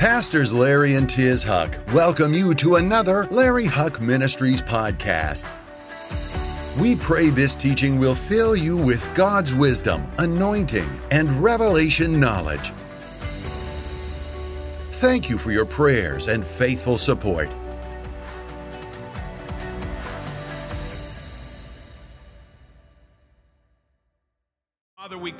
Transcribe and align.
Pastors 0.00 0.50
Larry 0.50 0.94
and 0.94 1.10
Tiz 1.10 1.42
Huch 1.42 1.74
welcome 1.92 2.32
you 2.32 2.54
to 2.54 2.76
another 2.76 3.26
Larry 3.26 3.66
Huch 3.66 4.00
Ministries 4.00 4.62
podcast. 4.62 5.44
We 6.80 6.96
pray 6.96 7.28
this 7.28 7.54
teaching 7.54 7.98
will 7.98 8.14
fill 8.14 8.56
you 8.56 8.78
with 8.78 9.06
God's 9.14 9.52
wisdom, 9.52 10.10
anointing, 10.16 10.88
and 11.10 11.28
revelation 11.42 12.18
knowledge. 12.18 12.70
Thank 15.02 15.28
you 15.28 15.36
for 15.36 15.52
your 15.52 15.66
prayers 15.66 16.28
and 16.28 16.46
faithful 16.46 16.96
support. 16.96 17.50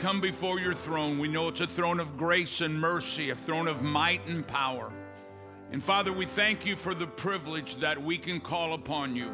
Come 0.01 0.21
before 0.23 0.59
your 0.59 0.73
throne. 0.73 1.19
We 1.19 1.29
know 1.29 1.49
it's 1.49 1.61
a 1.61 1.67
throne 1.67 2.01
of 2.01 2.17
grace 2.17 2.63
and 2.63 2.81
mercy, 2.81 3.29
a 3.29 3.35
throne 3.35 3.69
of 3.69 3.83
might 3.83 4.27
and 4.27 4.47
power. 4.47 4.91
And 5.73 5.83
Father, 5.83 6.11
we 6.11 6.25
thank 6.25 6.65
you 6.65 6.75
for 6.75 6.95
the 6.95 7.07
privilege 7.07 7.77
that 7.77 8.03
we 8.03 8.17
can 8.17 8.41
call 8.41 8.73
upon 8.73 9.15
you. 9.15 9.31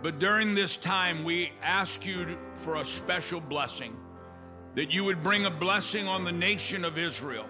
But 0.00 0.18
during 0.18 0.54
this 0.54 0.78
time, 0.78 1.24
we 1.24 1.52
ask 1.62 2.06
you 2.06 2.38
for 2.54 2.76
a 2.76 2.86
special 2.86 3.38
blessing 3.38 3.94
that 4.76 4.90
you 4.90 5.04
would 5.04 5.22
bring 5.22 5.44
a 5.44 5.50
blessing 5.50 6.08
on 6.08 6.24
the 6.24 6.32
nation 6.32 6.86
of 6.86 6.96
Israel, 6.96 7.44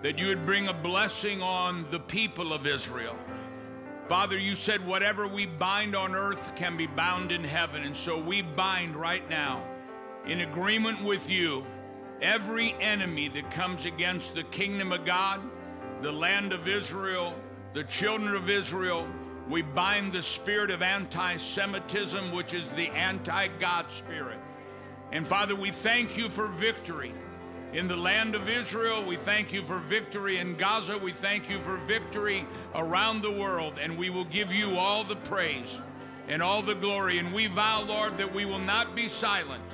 that 0.00 0.18
you 0.18 0.28
would 0.28 0.46
bring 0.46 0.68
a 0.68 0.74
blessing 0.74 1.42
on 1.42 1.84
the 1.90 2.00
people 2.00 2.54
of 2.54 2.66
Israel. 2.66 3.16
Father, 4.08 4.38
you 4.38 4.54
said 4.54 4.84
whatever 4.86 5.28
we 5.28 5.44
bind 5.44 5.94
on 5.94 6.14
earth 6.14 6.54
can 6.56 6.78
be 6.78 6.86
bound 6.86 7.30
in 7.30 7.44
heaven. 7.44 7.84
And 7.84 7.94
so 7.94 8.18
we 8.18 8.40
bind 8.40 8.96
right 8.96 9.28
now 9.28 9.62
in 10.28 10.42
agreement 10.42 11.02
with 11.02 11.28
you 11.30 11.64
every 12.20 12.74
enemy 12.80 13.28
that 13.28 13.50
comes 13.50 13.86
against 13.86 14.34
the 14.34 14.42
kingdom 14.44 14.92
of 14.92 15.04
God, 15.04 15.40
the 16.02 16.12
land 16.12 16.52
of 16.52 16.68
Israel, 16.68 17.34
the 17.72 17.84
children 17.84 18.34
of 18.34 18.50
Israel. 18.50 19.08
We 19.48 19.62
bind 19.62 20.12
the 20.12 20.22
spirit 20.22 20.70
of 20.70 20.82
anti 20.82 21.38
Semitism, 21.38 22.32
which 22.32 22.52
is 22.52 22.68
the 22.70 22.88
anti 22.88 23.48
God 23.58 23.86
spirit. 23.90 24.38
And 25.12 25.26
Father, 25.26 25.56
we 25.56 25.70
thank 25.70 26.18
you 26.18 26.28
for 26.28 26.46
victory 26.48 27.14
in 27.72 27.88
the 27.88 27.96
land 27.96 28.34
of 28.34 28.50
Israel. 28.50 29.02
We 29.06 29.16
thank 29.16 29.54
you 29.54 29.62
for 29.62 29.78
victory 29.78 30.36
in 30.36 30.56
Gaza. 30.56 30.98
We 30.98 31.12
thank 31.12 31.48
you 31.48 31.58
for 31.60 31.76
victory 31.78 32.44
around 32.74 33.22
the 33.22 33.32
world. 33.32 33.78
And 33.80 33.96
we 33.96 34.10
will 34.10 34.26
give 34.26 34.52
you 34.52 34.76
all 34.76 35.04
the 35.04 35.16
praise 35.16 35.80
and 36.28 36.42
all 36.42 36.60
the 36.60 36.74
glory. 36.74 37.16
And 37.18 37.32
we 37.32 37.46
vow, 37.46 37.84
Lord, 37.84 38.18
that 38.18 38.34
we 38.34 38.44
will 38.44 38.58
not 38.58 38.94
be 38.94 39.08
silent 39.08 39.64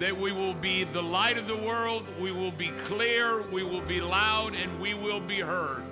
that 0.00 0.16
we 0.16 0.32
will 0.32 0.54
be 0.54 0.84
the 0.84 1.02
light 1.02 1.38
of 1.38 1.46
the 1.46 1.56
world, 1.56 2.04
we 2.20 2.32
will 2.32 2.50
be 2.50 2.68
clear, 2.68 3.42
we 3.50 3.62
will 3.62 3.80
be 3.80 4.00
loud, 4.00 4.54
and 4.54 4.80
we 4.80 4.94
will 4.94 5.20
be 5.20 5.40
heard. 5.40 5.82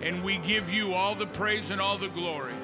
And 0.00 0.24
we 0.24 0.38
give 0.38 0.72
you 0.72 0.94
all 0.94 1.14
the 1.14 1.26
praise 1.26 1.70
and 1.70 1.80
all 1.80 1.98
the 1.98 2.08
glory. 2.08 2.54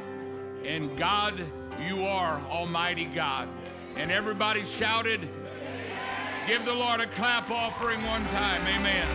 And 0.64 0.96
God, 0.96 1.38
you 1.86 2.04
are 2.04 2.40
Almighty 2.48 3.04
God. 3.04 3.48
And 3.96 4.10
everybody 4.10 4.64
shouted, 4.64 5.28
Give 6.46 6.64
the 6.64 6.72
Lord 6.72 7.00
a 7.00 7.06
clap 7.06 7.50
offering 7.50 8.02
one 8.04 8.24
time. 8.26 8.62
Amen. 8.68 9.08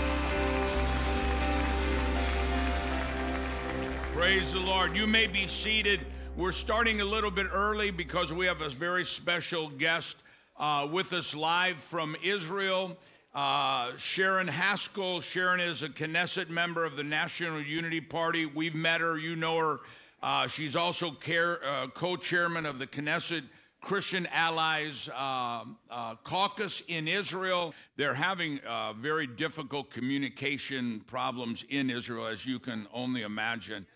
Praise 4.14 4.52
the 4.52 4.60
Lord. 4.60 4.96
You 4.96 5.08
may 5.08 5.28
be 5.28 5.48
seated. 5.48 6.02
We're 6.36 6.52
starting 6.52 7.00
a 7.00 7.06
little 7.06 7.32
bit 7.32 7.48
early 7.52 7.90
because 7.90 8.34
we 8.34 8.46
have 8.46 8.62
a 8.62 8.70
very 8.70 9.06
special 9.06 9.70
guest 9.70 10.18
uh, 10.62 10.88
with 10.90 11.12
us 11.12 11.34
live 11.34 11.78
from 11.78 12.16
Israel. 12.24 12.96
Uh, 13.34 13.92
Sharon 13.98 14.48
Haskel. 14.48 15.24
Sharon 15.24 15.60
is 15.60 15.82
a 15.82 15.90
Knesset 15.90 16.50
member 16.50 16.86
of 16.86 16.96
the 16.96 17.04
National 17.04 17.60
Unity 17.60 18.00
Party. 18.00 18.46
We've 18.46 18.76
met 18.76 19.02
her, 19.02 19.18
you 19.18 19.36
know 19.36 19.58
her. 19.58 19.80
Uh, 20.22 20.48
she's 20.48 20.76
also 20.76 21.18
uh, 21.28 21.88
co 21.96 22.16
chairman 22.16 22.68
of 22.68 22.78
the 22.78 22.86
Knesset 22.86 23.42
Christian 23.82 24.28
Allies 24.32 25.10
uh, 25.16 25.64
uh, 25.90 26.16
Caucus 26.24 26.84
in 26.88 27.08
Israel. 27.08 27.74
They're 27.96 28.14
having 28.14 28.60
very 29.00 29.26
difficult 29.26 29.90
communication 29.90 31.02
problems 31.08 31.66
in 31.70 31.90
Israel, 31.90 32.28
as 32.28 32.46
you 32.46 32.60
can 32.60 32.86
only 32.94 33.24
imagine. 33.24 33.88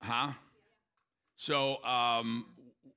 Huh? 0.00 0.30
So 1.36 1.82
um, 1.82 2.46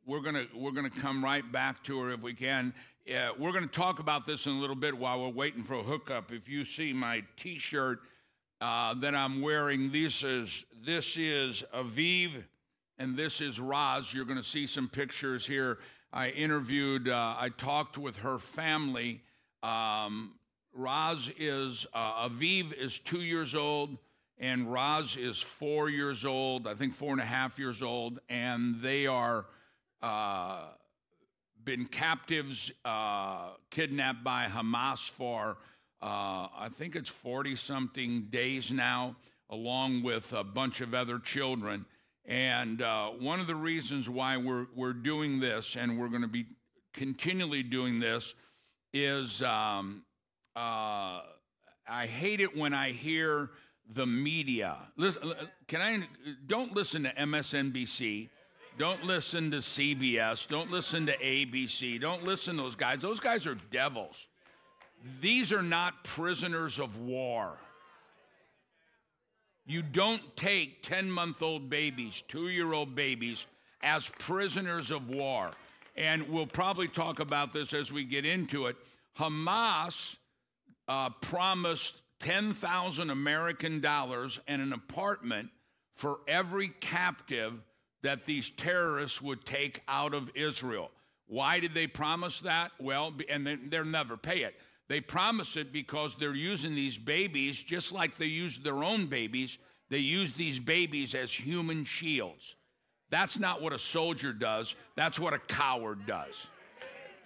we're 0.06 0.20
gonna 0.20 0.46
we're 0.56 0.72
gonna 0.72 0.90
come 0.90 1.24
right 1.24 1.50
back 1.52 1.84
to 1.84 2.00
her 2.02 2.12
if 2.12 2.22
we 2.22 2.34
can. 2.34 2.74
Uh, 3.10 3.30
we're 3.40 3.52
going 3.52 3.68
to 3.68 3.72
talk 3.72 4.00
about 4.00 4.28
this 4.28 4.46
in 4.46 4.54
a 4.54 4.60
little 4.60 4.76
bit 4.76 4.96
while 4.96 5.20
we're 5.20 5.30
waiting 5.30 5.64
for 5.64 5.74
a 5.74 5.82
hookup. 5.82 6.32
If 6.32 6.48
you 6.48 6.64
see 6.64 6.94
my 6.94 7.24
T-shirt 7.36 8.00
uh, 8.62 8.94
that 8.96 9.16
I'm 9.16 9.42
wearing, 9.42 9.92
this 9.92 10.24
is 10.24 10.66
this 10.86 11.18
is 11.18 11.64
Aviv, 11.74 12.30
and 13.00 13.18
this 13.18 13.42
is 13.42 13.60
Raz. 13.60 14.14
You're 14.14 14.26
going 14.26 14.38
to 14.38 14.44
see 14.44 14.68
some 14.68 14.88
pictures 14.88 15.48
here. 15.48 15.80
I 16.14 16.30
interviewed, 16.30 17.10
uh, 17.10 17.36
I 17.40 17.50
talked 17.50 17.98
with 17.98 18.18
her 18.20 18.38
family. 18.38 19.22
Um, 19.64 20.36
Raz 20.72 21.32
is 21.40 21.88
uh, 21.96 22.30
Aviv 22.30 22.72
is 22.74 23.00
two 23.00 23.22
years 23.22 23.56
old, 23.56 23.98
and 24.38 24.72
Raz 24.72 25.18
is 25.18 25.42
four 25.42 25.90
years 25.90 26.24
old. 26.24 26.68
I 26.68 26.76
think 26.76 26.94
four 26.94 27.14
and 27.14 27.22
a 27.22 27.26
half 27.26 27.58
years 27.58 27.82
old, 27.82 28.20
and 28.30 28.80
they 28.80 29.08
are 29.08 29.48
uh, 30.04 30.68
been 31.64 31.86
captives, 31.86 32.72
uh, 32.86 33.52
kidnapped 33.70 34.24
by 34.24 34.46
Hamas 34.46 35.10
for, 35.10 35.58
uh, 36.02 36.48
I 36.58 36.70
think 36.72 36.96
it's 36.96 37.10
40 37.10 37.56
something 37.56 38.28
days 38.30 38.72
now, 38.72 39.16
along 39.50 40.04
with 40.04 40.34
a 40.34 40.44
bunch 40.44 40.82
of 40.82 40.94
other 40.94 41.20
children. 41.20 41.86
And 42.26 42.82
uh, 42.82 43.10
one 43.10 43.40
of 43.40 43.48
the 43.48 43.56
reasons 43.56 44.10
why 44.10 44.38
we're, 44.38 44.68
we're 44.76 44.94
doing 44.94 45.40
this, 45.40 45.76
and 45.76 46.00
we're 46.00 46.10
going 46.10 46.22
to 46.22 46.28
be 46.28 46.46
continually 46.94 47.64
doing 47.64 48.00
this, 48.00 48.36
is 48.94 49.42
um, 49.42 50.04
uh, 50.56 51.22
I 51.88 52.06
hate 52.06 52.42
it 52.42 52.56
when 52.56 52.74
I 52.74 52.92
hear 52.92 53.50
the 53.94 54.06
media. 54.06 54.78
Listen, 54.98 55.34
can 55.68 55.82
I? 55.82 56.08
Don't 56.46 56.74
listen 56.74 57.04
to 57.04 57.14
MSNBC 57.14 58.30
don't 58.78 59.04
listen 59.04 59.52
to 59.52 59.58
CBS. 59.58 60.48
Don't 60.48 60.72
listen 60.72 61.06
to 61.06 61.18
ABC. 61.18 62.00
Don't 62.00 62.24
listen 62.24 62.58
to 62.58 62.64
those 62.64 62.76
guys. 62.76 63.00
Those 63.00 63.20
guys 63.20 63.46
are 63.46 63.58
devils. 63.70 64.28
These 65.20 65.52
are 65.52 65.64
not 65.64 66.04
prisoners 66.04 66.80
of 66.80 67.00
war. 67.00 67.58
You 69.66 69.82
don't 69.82 70.36
take 70.36 70.84
10 70.84 71.12
month 71.12 71.42
old 71.42 71.70
babies, 71.70 72.24
two 72.28 72.50
year 72.50 72.74
old 72.74 72.96
babies, 72.96 73.46
as 73.84 74.10
prisoners 74.20 74.92
of 74.92 75.10
war. 75.10 75.52
And 75.96 76.28
we'll 76.30 76.48
probably 76.48 76.88
talk 76.88 77.20
about 77.20 77.54
this 77.54 77.74
as 77.74 77.92
we 77.92 78.04
get 78.04 78.26
into 78.26 78.68
it. 78.68 78.76
Hamas 79.18 80.18
uh, 80.88 81.10
promised 81.22 82.02
10,000 82.20 83.10
American 83.10 83.82
dollars 83.82 84.40
and 84.48 84.62
an 84.62 84.74
apartment 84.74 85.50
for 85.94 86.20
every 86.28 86.70
captive 86.80 87.54
that 88.04 88.26
these 88.26 88.50
terrorists 88.50 89.22
would 89.22 89.46
take 89.46 89.82
out 89.88 90.14
of 90.14 90.32
Israel. 90.36 90.92
Why 91.28 91.60
did 91.60 91.74
they 91.74 91.88
promise 91.88 92.42
that? 92.42 92.72
Well, 92.80 93.14
and 93.30 93.60
they'll 93.70 93.86
never 93.86 94.18
pay 94.18 94.42
it. 94.42 94.56
They 94.88 95.00
promise 95.00 95.56
it 95.56 95.72
because 95.72 96.16
they're 96.16 96.36
using 96.36 96.76
these 96.76 96.98
babies 96.98 97.62
just 97.62 97.94
like 97.94 98.18
they 98.18 98.26
use 98.26 98.60
their 98.60 98.84
own 98.84 99.06
babies. 99.06 99.58
They 99.90 100.00
use 100.00 100.34
these 100.34 100.60
babies 100.60 101.16
as 101.16 101.32
human 101.32 101.86
shields. 101.86 102.58
That's 103.10 103.40
not 103.40 103.62
what 103.62 103.74
a 103.74 103.80
soldier 103.80 104.34
does, 104.34 104.76
that's 104.96 105.20
what 105.20 105.34
a 105.34 105.40
coward 105.40 106.06
does. 106.06 106.48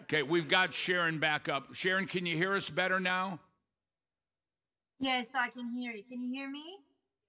Okay, 0.04 0.22
we've 0.22 0.48
got 0.48 0.74
Sharon 0.74 1.18
back 1.18 1.50
up. 1.50 1.74
Sharon, 1.74 2.06
can 2.06 2.26
you 2.28 2.38
hear 2.38 2.54
us 2.54 2.70
better 2.70 3.00
now? 3.00 3.40
Yes, 5.00 5.30
I 5.36 5.50
can 5.50 5.68
hear 5.68 5.94
you. 5.94 6.04
Can 6.04 6.22
you 6.22 6.32
hear 6.32 6.50
me? 6.50 6.78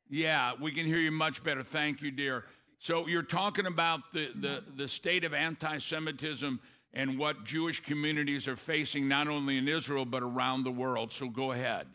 Yeah, 0.08 0.52
we 0.60 0.70
can 0.70 0.86
hear 0.86 0.98
you 0.98 1.10
much 1.10 1.42
better. 1.42 1.62
Thank 1.62 2.02
you, 2.02 2.10
dear. 2.10 2.44
So 2.78 3.06
you're 3.06 3.22
talking 3.22 3.66
about 3.66 4.12
the, 4.12 4.30
the, 4.34 4.62
the 4.76 4.88
state 4.88 5.24
of 5.24 5.34
anti 5.34 5.78
Semitism 5.78 6.60
and 6.92 7.18
what 7.18 7.44
Jewish 7.44 7.80
communities 7.80 8.48
are 8.48 8.56
facing 8.56 9.08
not 9.08 9.28
only 9.28 9.58
in 9.58 9.68
Israel 9.68 10.04
but 10.04 10.22
around 10.22 10.64
the 10.64 10.70
world. 10.70 11.12
So 11.12 11.28
go 11.28 11.52
ahead. 11.52 11.86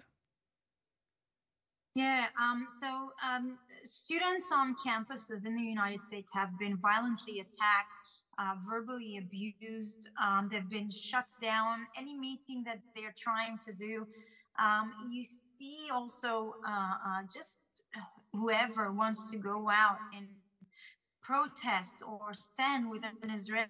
Yeah, 1.94 2.28
um, 2.42 2.68
so 2.80 3.12
um, 3.28 3.58
students 3.84 4.50
on 4.54 4.76
campuses 4.86 5.46
in 5.46 5.58
the 5.58 5.64
United 5.64 6.00
States 6.02 6.30
have 6.34 6.58
been 6.58 6.78
violently 6.78 7.40
attacked, 7.40 7.92
uh, 8.40 8.54
verbally 8.66 9.18
abused. 9.18 10.08
Um, 10.22 10.48
they've 10.50 10.70
been 10.70 10.90
shut 10.90 11.26
down. 11.42 11.88
Any 11.98 12.18
meeting 12.18 12.64
that 12.64 12.80
they're 12.96 13.16
trying 13.18 13.58
to 13.66 13.74
do, 13.74 14.08
um, 14.58 14.94
you 15.12 15.26
see 15.60 15.90
also 15.92 16.56
uh, 16.66 16.94
uh, 17.06 17.22
just 17.34 17.60
whoever 18.32 18.94
wants 18.94 19.30
to 19.32 19.38
go 19.38 19.70
out 19.70 19.98
and 20.16 20.28
protest 21.22 22.02
or 22.06 22.34
stand 22.34 22.90
with 22.90 23.04
an 23.04 23.30
Israeli 23.30 23.70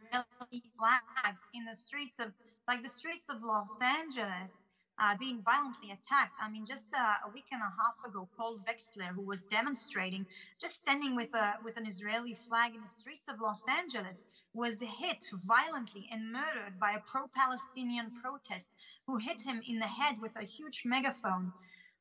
flag 0.77 1.36
in 1.53 1.65
the 1.65 1.75
streets 1.75 2.19
of, 2.19 2.31
like 2.68 2.81
the 2.81 2.89
streets 2.89 3.27
of 3.30 3.44
Los 3.44 3.80
Angeles, 3.81 4.63
uh, 5.01 5.15
being 5.19 5.42
violently 5.44 5.89
attacked. 5.92 6.38
I 6.39 6.50
mean, 6.50 6.65
just 6.65 6.88
uh, 6.94 7.27
a 7.27 7.31
week 7.33 7.45
and 7.51 7.62
a 7.62 7.74
half 7.81 7.98
ago, 8.07 8.30
Paul 8.38 8.59
Wexler, 8.68 9.09
who 9.15 9.24
was 9.24 9.42
demonstrating, 9.44 10.25
just 10.59 10.75
standing 10.75 11.15
with 11.15 11.33
a 11.33 11.56
with 11.63 11.77
an 11.77 11.88
Israeli 11.88 12.38
flag 12.48 12.75
in 12.75 12.81
the 12.81 12.88
streets 12.88 13.27
of 13.27 13.42
Los 13.42 13.63
Angeles, 13.68 14.24
was 14.54 14.80
hit 14.80 15.25
violently 15.45 16.07
and 16.12 16.31
murdered 16.31 16.80
by 16.80 16.92
a 16.92 17.00
pro-Palestinian 17.00 18.12
protest 18.21 18.69
who 19.07 19.18
hit 19.18 19.42
him 19.42 19.62
in 19.68 19.80
the 19.80 19.88
head 19.88 20.18
with 20.21 20.36
a 20.36 20.44
huge 20.44 20.83
megaphone. 20.86 21.51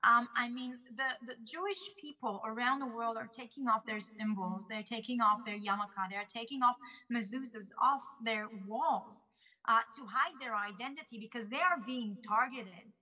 Um, 0.02 0.28
I 0.36 0.48
mean, 0.48 0.78
the, 0.96 1.26
the 1.26 1.34
Jewish 1.44 1.78
people 2.00 2.40
around 2.46 2.80
the 2.80 2.86
world 2.86 3.16
are 3.16 3.28
taking 3.36 3.68
off 3.68 3.84
their 3.86 4.00
symbols. 4.00 4.66
They're 4.68 4.82
taking 4.82 5.20
off 5.20 5.44
their 5.44 5.58
yarmulke. 5.58 6.08
They're 6.10 6.24
taking 6.32 6.62
off 6.62 6.76
mezuzahs 7.12 7.70
off 7.82 8.02
their 8.20 8.48
walls 8.66 9.24
uh, 9.68 9.80
to 9.96 10.06
hide 10.06 10.38
their 10.40 10.56
identity 10.56 11.18
because 11.18 11.48
they 11.48 11.58
are 11.60 11.78
being 11.86 12.16
targeted. 12.26 12.92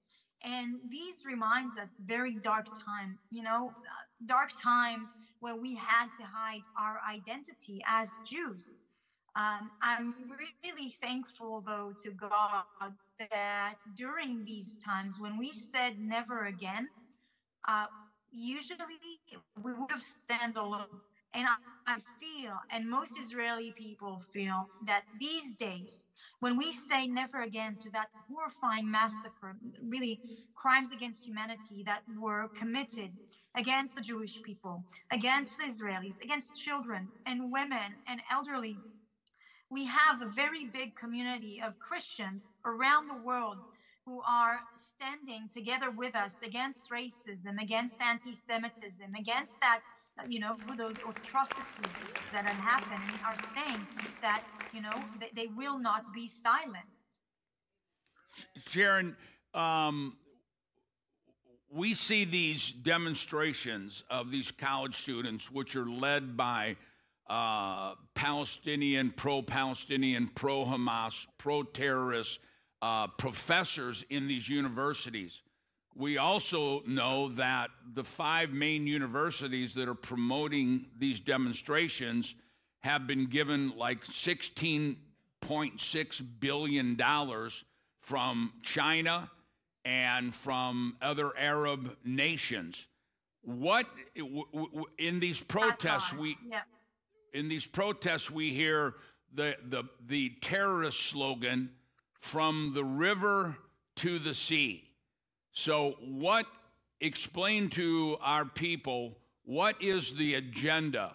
And 0.45 0.77
these 0.89 1.25
reminds 1.25 1.79
us 1.79 1.91
very 2.05 2.37
dark 2.37 2.67
time, 2.85 3.19
you 3.31 3.43
know, 3.43 3.73
dark 4.27 4.51
time 4.61 5.09
where 5.41 5.57
we 5.57 5.75
had 5.75 6.07
to 6.19 6.25
hide 6.25 6.63
our 6.77 7.01
identity 7.09 7.81
as 7.87 8.19
Jews. 8.25 8.73
Um, 9.37 9.71
I'm 9.83 10.15
really 10.29 10.97
thankful, 11.01 11.63
though, 11.65 11.93
to 12.03 12.11
God 12.11 12.65
that 13.31 13.75
during 13.97 14.45
these 14.45 14.75
times 14.85 15.19
when 15.19 15.39
we 15.39 15.53
said 15.53 15.99
never 15.99 16.47
again, 16.47 16.89
uh, 17.67 17.87
usually 18.33 18.79
we 19.63 19.73
would 19.75 19.91
have 19.91 20.03
stand 20.03 20.57
alone. 20.57 21.01
And 21.35 21.47
I, 21.47 21.95
I 21.95 21.99
feel, 22.21 22.55
and 22.71 22.89
most 22.89 23.13
Israeli 23.19 23.73
people 23.73 24.23
feel, 24.33 24.69
that 24.87 25.05
these 25.21 25.55
days, 25.57 26.07
when 26.41 26.57
we 26.57 26.73
say 26.73 27.07
never 27.07 27.43
again 27.43 27.77
to 27.83 27.91
that 27.91 28.09
horrifying 28.29 28.91
massacre, 28.91 29.57
really 29.83 30.21
crimes 30.55 30.91
against 30.91 31.27
humanity 31.27 31.83
that 31.85 32.03
were 32.19 32.49
committed 32.57 33.11
against 33.57 33.95
the 33.95 34.01
Jewish 34.01 34.43
people, 34.43 34.83
against 35.13 35.59
the 35.59 35.65
Israelis, 35.65 36.23
against 36.23 36.57
children 36.57 37.09
and 37.27 37.53
women 37.53 37.95
and 38.07 38.23
elderly 38.31 38.79
we 39.71 39.85
have 39.85 40.23
a 40.23 40.27
very 40.27 40.65
big 40.65 40.95
community 40.95 41.61
of 41.65 41.79
Christians 41.79 42.53
around 42.65 43.09
the 43.09 43.17
world 43.17 43.59
who 44.05 44.23
are 44.27 44.61
standing 44.75 45.49
together 45.53 45.91
with 45.91 46.17
us 46.17 46.37
against 46.43 46.91
racism, 46.91 47.61
against 47.61 48.01
anti 48.01 48.33
Semitism, 48.33 49.15
against 49.15 49.61
that, 49.61 49.81
you 50.27 50.41
know, 50.41 50.57
those 50.79 50.97
atrocities 50.97 51.93
that 52.33 52.45
have 52.45 52.57
happened, 52.57 53.03
are 53.27 53.37
saying 53.55 53.87
that, 54.23 54.43
you 54.73 54.81
know, 54.81 55.05
they, 55.21 55.29
they 55.35 55.47
will 55.49 55.79
not 55.79 56.15
be 56.15 56.27
silenced. 56.27 57.21
Sharon, 58.67 59.15
um, 59.53 60.17
we 61.71 61.93
see 61.93 62.25
these 62.25 62.73
demonstrations 62.73 64.05
of 64.11 64.31
these 64.31 64.51
college 64.51 64.95
students, 64.95 65.53
which 65.53 65.77
are 65.77 65.89
led 65.89 66.37
by 66.37 66.77
uh, 67.29 67.95
Palestinian, 68.15 69.11
pro 69.11 69.43
Palestinian, 69.43 70.31
pro 70.35 70.65
Hamas, 70.65 71.27
pro 71.37 71.63
terrorist 71.63 72.41
uh, 72.81 73.07
professors 73.07 74.03
in 74.09 74.27
these 74.29 74.49
universities. 74.49 75.43
We 75.95 76.17
also 76.17 76.83
know 76.87 77.29
that 77.31 77.69
the 77.95 78.05
five 78.05 78.53
main 78.53 78.87
universities 78.87 79.75
that 79.75 79.89
are 79.89 79.95
promoting 79.95 80.87
these 80.97 81.21
demonstrations 81.21 82.35
have 82.81 83.07
been 83.07 83.27
given 83.27 83.77
like 83.77 84.03
$16.6 84.05 86.23
billion 86.41 86.97
from 88.01 88.53
China 88.63 89.31
and 89.85 90.35
from 90.35 90.97
other 91.03 91.37
Arab 91.37 91.95
nations. 92.05 92.87
What 93.43 93.87
in 94.99 95.21
these 95.21 95.41
protests 95.41 96.13
we 96.13 96.37
yeah 96.49 96.61
in 97.39 97.49
these 97.49 97.67
protests, 97.67 98.31
we 98.31 98.51
hear 98.51 98.95
the, 99.33 99.57
the, 99.69 99.85
the 100.07 100.31
terrorist 100.41 100.99
slogan 100.99 101.71
from 102.19 102.73
the 102.75 102.85
river 102.85 103.57
to 103.97 104.19
the 104.19 104.35
sea. 104.35 104.91
So, 105.53 105.97
what 106.05 106.47
explain 107.01 107.69
to 107.71 108.19
our 108.21 108.45
people 108.45 109.17
what 109.45 109.81
is 109.81 110.15
the 110.15 110.35
agenda 110.35 111.15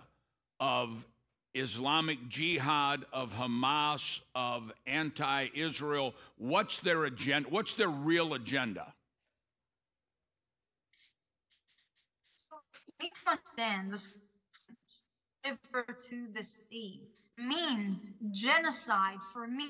of 0.62 1.06
Islamic 1.54 2.30
Jihad, 2.30 3.06
of 3.12 3.36
Hamas, 3.36 4.22
of 4.34 4.72
anti 4.88 5.48
Israel? 5.54 6.16
What's 6.38 6.80
their 6.80 7.04
agenda? 7.04 7.50
What's 7.50 7.74
their 7.74 7.90
real 7.90 8.34
agenda? 8.34 8.94
Understand 13.28 13.92
river 15.45 15.86
to 16.10 16.28
the 16.34 16.44
sea 16.44 17.01
means 17.38 18.12
genocide 18.31 19.19
for 19.34 19.48
me. 19.48 19.69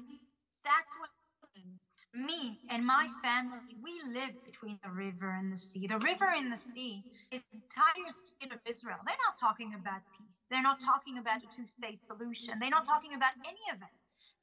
That's 0.63 0.91
what 0.99 1.09
it 1.09 1.59
means. 1.59 1.81
Me 2.13 2.59
and 2.69 2.85
my 2.85 3.07
family, 3.23 3.75
we 3.81 3.99
live 4.13 4.33
between 4.45 4.77
the 4.83 4.91
river 4.91 5.31
and 5.31 5.51
the 5.51 5.57
sea. 5.57 5.87
The 5.87 5.97
river 5.99 6.29
and 6.35 6.51
the 6.51 6.57
sea 6.57 7.03
is 7.31 7.41
the 7.51 7.57
entire 7.57 8.11
state 8.11 8.53
of 8.53 8.59
Israel. 8.69 8.97
They're 9.05 9.15
not 9.25 9.39
talking 9.39 9.73
about 9.73 10.01
peace. 10.17 10.45
They're 10.51 10.61
not 10.61 10.79
talking 10.79 11.17
about 11.17 11.37
a 11.37 11.49
two 11.55 11.65
state 11.65 12.01
solution. 12.01 12.59
They're 12.59 12.69
not 12.69 12.85
talking 12.85 13.15
about 13.15 13.31
any 13.43 13.65
of 13.73 13.81
it. 13.81 13.93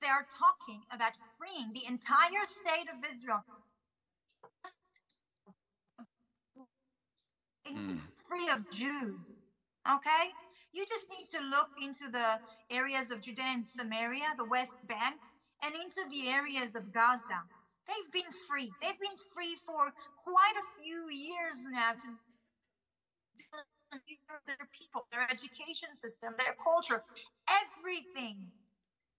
They 0.02 0.08
are 0.08 0.26
talking 0.34 0.82
about 0.92 1.12
freeing 1.38 1.72
the 1.72 1.86
entire 1.86 2.44
state 2.44 2.88
of 2.90 2.98
Israel. 3.08 3.44
Mm. 7.70 8.00
Free 8.28 8.48
of 8.48 8.68
Jews. 8.70 9.38
Okay? 9.86 10.32
You 10.72 10.86
just 10.86 11.06
need 11.10 11.28
to 11.30 11.40
look 11.44 11.68
into 11.82 12.10
the 12.10 12.38
areas 12.70 13.10
of 13.10 13.20
Judea 13.20 13.44
and 13.44 13.66
Samaria, 13.66 14.34
the 14.38 14.44
West 14.44 14.74
Bank, 14.86 15.16
and 15.62 15.74
into 15.74 16.02
the 16.10 16.28
areas 16.28 16.74
of 16.74 16.92
Gaza. 16.92 17.42
They've 17.88 18.12
been 18.12 18.30
free. 18.48 18.70
They've 18.80 19.00
been 19.00 19.18
free 19.34 19.56
for 19.66 19.92
quite 20.22 20.56
a 20.56 20.82
few 20.82 21.10
years 21.10 21.56
now 21.70 21.92
to 21.92 22.08
their 24.46 24.68
people, 24.78 25.06
their 25.10 25.26
education 25.30 25.92
system, 25.92 26.34
their 26.38 26.54
culture, 26.62 27.02
everything. 27.50 28.46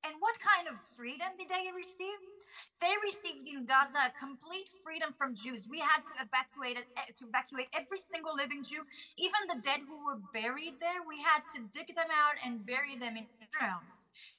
And 0.04 0.16
what 0.20 0.36
kind 0.42 0.68
of 0.68 0.76
freedom 0.98 1.30
did 1.38 1.50
they 1.50 1.70
receive? 1.76 2.20
They 2.82 2.94
received 3.04 3.48
in 3.48 3.66
Gaza 3.66 4.12
complete 4.18 4.70
freedom 4.84 5.14
from 5.18 5.36
Jews. 5.36 5.68
We 5.70 5.80
had 5.80 6.02
to 6.06 6.14
evacuate 6.26 6.78
eh, 6.78 7.14
to 7.20 7.28
evacuate 7.30 7.70
every 7.74 8.02
single 8.02 8.34
living 8.36 8.64
Jew, 8.64 8.82
even 9.18 9.42
the 9.48 9.62
dead 9.62 9.82
who 9.88 10.02
were 10.06 10.20
buried 10.34 10.82
there. 10.82 11.06
We 11.08 11.22
had 11.22 11.46
to 11.56 11.64
dig 11.72 11.96
them 11.96 12.10
out 12.10 12.36
and 12.44 12.66
bury 12.66 12.96
them 12.98 13.16
in 13.16 13.30
Israel. 13.40 13.82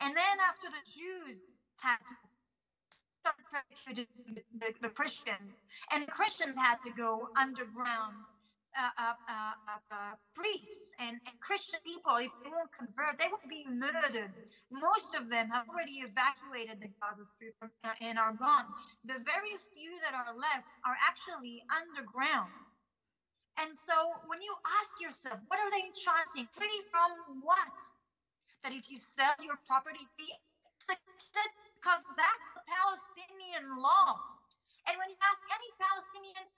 And 0.00 0.16
then 0.16 0.36
after 0.42 0.68
the 0.68 0.82
Jews 0.90 1.46
had 1.78 1.98
to 2.10 2.14
the, 3.94 4.06
the, 4.58 4.74
the 4.82 4.88
Christians, 4.88 5.58
and 5.92 6.08
Christians 6.08 6.56
had 6.56 6.78
to 6.84 6.90
go 6.90 7.28
underground 7.38 8.14
uh, 8.72 9.14
uh, 9.28 9.52
uh, 9.92 10.16
priests 10.34 10.72
and, 10.98 11.20
and, 11.28 11.34
Christian 11.40 11.80
people, 11.84 12.16
if 12.16 12.32
they 12.40 12.48
won't 12.48 12.72
convert, 12.72 13.20
they 13.20 13.28
will 13.28 13.44
be 13.44 13.68
murdered. 13.68 14.32
Most 14.72 15.12
of 15.12 15.28
them 15.28 15.52
have 15.52 15.68
already 15.68 16.00
evacuated 16.00 16.80
the 16.80 16.88
Gaza 16.96 17.28
Strip 17.28 17.56
and 18.00 18.16
are 18.16 18.32
gone. 18.32 18.64
The 19.04 19.20
very 19.24 19.52
few 19.76 19.92
that 20.00 20.16
are 20.16 20.32
left 20.32 20.72
are 20.88 20.96
actually 21.04 21.60
underground. 21.68 22.52
And 23.60 23.76
so 23.76 23.94
when 24.30 24.40
you 24.40 24.54
ask 24.80 24.96
yourself, 24.96 25.36
what 25.52 25.60
are 25.60 25.68
they 25.68 25.92
chanting? 25.92 26.48
Free 26.56 26.80
from 26.88 27.44
what? 27.44 27.76
That 28.64 28.72
if 28.72 28.88
you 28.88 28.96
sell 28.96 29.36
your 29.44 29.60
property, 29.68 30.00
be 30.16 30.32
executed? 30.80 31.50
Because 31.76 32.00
that's 32.16 32.48
the 32.56 32.64
Palestinian 32.64 33.82
law. 33.82 34.16
And 34.88 34.96
when 34.96 35.10
you 35.10 35.18
ask 35.20 35.42
any 35.50 35.70
Palestinians, 35.76 36.50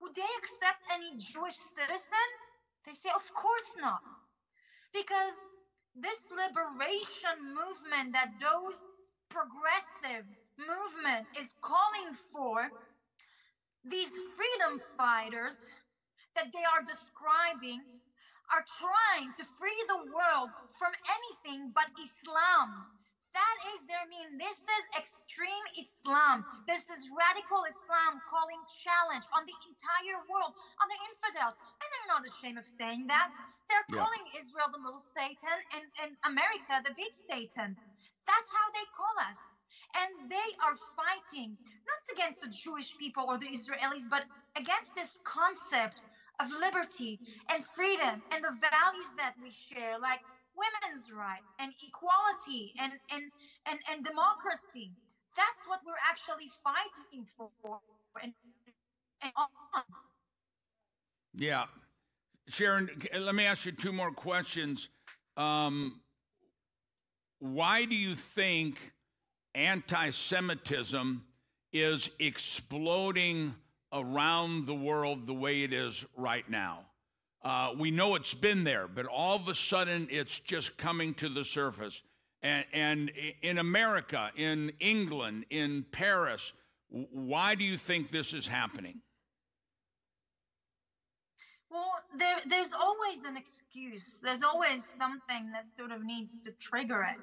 would 0.00 0.14
they 0.16 0.32
accept 0.40 0.80
any 0.92 1.16
Jewish 1.18 1.56
citizen? 1.56 2.28
They 2.84 2.92
say, 2.92 3.10
of 3.14 3.24
course 3.34 3.76
not. 3.78 4.00
Because 4.92 5.36
this 5.94 6.18
liberation 6.32 7.36
movement 7.52 8.12
that 8.12 8.32
those 8.40 8.80
progressive 9.28 10.26
movement 10.58 11.26
is 11.38 11.46
calling 11.62 12.16
for, 12.32 12.70
these 13.84 14.10
freedom 14.36 14.80
fighters 14.96 15.64
that 16.34 16.52
they 16.52 16.64
are 16.64 16.84
describing 16.84 17.80
are 18.52 18.64
trying 18.78 19.32
to 19.38 19.44
free 19.58 19.82
the 19.88 20.10
world 20.10 20.50
from 20.78 20.92
anything 21.06 21.72
but 21.74 21.86
Islam. 21.96 22.99
That 23.30 23.56
is 23.74 23.86
their 23.86 24.02
mean. 24.10 24.38
This 24.38 24.58
is 24.58 24.84
extreme 24.98 25.66
Islam. 25.78 26.42
This 26.66 26.90
is 26.90 27.10
radical 27.14 27.62
Islam 27.62 28.18
calling 28.26 28.58
challenge 28.82 29.22
on 29.30 29.46
the 29.46 29.54
entire 29.70 30.18
world, 30.26 30.58
on 30.82 30.86
the 30.90 30.98
infidels. 31.10 31.54
And 31.54 31.86
they're 31.94 32.10
not 32.10 32.26
ashamed 32.26 32.58
of 32.58 32.66
saying 32.66 33.06
that. 33.06 33.30
They're 33.70 33.86
yeah. 33.94 34.02
calling 34.02 34.24
Israel 34.34 34.66
the 34.74 34.82
little 34.82 35.02
Satan 35.02 35.58
and, 35.78 35.86
and 36.02 36.18
America 36.26 36.82
the 36.82 36.94
big 36.98 37.14
Satan. 37.14 37.78
That's 38.26 38.50
how 38.50 38.66
they 38.74 38.86
call 38.90 39.14
us. 39.22 39.38
And 39.94 40.30
they 40.30 40.50
are 40.62 40.78
fighting 40.98 41.54
not 41.86 42.02
against 42.10 42.42
the 42.42 42.50
Jewish 42.50 42.94
people 42.98 43.26
or 43.26 43.38
the 43.38 43.50
Israelis, 43.50 44.10
but 44.10 44.26
against 44.58 44.94
this 44.94 45.18
concept 45.22 46.02
of 46.42 46.50
liberty 46.58 47.18
and 47.50 47.64
freedom 47.64 48.22
and 48.32 48.42
the 48.42 48.54
values 48.58 49.10
that 49.18 49.34
we 49.42 49.50
share, 49.50 49.98
like 49.98 50.20
women's 50.60 51.10
right 51.10 51.44
and 51.58 51.72
equality 51.80 52.74
and, 52.78 52.92
and, 53.12 53.24
and, 53.66 53.78
and 53.90 54.04
democracy. 54.04 54.92
That's 55.36 55.62
what 55.66 55.80
we're 55.86 56.04
actually 56.08 56.50
fighting 56.62 57.26
for. 57.36 57.48
And, 58.22 58.32
and 59.22 59.32
yeah. 61.34 61.64
Sharon, 62.48 62.90
let 63.18 63.34
me 63.34 63.44
ask 63.44 63.64
you 63.64 63.72
two 63.72 63.92
more 63.92 64.10
questions. 64.10 64.88
Um, 65.36 66.00
why 67.38 67.84
do 67.84 67.94
you 67.94 68.14
think 68.14 68.92
anti 69.54 70.10
Semitism 70.10 71.24
is 71.72 72.10
exploding 72.18 73.54
around 73.92 74.66
the 74.66 74.74
world 74.74 75.26
the 75.26 75.34
way 75.34 75.62
it 75.62 75.72
is 75.72 76.04
right 76.16 76.48
now? 76.50 76.80
Uh, 77.42 77.72
we 77.78 77.90
know 77.90 78.14
it's 78.16 78.34
been 78.34 78.64
there, 78.64 78.86
but 78.86 79.06
all 79.06 79.36
of 79.36 79.48
a 79.48 79.54
sudden 79.54 80.08
it's 80.10 80.38
just 80.38 80.76
coming 80.76 81.14
to 81.14 81.28
the 81.28 81.44
surface. 81.44 82.02
And, 82.42 82.64
and 82.72 83.12
in 83.42 83.58
America, 83.58 84.30
in 84.36 84.72
England, 84.80 85.46
in 85.50 85.84
Paris, 85.90 86.52
why 86.88 87.54
do 87.54 87.64
you 87.64 87.76
think 87.76 88.10
this 88.10 88.34
is 88.34 88.46
happening? 88.46 89.00
Well, 91.70 91.92
there, 92.18 92.38
there's 92.46 92.72
always 92.72 93.24
an 93.26 93.36
excuse. 93.36 94.20
There's 94.22 94.42
always 94.42 94.84
something 94.98 95.52
that 95.52 95.70
sort 95.74 95.92
of 95.92 96.04
needs 96.04 96.38
to 96.40 96.52
trigger 96.52 97.02
it. 97.02 97.20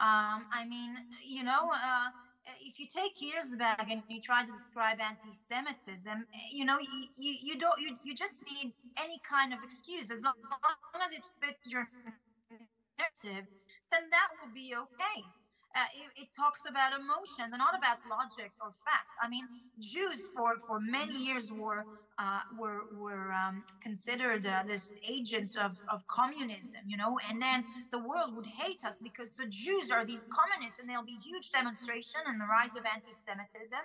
Um, 0.00 0.46
I 0.52 0.64
mean, 0.68 0.96
you 1.24 1.44
know, 1.44 1.70
uh, 1.72 2.08
if 2.60 2.78
you 2.78 2.86
take 2.86 3.20
years 3.20 3.56
back 3.56 3.88
and 3.90 4.02
you 4.08 4.20
try 4.20 4.44
to 4.44 4.52
describe 4.52 5.00
anti-Semitism, 5.00 6.26
you 6.52 6.64
know, 6.64 6.78
you, 7.18 7.34
you, 7.42 7.58
don't, 7.58 7.80
you, 7.80 7.96
you 8.04 8.14
just 8.14 8.40
need 8.42 8.72
any 8.96 9.20
kind 9.28 9.52
of 9.52 9.58
excuse 9.64 10.10
as 10.10 10.22
long 10.22 10.34
as 11.04 11.12
it 11.12 11.22
fits 11.40 11.66
your 11.66 11.88
narrative, 12.98 13.46
then 13.90 14.02
that 14.10 14.28
will 14.40 14.52
be 14.54 14.74
okay 14.74 15.24
uh, 15.76 15.80
it, 15.94 16.22
it, 16.22 16.28
talks 16.34 16.64
about 16.68 16.92
emotions 16.92 17.52
and 17.52 17.58
not 17.58 17.76
about 17.76 17.98
logic 18.08 18.52
or 18.60 18.72
facts. 18.84 19.14
I 19.22 19.28
mean, 19.28 19.46
Jews 19.78 20.22
for, 20.34 20.56
for 20.66 20.80
many 20.80 21.16
years 21.16 21.52
were 21.52 21.84
uh, 22.18 22.40
were 22.58 22.82
were 22.96 23.32
um, 23.32 23.62
considered 23.80 24.46
uh, 24.46 24.62
this 24.66 24.96
agent 25.08 25.56
of, 25.56 25.78
of 25.88 26.06
communism, 26.08 26.80
you 26.86 26.96
know, 26.96 27.18
and 27.28 27.40
then 27.40 27.64
the 27.92 27.98
world 27.98 28.34
would 28.34 28.46
hate 28.46 28.84
us 28.84 28.98
because 29.00 29.36
the 29.36 29.46
Jews 29.46 29.90
are 29.90 30.04
these 30.04 30.28
communists, 30.30 30.80
and 30.80 30.88
there'll 30.88 31.04
be 31.04 31.18
huge 31.22 31.50
demonstration 31.52 32.20
and 32.26 32.40
the 32.40 32.46
rise 32.46 32.74
of 32.76 32.84
anti-Semitism, 32.92 33.84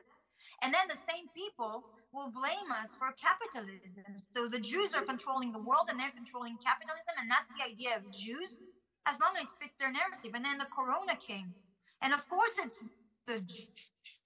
and 0.63 0.73
then 0.73 0.87
the 0.89 0.97
same 0.97 1.29
people 1.35 1.85
will 2.11 2.31
blame 2.31 2.69
us 2.73 2.89
for 2.97 3.13
capitalism. 3.13 4.17
So 4.31 4.47
the 4.47 4.59
Jews 4.59 4.93
are 4.95 5.03
controlling 5.03 5.51
the 5.51 5.61
world, 5.61 5.87
and 5.89 5.99
they're 5.99 6.13
controlling 6.13 6.57
capitalism, 6.57 7.13
and 7.21 7.29
that's 7.29 7.49
the 7.53 7.63
idea 7.63 7.97
of 7.97 8.09
Jews. 8.11 8.61
As 9.05 9.17
long 9.19 9.35
as 9.35 9.43
it 9.43 9.49
fits 9.61 9.77
their 9.77 9.91
narrative, 9.91 10.31
and 10.33 10.45
then 10.45 10.57
the 10.57 10.71
Corona 10.73 11.15
came, 11.19 11.53
and 12.01 12.13
of 12.13 12.27
course, 12.29 12.55
it's 12.57 12.95
the 13.27 13.43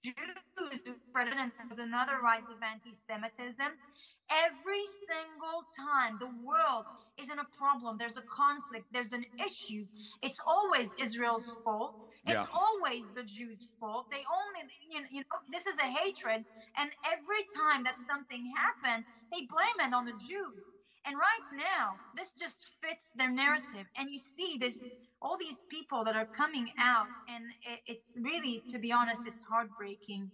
Jews 0.04 0.80
who 0.84 0.94
spread 1.08 1.28
it, 1.28 1.34
and 1.36 1.52
there's 1.68 1.80
another 1.80 2.18
rise 2.22 2.48
of 2.50 2.62
anti 2.62 2.92
Semitism. 2.92 3.72
Every 4.30 4.84
single 5.08 5.64
time 5.76 6.18
the 6.18 6.30
world 6.44 6.86
is 7.20 7.30
in 7.30 7.38
a 7.38 7.46
problem, 7.56 7.96
there's 7.98 8.16
a 8.16 8.22
conflict, 8.22 8.86
there's 8.92 9.12
an 9.12 9.24
issue, 9.44 9.86
it's 10.22 10.40
always 10.46 10.90
Israel's 10.98 11.50
fault. 11.64 11.94
It's 12.26 12.34
yeah. 12.34 12.46
always 12.52 13.06
the 13.14 13.22
Jews' 13.22 13.68
fault. 13.80 14.06
They 14.10 14.22
only, 14.28 14.68
you 14.90 15.00
know, 15.00 15.06
you 15.10 15.20
know, 15.20 15.38
this 15.50 15.66
is 15.66 15.78
a 15.78 15.86
hatred. 15.86 16.44
And 16.76 16.90
every 17.06 17.44
time 17.56 17.84
that 17.84 17.94
something 18.06 18.52
happened, 18.54 19.04
they 19.32 19.46
blame 19.46 19.78
it 19.80 19.94
on 19.94 20.04
the 20.04 20.12
Jews. 20.12 20.68
And 21.06 21.16
right 21.16 21.48
now, 21.52 21.96
this 22.14 22.28
just 22.38 22.66
fits 22.82 23.04
their 23.14 23.30
narrative. 23.30 23.86
And 23.96 24.10
you 24.10 24.18
see 24.18 24.58
this 24.60 24.80
all 25.22 25.36
these 25.38 25.64
people 25.70 26.04
that 26.04 26.16
are 26.16 26.28
coming 26.36 26.70
out 26.78 27.08
and 27.28 27.44
it's 27.86 28.16
really 28.22 28.64
to 28.68 28.78
be 28.78 28.92
honest 28.92 29.22
it's 29.26 29.42
heartbreaking. 29.48 30.30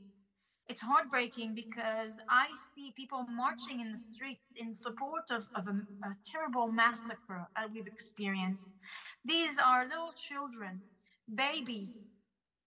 It's 0.68 0.80
heartbreaking 0.82 1.54
because 1.54 2.18
i 2.30 2.46
see 2.74 2.92
people 2.96 3.24
marching 3.28 3.80
in 3.80 3.90
the 3.92 3.98
streets 3.98 4.48
in 4.56 4.74
support 4.74 5.24
of, 5.30 5.48
of 5.54 5.66
a, 5.68 5.76
a 6.06 6.14
terrible 6.26 6.68
massacre 6.72 7.48
that 7.56 7.70
we've 7.72 7.86
experienced. 7.86 8.68
These 9.24 9.58
are 9.58 9.84
little 9.88 10.12
children 10.16 10.82
babies 11.34 11.98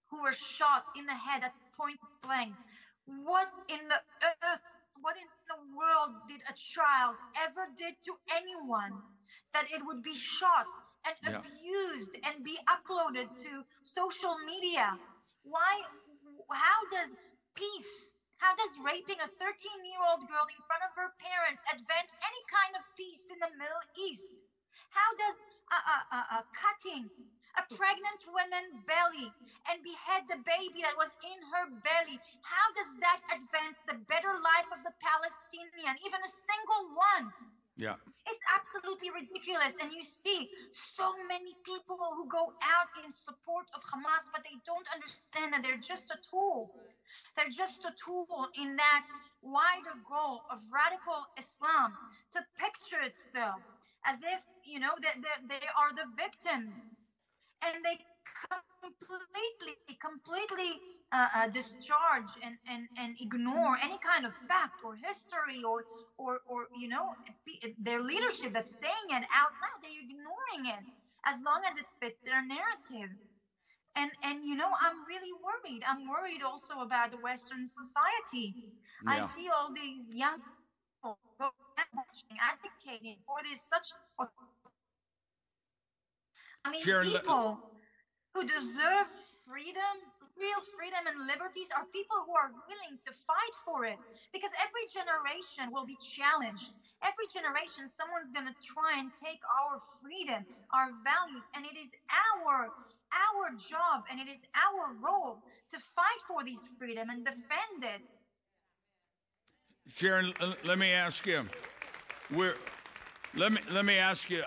who 0.10 0.22
were 0.24 0.34
shot 0.34 0.86
in 0.96 1.06
the 1.06 1.14
head 1.16 1.44
at 1.44 1.54
point 1.80 2.00
blank. 2.24 2.58
What 3.06 3.50
in 3.70 3.88
the 3.90 4.02
earth 4.24 4.62
what 5.00 5.16
in 5.18 5.28
the 5.48 5.62
world 5.78 6.16
did 6.28 6.42
a 6.50 6.54
child 6.54 7.18
ever 7.38 7.68
did 7.78 7.96
to 8.06 8.14
anyone 8.36 9.04
that 9.54 9.72
it 9.72 9.86
would 9.86 10.02
be 10.04 10.16
shot 10.16 10.68
and 11.24 11.36
yeah. 11.36 11.44
abused 11.44 12.16
and 12.24 12.44
be 12.44 12.58
uploaded 12.68 13.32
to 13.44 13.64
social 13.82 14.36
media. 14.46 14.98
Why? 15.44 15.84
How 16.52 16.80
does 16.92 17.12
peace, 17.56 17.94
how 18.38 18.56
does 18.56 18.78
raping 18.80 19.20
a 19.20 19.28
13 19.28 19.52
year 19.84 20.02
old 20.08 20.24
girl 20.28 20.48
in 20.48 20.62
front 20.68 20.84
of 20.86 20.94
her 20.96 21.12
parents 21.20 21.64
advance 21.72 22.12
any 22.24 22.42
kind 22.48 22.74
of 22.80 22.84
peace 22.96 23.26
in 23.28 23.40
the 23.40 23.52
Middle 23.58 23.84
East? 23.98 24.46
How 24.92 25.10
does 25.20 25.36
uh, 25.68 25.84
uh, 25.84 26.06
uh, 26.16 26.28
uh, 26.40 26.44
cutting 26.56 27.12
a 27.58 27.64
pregnant 27.74 28.22
woman's 28.30 28.78
belly 28.86 29.34
and 29.68 29.82
behead 29.82 30.30
the 30.30 30.40
baby 30.46 30.86
that 30.86 30.96
was 30.96 31.10
in 31.26 31.40
her 31.52 31.66
belly, 31.82 32.22
how 32.46 32.68
does 32.78 32.92
that 33.02 33.20
advance 33.34 33.78
the 33.90 33.98
better 34.06 34.32
life 34.32 34.70
of 34.72 34.86
the 34.86 34.94
Palestinian, 35.02 35.98
even 36.06 36.22
a 36.22 36.32
single 36.46 36.84
one? 36.94 37.26
Yeah. 37.76 37.98
Absolutely 38.58 39.10
ridiculous. 39.14 39.74
And 39.82 39.94
you 39.94 40.02
see 40.04 40.50
so 40.72 41.14
many 41.28 41.54
people 41.62 41.98
who 42.16 42.26
go 42.28 42.54
out 42.66 42.90
in 43.06 43.14
support 43.14 43.70
of 43.76 43.82
Hamas, 43.86 44.26
but 44.34 44.42
they 44.44 44.58
don't 44.66 44.88
understand 44.90 45.54
that 45.54 45.62
they're 45.62 45.78
just 45.78 46.10
a 46.10 46.18
tool. 46.26 46.74
They're 47.36 47.54
just 47.54 47.86
a 47.86 47.94
tool 48.04 48.50
in 48.58 48.76
that 48.76 49.06
wider 49.42 49.98
goal 50.10 50.42
of 50.50 50.58
radical 50.74 51.30
Islam 51.38 51.94
to 52.34 52.40
picture 52.58 53.02
itself 53.06 53.62
as 54.06 54.18
if, 54.26 54.42
you 54.66 54.80
know, 54.80 54.96
that 55.06 55.22
they 55.48 55.64
are 55.78 55.94
the 55.94 56.10
victims. 56.18 56.74
And 57.62 57.86
they 57.86 57.98
completely, 58.82 59.76
completely 60.00 60.80
uh, 61.12 61.28
uh, 61.36 61.48
discharge 61.48 62.32
and, 62.44 62.56
and, 62.70 62.88
and 62.98 63.16
ignore 63.20 63.78
any 63.84 63.98
kind 64.00 64.26
of 64.26 64.34
fact 64.48 64.84
or 64.84 64.96
history 64.96 65.64
or, 65.64 65.86
or, 66.18 66.42
or, 66.48 66.68
you 66.78 66.88
know, 66.88 67.16
their 67.80 68.02
leadership 68.02 68.54
that's 68.54 68.72
saying 68.72 69.08
it 69.10 69.26
out 69.34 69.52
loud. 69.62 69.78
They're 69.82 69.92
ignoring 69.92 70.66
it 70.78 70.84
as 71.26 71.38
long 71.46 71.62
as 71.70 71.78
it 71.80 71.86
fits 72.02 72.24
their 72.24 72.46
narrative. 72.46 73.12
And, 73.96 74.12
and 74.24 74.46
you 74.46 74.56
know, 74.56 74.70
I'm 74.80 75.06
really 75.08 75.34
worried. 75.42 75.82
I'm 75.88 76.08
worried 76.08 76.44
also 76.44 76.82
about 76.82 77.12
the 77.12 77.18
Western 77.18 77.66
society. 77.66 78.54
Yeah. 79.06 79.12
I 79.12 79.20
see 79.36 79.50
all 79.50 79.74
these 79.74 80.14
young 80.14 80.40
people 81.02 81.54
advocating 82.40 83.18
for 83.26 83.38
this 83.44 83.62
such. 83.62 83.88
I 86.64 86.72
mean, 86.72 86.84
Sharon, 86.84 87.10
people 87.10 87.60
who 88.38 88.46
deserve 88.46 89.10
freedom, 89.50 89.98
real 90.38 90.62
freedom 90.78 91.10
and 91.10 91.26
liberties, 91.26 91.66
are 91.74 91.90
people 91.90 92.22
who 92.30 92.38
are 92.38 92.54
willing 92.70 93.02
to 93.02 93.10
fight 93.26 93.56
for 93.66 93.90
it. 93.90 93.98
Because 94.30 94.54
every 94.62 94.86
generation 94.94 95.74
will 95.74 95.90
be 95.90 95.98
challenged. 95.98 96.70
Every 97.02 97.26
generation, 97.34 97.90
someone's 97.98 98.30
going 98.30 98.46
to 98.46 98.54
try 98.62 99.02
and 99.02 99.10
take 99.18 99.42
our 99.50 99.82
freedom, 99.98 100.46
our 100.70 100.94
values, 101.02 101.42
and 101.58 101.66
it 101.66 101.74
is 101.74 101.90
our 102.14 102.70
our 103.08 103.56
job 103.56 104.04
and 104.12 104.20
it 104.20 104.28
is 104.28 104.40
our 104.54 104.94
role 105.02 105.42
to 105.72 105.78
fight 105.96 106.22
for 106.28 106.44
these 106.44 106.60
freedom 106.78 107.10
and 107.10 107.24
defend 107.24 107.80
it. 107.82 108.02
Sharon, 109.88 110.34
let 110.66 110.78
me 110.78 110.92
ask 110.92 111.26
you. 111.26 111.48
We're, 112.36 112.56
let 113.34 113.54
me 113.54 113.62
let 113.72 113.86
me 113.86 113.98
ask 113.98 114.30
you. 114.30 114.44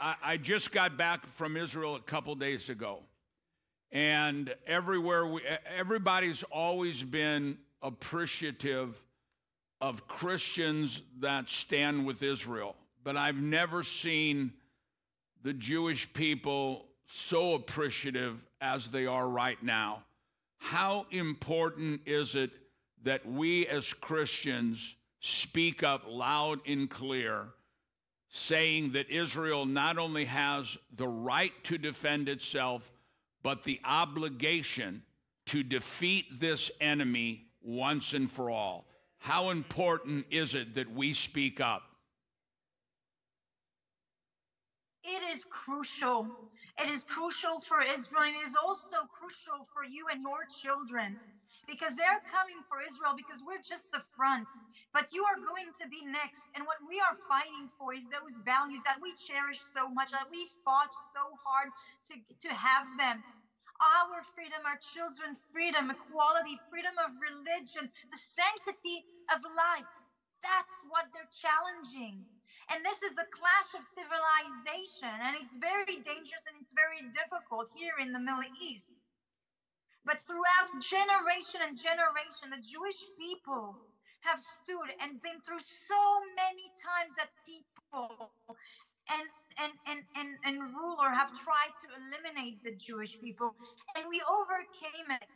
I, 0.00 0.14
I 0.22 0.36
just 0.38 0.72
got 0.72 0.96
back 0.96 1.26
from 1.26 1.58
Israel 1.58 1.94
a 1.94 2.00
couple 2.00 2.34
days 2.34 2.70
ago 2.70 3.02
and 3.92 4.54
everywhere 4.66 5.26
we, 5.26 5.42
everybody's 5.76 6.42
always 6.44 7.02
been 7.02 7.58
appreciative 7.82 9.02
of 9.80 10.06
Christians 10.06 11.02
that 11.20 11.48
stand 11.48 12.06
with 12.06 12.22
Israel. 12.22 12.76
But 13.02 13.16
I've 13.16 13.40
never 13.40 13.82
seen 13.82 14.52
the 15.42 15.54
Jewish 15.54 16.12
people 16.12 16.86
so 17.06 17.54
appreciative 17.54 18.44
as 18.60 18.88
they 18.88 19.06
are 19.06 19.26
right 19.26 19.60
now. 19.62 20.04
How 20.58 21.06
important 21.10 22.02
is 22.04 22.34
it 22.34 22.50
that 23.02 23.26
we 23.26 23.66
as 23.66 23.94
Christians 23.94 24.94
speak 25.20 25.82
up 25.82 26.04
loud 26.06 26.60
and 26.66 26.88
clear, 26.88 27.48
saying 28.28 28.92
that 28.92 29.10
Israel 29.10 29.64
not 29.64 29.98
only 29.98 30.26
has 30.26 30.76
the 30.94 31.08
right 31.08 31.52
to 31.64 31.78
defend 31.78 32.28
itself, 32.28 32.90
but 33.42 33.64
the 33.64 33.80
obligation 33.84 35.02
to 35.46 35.62
defeat 35.62 36.26
this 36.38 36.70
enemy 36.80 37.46
once 37.62 38.12
and 38.12 38.30
for 38.30 38.50
all. 38.50 38.86
How 39.18 39.50
important 39.50 40.26
is 40.30 40.54
it 40.54 40.74
that 40.76 40.90
we 40.92 41.12
speak 41.12 41.60
up? 41.60 41.82
It 45.04 45.34
is 45.34 45.44
crucial. 45.44 46.26
It 46.78 46.88
is 46.88 47.04
crucial 47.04 47.60
for 47.60 47.82
Israel, 47.82 48.22
and 48.24 48.36
it 48.36 48.46
is 48.46 48.54
also 48.64 48.96
crucial 49.12 49.66
for 49.72 49.84
you 49.84 50.06
and 50.10 50.22
your 50.22 50.46
children 50.62 51.16
because 51.68 51.96
they're 51.96 52.22
coming 52.28 52.60
for 52.68 52.80
Israel 52.80 53.16
because 53.16 53.44
we're 53.44 53.62
just 53.62 53.90
the 53.92 54.02
front. 54.16 54.48
But 54.92 55.12
you 55.12 55.24
are 55.24 55.38
going 55.38 55.70
to 55.80 55.86
be 55.88 56.02
next. 56.06 56.48
And 56.54 56.66
what 56.66 56.80
we 56.84 56.98
are 57.00 57.16
fighting 57.28 57.70
for 57.78 57.94
is 57.94 58.08
those 58.10 58.36
values 58.42 58.82
that 58.84 58.98
we 59.00 59.14
cherish 59.16 59.60
so 59.74 59.88
much, 59.90 60.10
that 60.10 60.30
we 60.30 60.50
fought 60.64 60.90
so 61.14 61.30
hard 61.40 61.70
to, 62.10 62.14
to 62.18 62.50
have 62.50 62.86
them. 62.98 63.22
Our 63.80 64.20
freedom, 64.36 64.60
our 64.68 64.76
children's 64.76 65.40
freedom, 65.48 65.88
equality, 65.88 66.60
freedom 66.68 66.92
of 67.00 67.16
religion, 67.16 67.88
the 68.12 68.20
sanctity 68.20 69.08
of 69.32 69.40
life. 69.56 69.88
That's 70.44 70.76
what 70.88 71.08
they're 71.12 71.32
challenging. 71.32 72.24
And 72.68 72.84
this 72.84 73.00
is 73.02 73.16
the 73.16 73.26
clash 73.32 73.70
of 73.74 73.82
civilization, 73.82 75.10
and 75.10 75.34
it's 75.40 75.56
very 75.56 75.98
dangerous 76.06 76.44
and 76.46 76.54
it's 76.60 76.72
very 76.76 77.02
difficult 77.10 77.68
here 77.74 77.96
in 77.98 78.12
the 78.12 78.20
Middle 78.20 78.46
East. 78.60 79.02
But 80.04 80.20
throughout 80.20 80.72
generation 80.80 81.60
and 81.66 81.76
generation, 81.78 82.50
the 82.50 82.62
Jewish 82.62 83.00
people 83.18 83.76
have 84.22 84.40
stood 84.40 84.92
and 85.00 85.20
been 85.22 85.40
through 85.44 85.60
so 85.60 86.00
many 86.36 86.72
times 86.80 87.12
that 87.18 87.30
people 87.44 88.32
and 89.10 89.28
and 89.58 89.72
and 89.86 90.00
and, 90.16 90.30
and 90.44 90.74
ruler 90.74 91.10
have 91.10 91.30
tried 91.44 91.74
to 91.82 91.86
eliminate 92.00 92.62
the 92.64 92.76
Jewish 92.76 93.20
people, 93.20 93.54
and 93.96 94.04
we 94.08 94.22
overcame 94.28 95.10
it. 95.10 95.28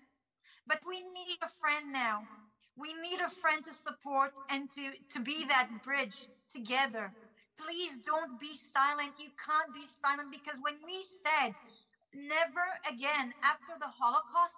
But 0.66 0.80
we 0.86 1.00
need 1.00 1.38
a 1.42 1.50
friend 1.60 1.92
now. 1.92 2.22
We 2.76 2.94
need 2.94 3.20
a 3.20 3.30
friend 3.30 3.64
to 3.64 3.72
support 3.72 4.32
and 4.50 4.70
to, 4.70 4.92
to 5.14 5.20
be 5.20 5.44
that 5.46 5.68
bridge 5.84 6.28
together. 6.52 7.12
Please 7.58 7.98
don't 8.04 8.40
be 8.40 8.54
silent. 8.74 9.12
You 9.18 9.30
can't 9.44 9.74
be 9.74 9.84
silent 10.02 10.32
because 10.32 10.58
when 10.62 10.74
we 10.84 11.04
said 11.24 11.54
never 12.14 12.64
again 12.88 13.34
after 13.42 13.74
the 13.78 13.90
Holocaust, 13.90 14.54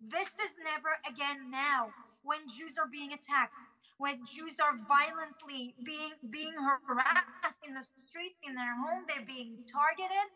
this 0.00 0.30
is 0.40 0.52
never 0.64 0.96
again 1.04 1.50
now 1.50 1.92
when 2.22 2.48
Jews 2.48 2.78
are 2.78 2.88
being 2.88 3.12
attacked, 3.12 3.60
when 3.98 4.24
Jews 4.24 4.56
are 4.62 4.76
violently 4.88 5.76
being 5.84 6.16
being 6.32 6.56
harassed 6.56 7.60
in 7.66 7.74
the 7.74 7.84
streets 8.00 8.40
in 8.46 8.54
their 8.56 8.72
home, 8.80 9.04
they're 9.04 9.26
being 9.26 9.60
targeted. 9.68 10.32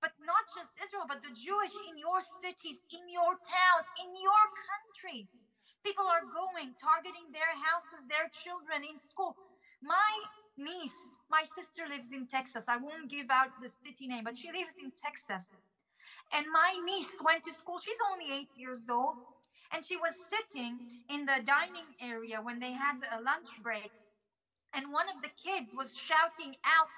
But 0.00 0.16
not 0.24 0.48
just 0.56 0.72
Israel, 0.80 1.04
but 1.04 1.20
the 1.20 1.34
Jewish 1.36 1.74
in 1.90 1.98
your 1.98 2.24
cities, 2.40 2.80
in 2.88 3.04
your 3.10 3.36
towns, 3.44 3.86
in 4.00 4.08
your 4.16 4.44
country. 4.70 5.28
People 5.84 6.08
are 6.08 6.24
going, 6.24 6.72
targeting 6.80 7.28
their 7.32 7.52
houses, 7.52 8.04
their 8.08 8.28
children 8.32 8.84
in 8.84 8.96
school. 8.96 9.36
My 9.82 10.12
niece, 10.56 10.96
my 11.30 11.42
sister 11.44 11.88
lives 11.88 12.12
in 12.12 12.26
Texas. 12.28 12.64
I 12.68 12.76
won't 12.76 13.10
give 13.10 13.28
out 13.30 13.60
the 13.60 13.68
city 13.68 14.06
name, 14.08 14.24
but 14.24 14.36
she 14.36 14.48
lives 14.52 14.76
in 14.80 14.92
Texas. 14.96 15.48
And 16.32 16.46
my 16.52 16.78
niece 16.84 17.10
went 17.24 17.44
to 17.44 17.52
school. 17.52 17.78
She's 17.78 17.98
only 18.12 18.26
eight 18.32 18.50
years 18.56 18.88
old. 18.88 19.16
And 19.72 19.84
she 19.84 19.96
was 19.96 20.14
sitting 20.30 20.78
in 21.08 21.26
the 21.26 21.42
dining 21.46 21.86
area 22.02 22.42
when 22.42 22.58
they 22.58 22.72
had 22.72 22.98
a 23.14 23.22
lunch 23.22 23.50
break. 23.62 23.90
And 24.74 24.92
one 24.92 25.06
of 25.10 25.22
the 25.22 25.30
kids 25.34 25.74
was 25.74 25.94
shouting 25.94 26.54
out, 26.66 26.90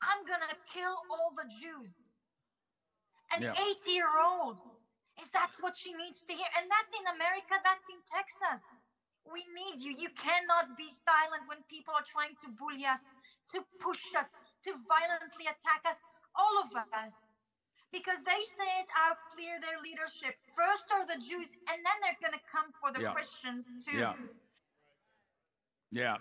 I'm 0.00 0.24
going 0.24 0.44
to 0.48 0.56
kill 0.72 0.96
all 1.12 1.32
the 1.36 1.48
Jews. 1.48 2.04
An 3.36 3.44
yeah. 3.44 3.56
eight 3.56 3.84
year 3.86 4.08
old. 4.16 4.60
Is 5.20 5.28
that 5.36 5.52
what 5.60 5.76
she 5.76 5.92
needs 5.92 6.24
to 6.24 6.32
hear? 6.32 6.48
And 6.56 6.64
that's 6.72 6.92
in 6.96 7.04
America, 7.12 7.60
that's 7.60 7.84
in 7.92 8.00
Texas. 8.08 8.64
We 9.28 9.44
need 9.52 9.84
you. 9.84 9.92
You 9.92 10.08
cannot 10.16 10.80
be 10.80 10.88
silent 10.88 11.44
when 11.44 11.60
people 11.68 11.92
are 11.92 12.04
trying 12.08 12.32
to 12.40 12.48
bully 12.56 12.88
us, 12.88 13.04
to 13.52 13.60
push 13.78 14.16
us, 14.16 14.32
to 14.64 14.72
violently 14.88 15.44
attack 15.44 15.84
us, 15.84 16.00
all 16.32 16.64
of 16.64 16.72
us. 16.72 17.12
Because 17.92 18.18
they 18.24 18.40
say 18.40 18.70
it 18.80 18.86
out 18.96 19.16
clear 19.34 19.60
their 19.60 19.80
leadership. 19.82 20.36
First 20.56 20.84
are 20.92 21.06
the 21.06 21.20
Jews, 21.20 21.50
and 21.68 21.78
then 21.84 21.96
they're 22.02 22.16
going 22.20 22.32
to 22.32 22.44
come 22.50 22.66
for 22.80 22.92
the 22.92 23.02
yeah. 23.02 23.12
Christians 23.12 23.74
too. 23.84 23.98
Yeah. 23.98 24.14
Yeah. 25.90 26.16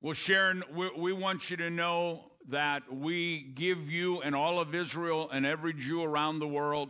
Well, 0.00 0.14
Sharon, 0.14 0.64
we, 0.74 0.90
we 0.96 1.12
want 1.12 1.50
you 1.50 1.58
to 1.58 1.68
know 1.68 2.30
that 2.48 2.82
we 2.90 3.52
give 3.54 3.90
you 3.90 4.22
and 4.22 4.34
all 4.34 4.58
of 4.58 4.74
Israel 4.74 5.28
and 5.30 5.44
every 5.44 5.74
Jew 5.74 6.02
around 6.02 6.38
the 6.38 6.48
world, 6.48 6.88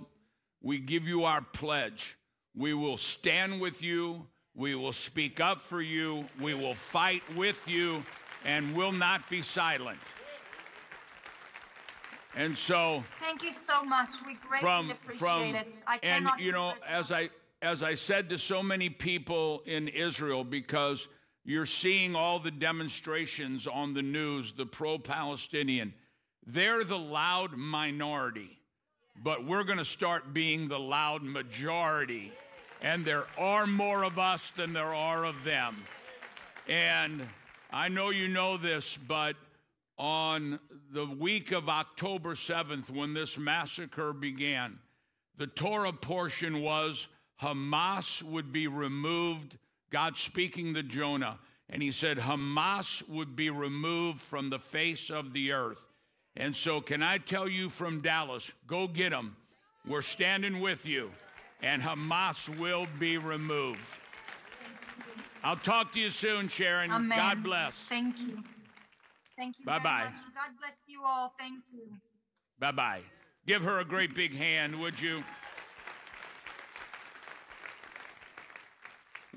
we 0.62 0.78
give 0.78 1.08
you 1.08 1.24
our 1.24 1.42
pledge. 1.42 2.16
We 2.54 2.72
will 2.72 2.98
stand 2.98 3.60
with 3.60 3.82
you 3.82 4.26
we 4.54 4.74
will 4.74 4.92
speak 4.92 5.40
up 5.40 5.60
for 5.60 5.80
you. 5.80 6.26
We 6.40 6.54
will 6.54 6.74
fight 6.74 7.22
with 7.36 7.66
you 7.68 8.04
and 8.44 8.74
will 8.74 8.92
not 8.92 9.28
be 9.30 9.42
silent. 9.42 9.98
And 12.36 12.56
so 12.56 13.02
Thank 13.20 13.42
you 13.42 13.52
so 13.52 13.82
much. 13.82 14.08
We 14.26 14.34
greatly 14.34 14.60
from, 14.60 14.90
appreciate 14.90 15.18
from, 15.18 15.54
it. 15.54 15.74
I 15.86 15.98
and 16.02 16.28
you 16.38 16.52
know, 16.52 16.74
as 16.88 17.10
I 17.10 17.30
as 17.62 17.82
I 17.82 17.94
said 17.94 18.30
to 18.30 18.38
so 18.38 18.62
many 18.62 18.88
people 18.88 19.62
in 19.66 19.88
Israel, 19.88 20.44
because 20.44 21.08
you're 21.44 21.66
seeing 21.66 22.14
all 22.14 22.38
the 22.38 22.50
demonstrations 22.50 23.66
on 23.66 23.92
the 23.92 24.02
news, 24.02 24.52
the 24.52 24.64
pro-Palestinian, 24.64 25.92
they're 26.46 26.84
the 26.84 26.98
loud 26.98 27.52
minority, 27.56 28.58
but 29.22 29.44
we're 29.44 29.64
going 29.64 29.78
to 29.78 29.84
start 29.84 30.32
being 30.32 30.68
the 30.68 30.78
loud 30.78 31.22
majority 31.22 32.32
and 32.82 33.04
there 33.04 33.24
are 33.38 33.66
more 33.66 34.04
of 34.04 34.18
us 34.18 34.50
than 34.50 34.72
there 34.72 34.94
are 34.94 35.24
of 35.24 35.44
them. 35.44 35.76
And 36.68 37.26
I 37.70 37.88
know 37.88 38.10
you 38.10 38.28
know 38.28 38.56
this, 38.56 38.96
but 38.96 39.36
on 39.98 40.58
the 40.92 41.06
week 41.06 41.52
of 41.52 41.68
October 41.68 42.34
7th, 42.34 42.90
when 42.90 43.14
this 43.14 43.38
massacre 43.38 44.12
began, 44.12 44.78
the 45.36 45.46
Torah 45.46 45.92
portion 45.92 46.62
was 46.62 47.06
Hamas 47.40 48.22
would 48.22 48.52
be 48.52 48.66
removed. 48.66 49.56
God 49.90 50.16
speaking 50.16 50.74
to 50.74 50.82
Jonah, 50.82 51.38
and 51.68 51.82
he 51.82 51.92
said, 51.92 52.18
Hamas 52.18 53.08
would 53.08 53.34
be 53.36 53.50
removed 53.50 54.20
from 54.20 54.50
the 54.50 54.58
face 54.58 55.10
of 55.10 55.32
the 55.32 55.52
earth. 55.52 55.86
And 56.36 56.54
so, 56.54 56.80
can 56.80 57.02
I 57.02 57.18
tell 57.18 57.48
you 57.48 57.70
from 57.70 58.00
Dallas, 58.00 58.52
go 58.66 58.86
get 58.86 59.10
them. 59.10 59.36
We're 59.86 60.02
standing 60.02 60.60
with 60.60 60.86
you 60.86 61.10
and 61.62 61.82
Hamas 61.82 62.48
will 62.58 62.86
be 62.98 63.18
removed. 63.18 63.80
I'll 65.42 65.56
talk 65.56 65.92
to 65.92 66.00
you 66.00 66.10
soon, 66.10 66.48
Sharon. 66.48 66.90
Amen. 66.90 67.16
God 67.16 67.42
bless. 67.42 67.74
Thank 67.74 68.18
you. 68.20 68.42
Thank 69.40 69.58
you. 69.58 69.64
Bye 69.64 69.78
bye. 69.78 70.04
God 70.34 70.50
bless 70.58 70.76
you 70.86 71.02
all. 71.02 71.32
Thank 71.38 71.64
you. 71.72 71.84
Bye 72.58 72.72
bye. 72.72 73.00
Give 73.46 73.62
her 73.62 73.78
a 73.78 73.86
great 73.86 74.14
big 74.14 74.34
hand, 74.34 74.78
would 74.78 75.00
you? 75.00 75.24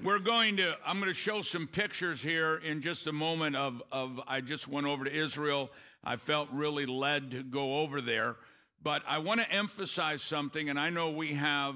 We're 0.04 0.20
going 0.20 0.58
to, 0.58 0.76
I'm 0.86 1.00
going 1.00 1.08
to 1.08 1.14
show 1.14 1.42
some 1.42 1.68
pictures 1.68 2.22
here 2.22 2.58
in 2.66 2.82
just 2.82 3.08
a 3.08 3.14
moment 3.14 3.56
of, 3.56 3.82
of 3.94 4.20
I 4.28 4.42
just 4.42 4.68
went 4.68 4.88
over 4.88 5.06
to 5.06 5.16
Israel. 5.16 5.72
I 6.04 6.18
felt 6.18 6.50
really 6.52 6.86
led 6.86 7.32
to 7.32 7.42
go 7.42 7.78
over 7.78 8.02
there. 8.02 8.36
But 8.82 9.04
I 9.08 9.20
want 9.20 9.40
to 9.40 9.50
emphasize 9.50 10.22
something, 10.22 10.70
and 10.70 10.78
I 10.78 10.90
know 10.90 11.12
we 11.12 11.36
have 11.36 11.76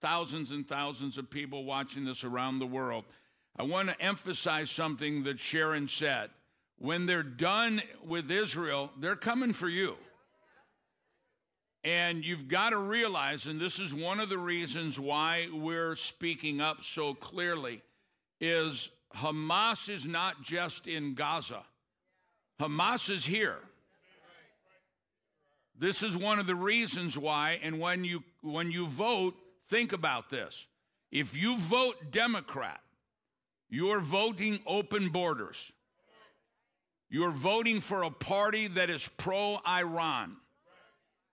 thousands 0.00 0.52
and 0.52 0.68
thousands 0.68 1.18
of 1.18 1.28
people 1.28 1.64
watching 1.64 2.04
this 2.04 2.22
around 2.22 2.60
the 2.60 2.66
world. 2.66 3.06
I 3.56 3.64
want 3.64 3.88
to 3.88 4.00
emphasize 4.00 4.70
something 4.70 5.24
that 5.24 5.40
Sharon 5.40 5.88
said. 5.88 6.30
When 6.80 7.06
they're 7.06 7.22
done 7.22 7.80
with 8.04 8.28
Israel, 8.28 8.90
they're 8.98 9.14
coming 9.14 9.52
for 9.52 9.68
you. 9.68 9.96
And 11.84 12.24
you've 12.24 12.48
got 12.48 12.70
to 12.70 12.78
realize, 12.78 13.46
and 13.46 13.60
this 13.60 13.78
is 13.78 13.94
one 13.94 14.18
of 14.18 14.28
the 14.28 14.38
reasons 14.38 14.98
why 14.98 15.46
we're 15.52 15.94
speaking 15.94 16.60
up 16.60 16.82
so 16.82 17.14
clearly, 17.14 17.82
is 18.40 18.90
Hamas 19.14 19.88
is 19.88 20.06
not 20.06 20.42
just 20.42 20.88
in 20.88 21.14
Gaza. 21.14 21.62
Hamas 22.60 23.08
is 23.08 23.24
here. 23.24 23.58
This 25.78 26.02
is 26.02 26.16
one 26.16 26.38
of 26.40 26.48
the 26.48 26.56
reasons 26.56 27.16
why, 27.16 27.60
and 27.62 27.78
when 27.78 28.04
you 28.04 28.24
when 28.42 28.72
you 28.72 28.86
vote, 28.86 29.34
Think 29.70 29.92
about 29.92 30.30
this. 30.30 30.66
If 31.12 31.36
you 31.40 31.56
vote 31.56 32.10
Democrat, 32.10 32.80
you're 33.68 34.00
voting 34.00 34.58
open 34.66 35.10
borders. 35.10 35.70
You're 37.12 37.32
voting 37.32 37.80
for 37.80 38.04
a 38.04 38.10
party 38.10 38.68
that 38.68 38.88
is 38.88 39.08
pro 39.16 39.58
Iran. 39.66 40.36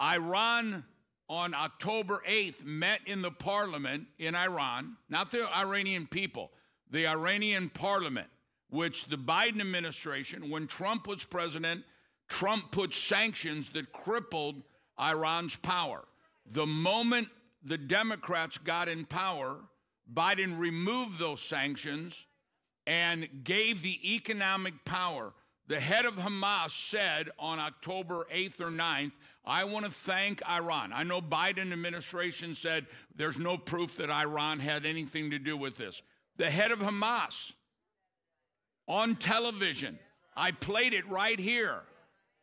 Iran 0.02 0.84
on 1.30 1.54
October 1.54 2.24
8th 2.28 2.66
met 2.66 3.02
in 3.06 3.22
the 3.22 3.30
parliament 3.30 4.08
in 4.18 4.36
Iran, 4.36 4.98
not 5.08 5.30
the 5.30 5.48
Iranian 5.56 6.08
people, 6.08 6.52
the 6.90 7.06
Iranian 7.06 7.70
parliament, 7.70 8.28
which 8.72 9.06
the 9.06 9.18
Biden 9.18 9.62
administration, 9.62 10.50
when 10.50 10.66
Trump 10.66 11.08
was 11.08 11.24
president, 11.24 11.84
Trump 12.28 12.72
put 12.72 12.96
sanctions 12.96 13.70
that 13.72 13.92
crippled 13.92 14.64
Iran's 15.00 15.56
power. 15.58 16.06
The 16.54 16.66
moment 16.66 17.28
the 17.64 17.78
Democrats 17.78 18.58
got 18.58 18.88
in 18.88 19.06
power, 19.06 19.58
Biden 20.12 20.58
removed 20.58 21.20
those 21.20 21.42
sanctions 21.42 22.26
and 22.88 23.28
gave 23.44 23.84
the 23.84 24.16
economic 24.16 24.74
power. 24.86 25.34
The 25.68 25.80
head 25.80 26.06
of 26.06 26.16
Hamas 26.16 26.72
said 26.72 27.30
on 27.38 27.60
October 27.60 28.26
8th 28.34 28.62
or 28.62 28.72
9th, 28.72 29.12
I 29.46 29.66
want 29.66 29.86
to 29.86 29.92
thank 29.92 30.42
Iran. 30.50 30.94
I 30.94 31.04
know 31.04 31.22
Biden 31.22 31.74
administration 31.74 32.56
said 32.56 32.86
there's 33.16 33.38
no 33.38 33.58
proof 33.58 33.98
that 33.98 34.10
Iran 34.10 34.60
had 34.60 34.86
anything 34.86 35.32
to 35.32 35.40
do 35.40 35.58
with 35.58 35.78
this. 35.78 36.02
The 36.38 36.50
head 36.50 36.72
of 36.72 36.80
Hamas 36.80 37.52
on 38.88 39.16
television, 39.16 40.00
I 40.36 40.52
played 40.52 40.94
it 40.94 41.08
right 41.10 41.40
here, 41.40 41.82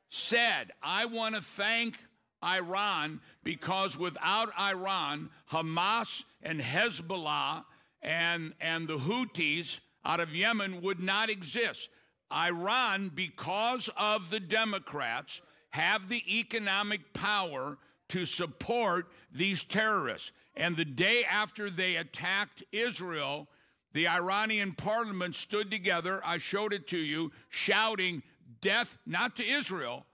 said, 0.08 0.72
I 0.82 1.06
want 1.06 1.34
to 1.34 1.40
thank 1.40 1.96
Iran 2.44 3.20
because 3.42 3.96
without 3.96 4.50
Iran, 4.58 5.30
Hamas 5.50 6.24
and 6.42 6.60
Hezbollah 6.60 7.64
and, 8.02 8.52
and 8.60 8.86
the 8.86 8.98
Houthis 8.98 9.80
out 10.04 10.20
of 10.20 10.34
Yemen 10.34 10.82
would 10.82 11.00
not 11.00 11.30
exist. 11.30 11.88
Iran, 12.34 13.12
because 13.14 13.88
of 13.96 14.30
the 14.30 14.40
Democrats, 14.40 15.40
have 15.70 16.08
the 16.08 16.22
economic 16.38 17.12
power 17.12 17.78
to 18.08 18.26
support 18.26 19.08
these 19.32 19.64
terrorists. 19.64 20.32
And 20.56 20.76
the 20.76 20.84
day 20.84 21.24
after 21.24 21.70
they 21.70 21.96
attacked 21.96 22.62
Israel, 22.72 23.48
the 23.92 24.08
Iranian 24.08 24.72
parliament 24.72 25.34
stood 25.34 25.70
together. 25.70 26.20
I 26.24 26.38
showed 26.38 26.72
it 26.72 26.88
to 26.88 26.98
you, 26.98 27.32
shouting, 27.48 28.22
Death, 28.60 28.98
not 29.04 29.36
to 29.36 29.44
Israel, 29.44 30.06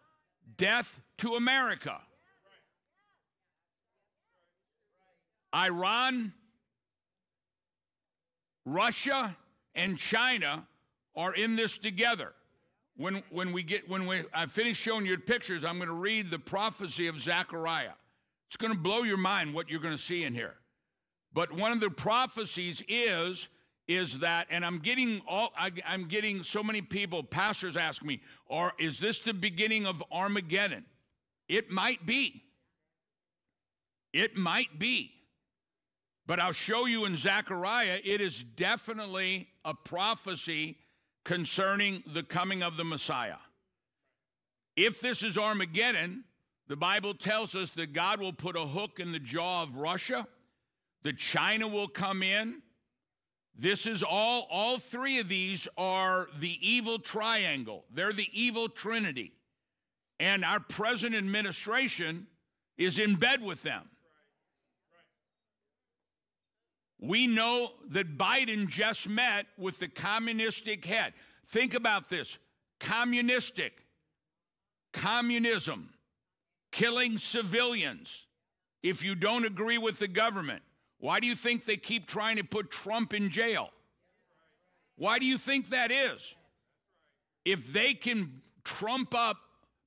death 0.57 1.01
to 1.19 1.35
America. 1.35 2.01
Iran, 5.55 6.33
Russia, 8.65 9.37
and 9.75 9.97
China 9.97 10.67
are 11.21 11.35
in 11.35 11.55
this 11.55 11.77
together. 11.77 12.33
When, 12.97 13.23
when 13.31 13.53
we 13.53 13.63
get 13.63 13.89
when 13.89 14.07
we 14.07 14.25
I 14.33 14.47
finish 14.47 14.77
showing 14.77 15.07
you 15.07 15.17
pictures, 15.19 15.65
I'm 15.65 15.77
going 15.77 15.89
to 15.89 15.95
read 15.95 16.31
the 16.31 16.39
prophecy 16.39 17.07
of 17.07 17.19
Zechariah. 17.19 17.93
It's 18.49 18.57
going 18.57 18.73
to 18.73 18.79
blow 18.79 19.03
your 19.03 19.17
mind 19.17 19.55
what 19.55 19.71
you're 19.71 19.81
going 19.81 19.97
to 19.97 20.03
see 20.03 20.25
in 20.25 20.35
here. 20.35 20.57
But 21.33 21.53
one 21.53 21.73
of 21.73 21.81
the 21.81 21.91
prophecies 21.91 22.83
is 22.89 23.49
is 23.87 24.21
that, 24.21 24.47
and 24.51 24.65
I'm 24.65 24.79
getting 24.79 25.21
all 25.27 25.53
I, 25.57 25.73
am 25.87 26.07
getting 26.07 26.43
so 26.43 26.63
many 26.63 26.81
people, 26.81 27.23
pastors 27.23 27.77
ask 27.77 28.05
me, 28.05 28.21
or 28.47 28.73
is 28.79 28.99
this 28.99 29.21
the 29.21 29.35
beginning 29.35 29.87
of 29.87 30.03
Armageddon? 30.13 30.85
It 31.49 31.71
might 31.71 32.07
be. 32.07 32.45
It 34.13 34.37
might 34.37 34.79
be. 34.79 35.13
But 36.27 36.39
I'll 36.39 36.53
show 36.53 36.87
you 36.87 37.05
in 37.05 37.17
Zechariah, 37.17 37.99
it 38.05 38.21
is 38.21 38.45
definitely 38.45 39.49
a 39.65 39.75
prophecy 39.75 40.79
concerning 41.25 42.03
the 42.07 42.23
coming 42.23 42.63
of 42.63 42.77
the 42.77 42.85
Messiah. 42.85 43.37
If 44.77 45.01
this 45.01 45.23
is 45.23 45.37
Armageddon, 45.37 46.25
the 46.67 46.77
Bible 46.77 47.15
tells 47.15 47.55
us 47.55 47.71
that 47.73 47.93
God 47.93 48.21
will 48.21 48.33
put 48.33 48.57
a 48.57 48.61
hook 48.61 49.01
in 49.01 49.13
the 49.13 49.19
jaw 49.19 49.63
of 49.63 49.77
Russia, 49.77 50.27
that 51.03 51.19
China 51.19 51.69
will 51.69 51.89
come 51.89 52.23
in. 52.23 52.63
This 53.59 53.87
is 53.87 54.03
all, 54.03 54.47
all 54.51 54.79
three 54.79 55.19
of 55.19 55.29
these 55.29 55.69
are 55.77 56.29
the 56.39 56.57
evil 56.67 56.99
triangle. 56.99 57.85
They're 57.93 58.13
the 58.13 58.29
evil 58.33 58.69
trinity. 58.69 59.33
And 60.19 60.45
our 60.45 60.61
present 60.61 61.15
administration 61.15 62.27
is 62.79 62.99
in 62.99 63.17
bed 63.17 63.43
with 63.43 63.63
them. 63.63 63.90
We 67.01 67.27
know 67.27 67.73
that 67.89 68.19
Biden 68.19 68.69
just 68.69 69.09
met 69.09 69.47
with 69.57 69.79
the 69.79 69.89
communistic 69.89 70.85
head. 70.85 71.15
Think 71.47 71.75
about 71.75 72.09
this 72.09 72.39
communistic, 72.79 73.73
communism, 74.93 75.91
killing 76.71 77.19
civilians 77.19 78.27
if 78.83 79.03
you 79.03 79.15
don't 79.15 79.45
agree 79.45 79.79
with 79.79 79.99
the 79.99 80.09
government. 80.09 80.63
Why 80.99 81.21
do 81.21 81.27
you 81.27 81.35
think 81.35 81.65
they 81.65 81.77
keep 81.77 82.07
trying 82.07 82.37
to 82.37 82.45
put 82.45 82.71
Trump 82.71 83.15
in 83.15 83.31
jail? 83.31 83.71
Why 84.97 85.19
do 85.19 85.25
you 85.25 85.39
think 85.39 85.71
that 85.71 85.91
is? 85.91 86.35
If 87.47 87.73
they 87.73 87.95
can 87.95 88.43
trump 88.65 89.15
up 89.15 89.39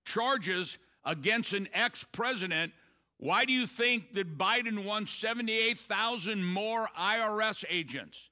charges 0.05 0.79
against 1.05 1.53
an 1.53 1.67
ex 1.73 2.03
president 2.03 2.73
why 3.23 3.45
do 3.45 3.53
you 3.53 3.65
think 3.65 4.11
that 4.15 4.37
Biden 4.37 4.83
wants 4.83 5.13
78,000 5.13 6.43
more 6.43 6.89
IRS 6.99 7.63
agents? 7.69 8.29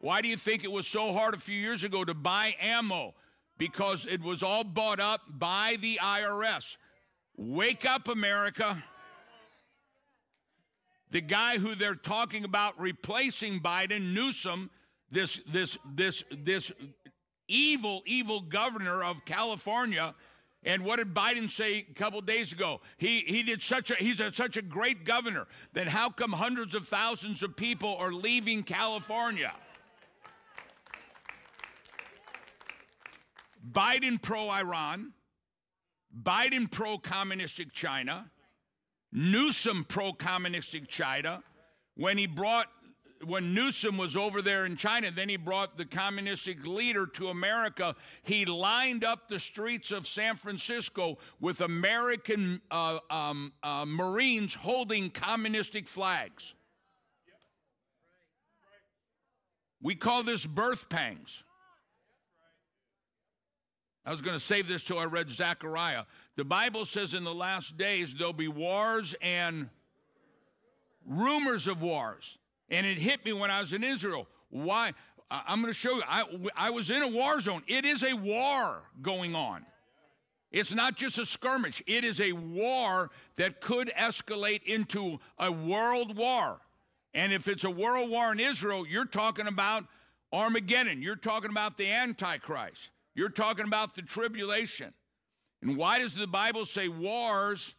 Why 0.00 0.20
do 0.20 0.26
you 0.26 0.36
think 0.36 0.64
it 0.64 0.72
was 0.72 0.88
so 0.88 1.12
hard 1.12 1.34
a 1.34 1.38
few 1.38 1.56
years 1.56 1.84
ago 1.84 2.04
to 2.04 2.12
buy 2.12 2.56
ammo? 2.60 3.14
Because 3.56 4.04
it 4.04 4.20
was 4.20 4.42
all 4.42 4.64
bought 4.64 4.98
up 4.98 5.20
by 5.28 5.76
the 5.80 6.00
IRS. 6.02 6.76
Wake 7.36 7.88
up, 7.88 8.08
America. 8.08 8.82
The 11.12 11.20
guy 11.20 11.58
who 11.58 11.76
they're 11.76 11.94
talking 11.94 12.42
about 12.42 12.80
replacing 12.80 13.60
Biden, 13.60 14.12
Newsom, 14.12 14.70
this 15.08 15.36
this 15.46 15.78
this 15.94 16.24
this 16.32 16.72
evil 17.46 18.02
evil 18.06 18.40
governor 18.40 19.04
of 19.04 19.24
California 19.24 20.16
and 20.64 20.84
what 20.84 20.96
did 20.98 21.12
Biden 21.12 21.50
say 21.50 21.86
a 21.90 21.94
couple 21.94 22.20
days 22.20 22.52
ago? 22.52 22.80
He, 22.96 23.20
he 23.20 23.42
did 23.42 23.62
such 23.62 23.90
a 23.90 23.94
he's 23.94 24.20
a, 24.20 24.32
such 24.32 24.56
a 24.56 24.62
great 24.62 25.04
governor. 25.04 25.48
Then 25.72 25.88
how 25.88 26.10
come 26.10 26.32
hundreds 26.32 26.74
of 26.74 26.86
thousands 26.86 27.42
of 27.42 27.56
people 27.56 27.96
are 27.96 28.12
leaving 28.12 28.62
California? 28.62 29.52
Biden 33.70 34.20
pro 34.20 34.50
Iran, 34.50 35.12
Biden 36.20 36.70
pro 36.70 36.98
communistic 36.98 37.72
China, 37.72 38.30
Newsom 39.12 39.84
pro 39.84 40.12
communistic 40.12 40.88
China. 40.88 41.42
When 41.94 42.16
he 42.18 42.26
brought 42.26 42.68
when 43.26 43.54
Newsom 43.54 43.96
was 43.96 44.16
over 44.16 44.42
there 44.42 44.64
in 44.64 44.76
China, 44.76 45.10
then 45.10 45.28
he 45.28 45.36
brought 45.36 45.76
the 45.76 45.84
communistic 45.84 46.66
leader 46.66 47.06
to 47.06 47.28
America. 47.28 47.94
He 48.22 48.44
lined 48.44 49.04
up 49.04 49.28
the 49.28 49.38
streets 49.38 49.90
of 49.90 50.06
San 50.06 50.36
Francisco 50.36 51.18
with 51.40 51.60
American 51.60 52.60
uh, 52.70 52.98
um, 53.10 53.52
uh, 53.62 53.84
Marines 53.86 54.54
holding 54.54 55.10
communistic 55.10 55.88
flags. 55.88 56.54
We 59.80 59.94
call 59.94 60.22
this 60.22 60.46
birth 60.46 60.88
pangs. 60.88 61.42
I 64.04 64.10
was 64.10 64.20
going 64.20 64.36
to 64.36 64.44
save 64.44 64.66
this 64.66 64.82
till 64.82 64.98
I 64.98 65.04
read 65.04 65.30
Zechariah. 65.30 66.04
The 66.36 66.44
Bible 66.44 66.84
says 66.86 67.14
in 67.14 67.22
the 67.22 67.34
last 67.34 67.76
days 67.76 68.14
there'll 68.14 68.32
be 68.32 68.48
wars 68.48 69.14
and 69.22 69.68
rumors 71.06 71.68
of 71.68 71.82
wars. 71.82 72.38
And 72.72 72.84
it 72.84 72.98
hit 72.98 73.24
me 73.24 73.32
when 73.32 73.52
I 73.52 73.60
was 73.60 73.72
in 73.72 73.84
Israel. 73.84 74.26
Why? 74.50 74.92
I'm 75.30 75.60
going 75.60 75.72
to 75.72 75.78
show 75.78 75.94
you. 75.94 76.02
I, 76.08 76.24
I 76.56 76.70
was 76.70 76.90
in 76.90 77.02
a 77.02 77.08
war 77.08 77.38
zone. 77.40 77.62
It 77.68 77.84
is 77.84 78.02
a 78.02 78.14
war 78.14 78.82
going 79.00 79.36
on. 79.36 79.64
It's 80.50 80.74
not 80.74 80.96
just 80.96 81.18
a 81.18 81.24
skirmish, 81.24 81.82
it 81.86 82.04
is 82.04 82.20
a 82.20 82.32
war 82.32 83.10
that 83.36 83.60
could 83.60 83.88
escalate 83.96 84.62
into 84.64 85.18
a 85.38 85.50
world 85.50 86.16
war. 86.16 86.60
And 87.14 87.32
if 87.32 87.48
it's 87.48 87.64
a 87.64 87.70
world 87.70 88.10
war 88.10 88.32
in 88.32 88.40
Israel, 88.40 88.86
you're 88.86 89.06
talking 89.06 89.46
about 89.46 89.84
Armageddon. 90.32 91.02
You're 91.02 91.16
talking 91.16 91.50
about 91.50 91.76
the 91.76 91.90
Antichrist. 91.90 92.90
You're 93.14 93.30
talking 93.30 93.66
about 93.66 93.94
the 93.94 94.02
tribulation. 94.02 94.92
And 95.62 95.76
why 95.76 95.98
does 95.98 96.14
the 96.14 96.26
Bible 96.26 96.64
say 96.64 96.88
wars 96.88 97.74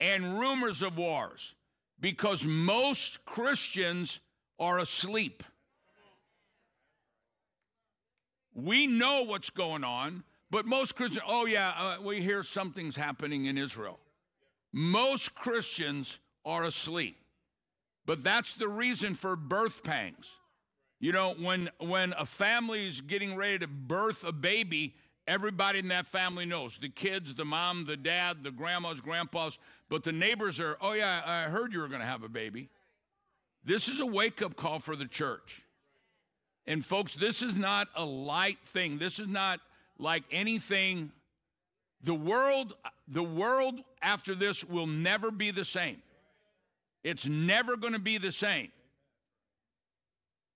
and 0.00 0.38
rumors 0.38 0.82
of 0.82 0.96
wars? 0.96 1.54
Because 2.00 2.44
most 2.44 3.24
Christians 3.24 4.20
are 4.58 4.78
asleep. 4.78 5.42
We 8.54 8.86
know 8.86 9.24
what's 9.24 9.50
going 9.50 9.82
on, 9.82 10.22
but 10.50 10.64
most 10.66 10.94
Christians, 10.94 11.24
oh 11.26 11.46
yeah, 11.46 11.72
uh, 11.76 11.96
we 12.02 12.20
hear 12.20 12.42
something's 12.42 12.96
happening 12.96 13.46
in 13.46 13.58
Israel. 13.58 13.98
Most 14.72 15.34
Christians 15.34 16.18
are 16.44 16.64
asleep. 16.64 17.16
But 18.06 18.22
that's 18.22 18.54
the 18.54 18.68
reason 18.68 19.14
for 19.14 19.34
birth 19.36 19.82
pangs. 19.82 20.36
You 21.00 21.12
know, 21.12 21.34
when 21.38 21.70
when 21.78 22.12
a 22.18 22.26
family 22.26 22.86
is 22.86 23.00
getting 23.00 23.34
ready 23.34 23.58
to 23.58 23.66
birth 23.66 24.24
a 24.24 24.32
baby, 24.32 24.94
everybody 25.26 25.78
in 25.78 25.88
that 25.88 26.06
family 26.06 26.46
knows. 26.46 26.78
The 26.78 26.88
kids, 26.88 27.34
the 27.34 27.44
mom, 27.44 27.86
the 27.86 27.96
dad, 27.96 28.42
the 28.42 28.50
grandmas, 28.50 29.00
grandpas, 29.00 29.58
but 29.88 30.04
the 30.04 30.12
neighbors 30.12 30.60
are, 30.60 30.76
"Oh 30.80 30.92
yeah, 30.92 31.22
I 31.24 31.50
heard 31.50 31.72
you 31.72 31.80
were 31.80 31.88
going 31.88 32.00
to 32.00 32.06
have 32.06 32.22
a 32.22 32.28
baby." 32.28 32.68
This 33.64 33.88
is 33.88 34.00
a 34.00 34.06
wake 34.06 34.42
up 34.42 34.56
call 34.56 34.78
for 34.78 34.96
the 34.96 35.06
church. 35.06 35.62
And 36.66 36.84
folks, 36.84 37.14
this 37.14 37.42
is 37.42 37.58
not 37.58 37.88
a 37.94 38.04
light 38.04 38.58
thing. 38.64 38.98
This 38.98 39.18
is 39.18 39.28
not 39.28 39.60
like 39.98 40.24
anything 40.30 41.12
the 42.02 42.14
world 42.14 42.74
the 43.08 43.22
world 43.22 43.80
after 44.02 44.34
this 44.34 44.64
will 44.64 44.86
never 44.86 45.30
be 45.30 45.50
the 45.50 45.64
same. 45.64 46.02
It's 47.02 47.26
never 47.26 47.76
going 47.76 47.92
to 47.92 47.98
be 47.98 48.18
the 48.18 48.32
same. 48.32 48.70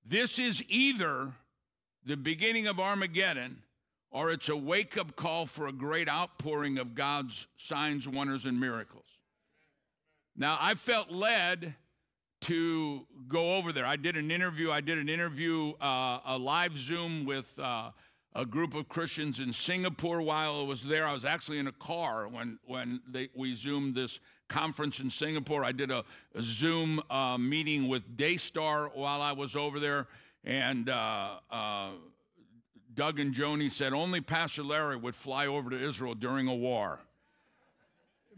This 0.07 0.39
is 0.39 0.63
either 0.69 1.33
the 2.05 2.17
beginning 2.17 2.67
of 2.67 2.81
Armageddon 2.81 3.63
or 4.11 4.31
it's 4.31 4.49
a 4.49 4.57
wake 4.57 4.97
up 4.97 5.17
call 5.17 5.45
for 5.45 5.67
a 5.67 5.73
great 5.73 6.09
outpouring 6.09 6.79
of 6.79 6.95
God's 6.95 7.47
signs, 7.59 8.09
wonders, 8.09 8.47
and 8.47 8.59
miracles. 8.59 9.05
Now, 10.35 10.57
I 10.61 10.75
felt 10.75 11.11
led 11.11 11.75
to 12.43 13.07
go 13.27 13.57
over 13.57 13.73
there. 13.73 13.87
I 13.87 13.97
did 13.97 14.17
an 14.17 14.31
interview. 14.31 14.71
I 14.71 14.81
did 14.81 14.99
an 14.99 15.09
interview, 15.09 15.73
uh, 15.81 16.21
a 16.25 16.39
live 16.39 16.77
Zoom 16.77 17.25
with 17.25 17.59
uh, 17.59 17.91
a 18.35 18.47
group 18.47 18.75
of 18.75 18.89
Christians 18.89 19.41
in 19.41 19.53
Singapore 19.53 20.23
while 20.23 20.61
I 20.61 20.63
was 20.63 20.85
there. 20.85 21.07
I 21.07 21.13
was 21.13 21.25
actually 21.25 21.59
in 21.59 21.67
a 21.67 21.73
car 21.73 22.29
when 22.29 22.59
when 22.67 23.01
they, 23.09 23.29
we 23.35 23.55
zoomed 23.55 23.95
this 23.95 24.21
conference 24.49 25.01
in 25.01 25.11
Singapore. 25.11 25.65
I 25.65 25.73
did 25.73 25.91
a, 25.91 26.05
a 26.35 26.43
Zoom 26.43 27.03
uh, 27.11 27.37
meeting 27.39 27.89
with 27.89 28.17
Daystar 28.17 28.91
while 28.95 29.21
I 29.21 29.33
was 29.33 29.57
over 29.57 29.81
there, 29.81 30.07
and 30.45 30.89
uh, 30.89 31.41
uh, 31.51 31.91
Doug 32.95 33.19
and 33.19 33.35
Joni 33.35 33.71
said 33.71 33.93
only 33.93 34.21
Pastor 34.21 34.63
Larry 34.63 34.97
would 34.97 35.15
fly 35.15 35.47
over 35.47 35.71
to 35.71 35.81
Israel 35.81 36.15
during 36.15 36.49
a 36.49 36.55
war. 36.55 37.01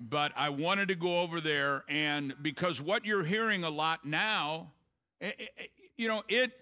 But 0.00 0.32
I 0.34 0.48
wanted 0.48 0.88
to 0.88 0.94
go 0.94 1.20
over 1.20 1.42
there, 1.42 1.84
and 1.86 2.34
because 2.40 2.80
what 2.80 3.04
you're 3.04 3.22
hearing 3.22 3.64
a 3.64 3.70
lot 3.70 4.06
now, 4.06 4.72
it, 5.20 5.50
it, 5.58 5.70
you 5.98 6.08
know, 6.08 6.22
it, 6.26 6.52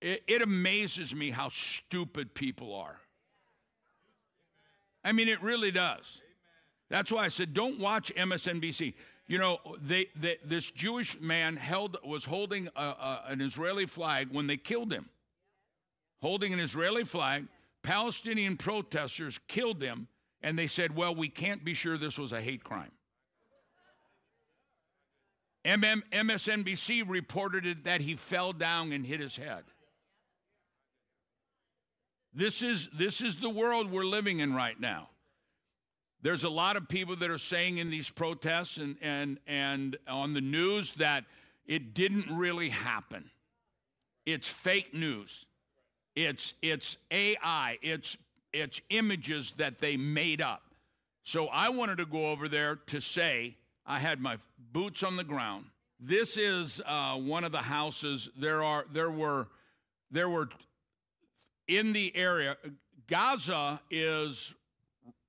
it 0.00 0.22
it 0.26 0.40
amazes 0.40 1.14
me 1.14 1.30
how 1.30 1.50
stupid 1.50 2.34
people 2.34 2.74
are. 2.74 2.98
I 5.04 5.12
mean, 5.12 5.28
it 5.28 5.42
really 5.42 5.70
does. 5.70 6.22
That's 6.88 7.10
why 7.10 7.24
I 7.24 7.28
said, 7.28 7.54
don't 7.54 7.78
watch 7.78 8.12
MSNBC. 8.14 8.94
You 9.26 9.38
know, 9.38 9.58
they, 9.80 10.06
they 10.14 10.36
this 10.44 10.70
Jewish 10.70 11.20
man 11.20 11.56
held 11.56 11.96
was 12.04 12.24
holding 12.24 12.68
a, 12.76 12.82
a, 12.82 13.22
an 13.28 13.40
Israeli 13.40 13.86
flag 13.86 14.28
when 14.30 14.46
they 14.46 14.56
killed 14.56 14.92
him. 14.92 15.08
Holding 16.20 16.52
an 16.52 16.60
Israeli 16.60 17.04
flag, 17.04 17.46
Palestinian 17.82 18.56
protesters 18.56 19.40
killed 19.48 19.82
him, 19.82 20.06
and 20.42 20.58
they 20.58 20.66
said, 20.66 20.94
"Well, 20.96 21.14
we 21.14 21.28
can't 21.28 21.64
be 21.64 21.74
sure 21.74 21.96
this 21.96 22.18
was 22.18 22.32
a 22.32 22.40
hate 22.40 22.64
crime." 22.64 22.92
MM, 25.64 26.02
MSNBC 26.10 27.08
reported 27.08 27.84
that 27.84 28.00
he 28.00 28.16
fell 28.16 28.52
down 28.52 28.92
and 28.92 29.06
hit 29.06 29.20
his 29.20 29.36
head. 29.36 29.62
This 32.34 32.62
is 32.62 32.88
this 32.90 33.20
is 33.20 33.36
the 33.36 33.50
world 33.50 33.90
we're 33.90 34.02
living 34.04 34.40
in 34.40 34.54
right 34.54 34.78
now. 34.78 35.10
There's 36.22 36.44
a 36.44 36.48
lot 36.48 36.76
of 36.76 36.88
people 36.88 37.16
that 37.16 37.30
are 37.30 37.38
saying 37.38 37.78
in 37.78 37.90
these 37.90 38.08
protests 38.08 38.76
and, 38.76 38.96
and, 39.02 39.38
and 39.48 39.96
on 40.06 40.34
the 40.34 40.40
news 40.40 40.92
that 40.94 41.24
it 41.66 41.94
didn't 41.94 42.26
really 42.30 42.68
happen. 42.68 43.28
It's 44.24 44.46
fake 44.46 44.94
news. 44.94 45.46
It's, 46.14 46.54
it's 46.62 46.96
AI. 47.10 47.78
It's, 47.82 48.16
it's 48.52 48.80
images 48.90 49.54
that 49.58 49.78
they 49.78 49.96
made 49.96 50.40
up. 50.40 50.62
So 51.22 51.46
I 51.46 51.68
wanted 51.70 51.98
to 51.98 52.06
go 52.06 52.30
over 52.30 52.48
there 52.48 52.76
to 52.86 53.00
say 53.00 53.56
I 53.86 53.98
had 53.98 54.20
my 54.20 54.38
boots 54.72 55.02
on 55.02 55.16
the 55.16 55.24
ground. 55.24 55.66
This 56.00 56.36
is 56.36 56.82
uh, 56.84 57.16
one 57.16 57.44
of 57.44 57.52
the 57.52 57.58
houses. 57.58 58.28
There 58.36 58.62
are 58.62 58.84
there 58.92 59.10
were 59.10 59.48
there 60.10 60.28
were 60.28 60.48
in 61.68 61.92
the 61.92 62.14
area. 62.16 62.56
Gaza 63.06 63.80
is 63.90 64.54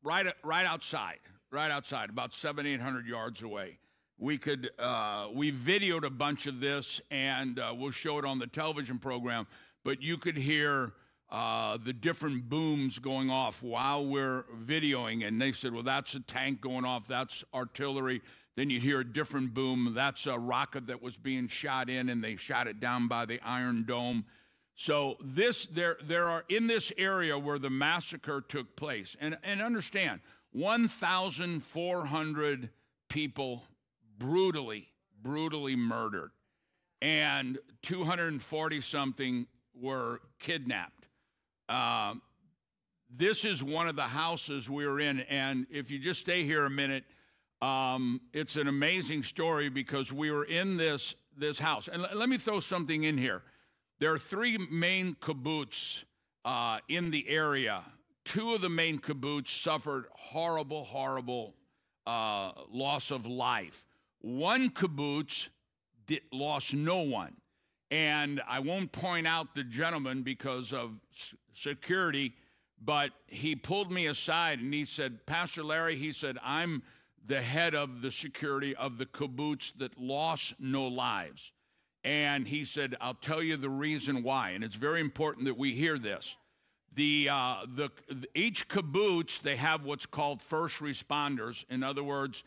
right, 0.04 0.28
right 0.44 0.66
outside, 0.66 1.20
right 1.52 1.72
outside, 1.72 2.10
about 2.10 2.34
seven, 2.34 2.66
eight 2.66 2.82
hundred 2.82 3.08
yards 3.08 3.42
away. 3.44 3.78
We 4.18 4.38
could, 4.38 4.70
uh, 4.80 5.28
we 5.34 5.52
videoed 5.52 6.06
a 6.06 6.10
bunch 6.10 6.48
of 6.48 6.60
this, 6.60 7.02
and 7.12 7.60
uh, 7.60 7.74
we'll 7.76 7.92
show 7.92 8.20
it 8.20 8.26
on 8.26 8.40
the 8.40 8.48
television 8.48 9.00
program. 9.00 9.48
But 9.84 10.02
you 10.02 10.18
could 10.18 10.38
hear 10.38 10.94
uh, 11.34 11.78
the 11.84 11.92
different 11.92 12.48
booms 12.48 13.00
going 13.00 13.32
off 13.32 13.64
while 13.64 14.06
we're 14.06 14.46
videoing, 14.66 15.28
and 15.28 15.42
they 15.42 15.52
said, 15.52 15.74
"Well, 15.74 15.84
that's 15.84 16.14
a 16.14 16.20
tank 16.20 16.62
going 16.62 16.86
off. 16.86 17.08
That's 17.08 17.44
artillery." 17.54 18.22
Then 18.56 18.70
you'd 18.70 18.84
hear 18.84 19.00
a 19.00 19.06
different 19.06 19.56
boom. 19.56 19.94
That's 19.96 20.28
a 20.28 20.38
rocket 20.38 20.86
that 20.88 21.02
was 21.02 21.18
being 21.18 21.48
shot 21.48 21.90
in, 21.90 22.10
and 22.10 22.24
they 22.24 22.36
shot 22.36 22.68
it 22.68 22.80
down 22.80 23.08
by 23.08 23.26
the 23.26 23.40
Iron 23.42 23.84
Dome. 23.84 24.26
So 24.76 25.18
this 25.20 25.66
there 25.66 25.98
there 26.04 26.26
are 26.26 26.46
in 26.50 26.68
this 26.68 26.94
area 26.98 27.38
where 27.38 27.58
the 27.58 27.72
massacre 27.72 28.40
took 28.40 28.76
place. 28.76 29.16
And 29.20 29.38
and 29.44 29.62
understand, 29.62 30.22
1,400 30.52 32.70
people 33.10 33.64
brutally 34.20 34.90
brutally 35.22 35.76
murdered 35.76 36.32
and 37.02 37.58
240 37.82 38.82
something 38.82 39.48
were 39.74 40.22
kidnapped. 40.40 41.03
Uh, 41.70 42.16
this 43.10 43.46
is 43.46 43.64
one 43.64 43.88
of 43.88 43.96
the 43.96 44.02
houses 44.02 44.70
we 44.70 44.88
were 44.88 45.00
in, 45.00 45.22
and 45.22 45.68
if 45.70 45.92
you 45.92 46.00
just 46.00 46.20
stay 46.20 46.44
here 46.44 46.66
a 46.66 46.70
minute, 46.70 47.04
um, 47.62 48.20
it's 48.34 48.56
an 48.56 48.68
amazing 48.68 49.24
story 49.24 49.70
because 49.70 50.12
we 50.12 50.32
were 50.32 50.46
in 50.46 50.78
this 50.78 51.16
this 51.38 51.60
house. 51.60 51.88
And 51.88 52.04
l- 52.04 52.18
let 52.18 52.30
me 52.30 52.38
throw 52.38 52.60
something 52.60 53.04
in 53.04 53.18
here. 53.18 53.44
There 54.00 54.12
are 54.12 54.20
three 54.20 54.58
main 54.70 55.16
kibbutz 55.16 56.04
uh, 56.44 56.80
in 56.90 57.12
the 57.12 57.28
area. 57.30 57.84
Two 58.26 58.54
of 58.54 58.62
the 58.62 58.70
main 58.70 59.00
kibbutz 59.00 59.48
suffered 59.48 60.06
horrible, 60.14 60.84
horrible 60.84 61.56
uh, 62.06 62.52
loss 62.72 63.12
of 63.12 63.26
life. 63.26 63.86
One 64.20 64.70
kibbutz 64.70 65.50
did, 66.06 66.22
lost 66.32 66.74
no 66.74 67.02
one. 67.02 67.36
And 67.94 68.42
I 68.48 68.58
won't 68.58 68.92
point 68.92 69.28
out 69.28 69.54
the 69.54 69.64
gentleman 69.64 70.24
because 70.24 70.74
of 70.74 71.00
security, 71.54 72.34
but 72.84 73.12
he 73.28 73.56
pulled 73.56 73.92
me 73.92 74.08
aside 74.08 74.58
and 74.58 74.74
he 74.74 74.84
said, 74.84 75.28
Pastor 75.28 75.64
Larry, 75.64 75.96
he 75.96 76.12
said, 76.12 76.40
I'm 76.42 76.82
the 77.24 77.44
head 77.44 77.76
of 77.76 78.02
the 78.02 78.10
security 78.10 78.76
of 78.76 78.98
the 78.98 79.06
kibbutz 79.06 79.78
that 79.78 80.00
lost 80.00 80.56
no 80.60 80.88
lives. 80.88 81.54
And 82.04 82.48
he 82.48 82.66
said, 82.66 82.96
I'll 83.00 83.14
tell 83.14 83.44
you 83.44 83.58
the 83.58 83.70
reason 83.70 84.24
why. 84.24 84.50
And 84.50 84.64
it's 84.64 84.76
very 84.76 85.00
important 85.00 85.46
that 85.46 85.60
we 85.60 85.76
hear 85.76 86.00
this. 86.00 86.36
The, 86.96 87.30
uh, 87.32 87.58
the, 87.68 87.92
each 88.34 88.70
kibbutz, 88.70 89.40
they 89.40 89.58
have 89.58 89.84
what's 89.84 90.08
called 90.08 90.42
first 90.42 90.82
responders. 90.82 91.64
In 91.70 91.84
other 91.84 92.04
words, 92.04 92.44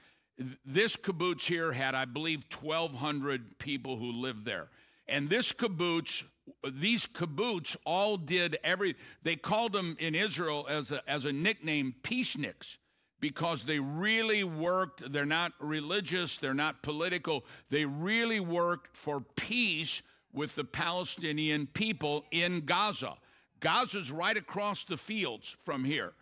this 0.64 0.96
kibbutz 0.96 1.42
here 1.42 1.70
had, 1.70 1.94
I 1.94 2.04
believe, 2.04 2.46
1,200 2.60 3.60
people 3.60 3.96
who 3.96 4.10
lived 4.10 4.44
there. 4.44 4.70
And 5.08 5.28
this 5.28 5.52
kibbutz, 5.52 6.24
these 6.70 7.06
kibbutz 7.06 7.76
all 7.84 8.16
did 8.16 8.58
every, 8.64 8.96
they 9.22 9.36
called 9.36 9.72
them 9.72 9.96
in 9.98 10.14
Israel 10.14 10.66
as 10.68 10.90
a, 10.90 11.08
as 11.08 11.24
a 11.24 11.32
nickname, 11.32 11.94
peaceniks 12.02 12.78
because 13.20 13.64
they 13.64 13.80
really 13.80 14.44
worked. 14.44 15.12
They're 15.12 15.24
not 15.24 15.52
religious, 15.60 16.38
they're 16.38 16.54
not 16.54 16.82
political. 16.82 17.44
They 17.70 17.84
really 17.84 18.40
worked 18.40 18.96
for 18.96 19.20
peace 19.36 20.02
with 20.32 20.54
the 20.54 20.64
Palestinian 20.64 21.66
people 21.66 22.24
in 22.30 22.66
Gaza. 22.66 23.14
Gaza's 23.60 24.12
right 24.12 24.36
across 24.36 24.84
the 24.84 24.96
fields 24.98 25.56
from 25.64 25.84
here. 25.84 26.12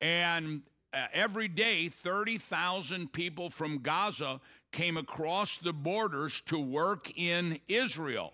And 0.00 0.62
uh, 0.92 1.06
every 1.12 1.48
day, 1.48 1.88
30,000 1.88 3.12
people 3.12 3.48
from 3.48 3.78
Gaza 3.78 4.40
came 4.72 4.96
across 4.96 5.56
the 5.58 5.72
borders 5.72 6.40
to 6.42 6.58
work 6.58 7.16
in 7.16 7.60
Israel. 7.68 8.32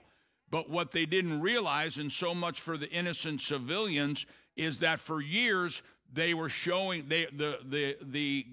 But 0.51 0.71
what 0.71 0.93
they 0.93 1.05
didn't 1.05 1.41
realize, 1.41 1.99
and 1.99 2.11
so 2.11 2.35
much 2.35 2.61
for 2.61 2.77
the 2.77 2.89
innocent 2.89 3.43
civilians, 3.43 4.25
is 4.57 4.79
that 4.79 5.01
for 5.01 5.21
years 5.21 5.83
they 6.13 6.33
were 6.33 6.49
showing 6.49 7.09
they 7.09 7.27
the 7.27 7.59
the 7.65 7.97
the 8.03 8.47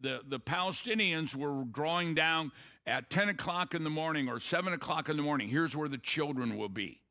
the, 0.00 0.20
the 0.26 0.40
Palestinians 0.40 1.34
were 1.34 1.64
drawing 1.64 2.14
down 2.14 2.52
at 2.86 3.10
10 3.10 3.28
o'clock 3.28 3.74
in 3.74 3.84
the 3.84 3.90
morning 3.90 4.28
or 4.28 4.40
7 4.40 4.72
o'clock 4.72 5.10
in 5.10 5.16
the 5.18 5.22
morning. 5.22 5.48
Here's 5.48 5.76
where 5.76 5.88
the 5.88 5.98
children 5.98 6.56
will 6.56 6.70
be. 6.70 7.02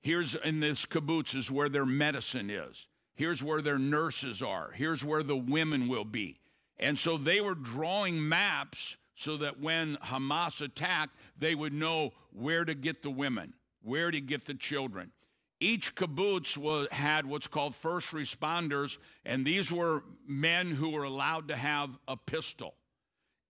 Here's 0.00 0.34
in 0.34 0.60
this 0.60 0.86
kibbutz 0.86 1.36
is 1.36 1.50
where 1.50 1.68
their 1.68 1.86
medicine 1.86 2.50
is. 2.50 2.88
Here's 3.14 3.42
where 3.42 3.62
their 3.62 3.78
nurses 3.78 4.42
are. 4.42 4.72
Here's 4.74 5.04
where 5.04 5.22
the 5.22 5.36
women 5.36 5.88
will 5.88 6.04
be. 6.04 6.40
And 6.78 6.98
so 6.98 7.16
they 7.16 7.40
were 7.40 7.54
drawing 7.54 8.28
maps 8.28 8.96
so 9.16 9.38
that 9.38 9.58
when 9.60 9.96
Hamas 9.96 10.60
attacked, 10.60 11.16
they 11.38 11.54
would 11.54 11.72
know 11.72 12.12
where 12.32 12.64
to 12.64 12.74
get 12.74 13.02
the 13.02 13.10
women, 13.10 13.54
where 13.82 14.10
to 14.10 14.20
get 14.20 14.44
the 14.44 14.54
children. 14.54 15.10
Each 15.58 15.94
kibbutz 15.94 16.56
was, 16.58 16.86
had 16.92 17.24
what's 17.24 17.46
called 17.46 17.74
first 17.74 18.12
responders, 18.12 18.98
and 19.24 19.44
these 19.44 19.72
were 19.72 20.04
men 20.28 20.70
who 20.70 20.90
were 20.90 21.04
allowed 21.04 21.48
to 21.48 21.56
have 21.56 21.98
a 22.06 22.16
pistol. 22.16 22.74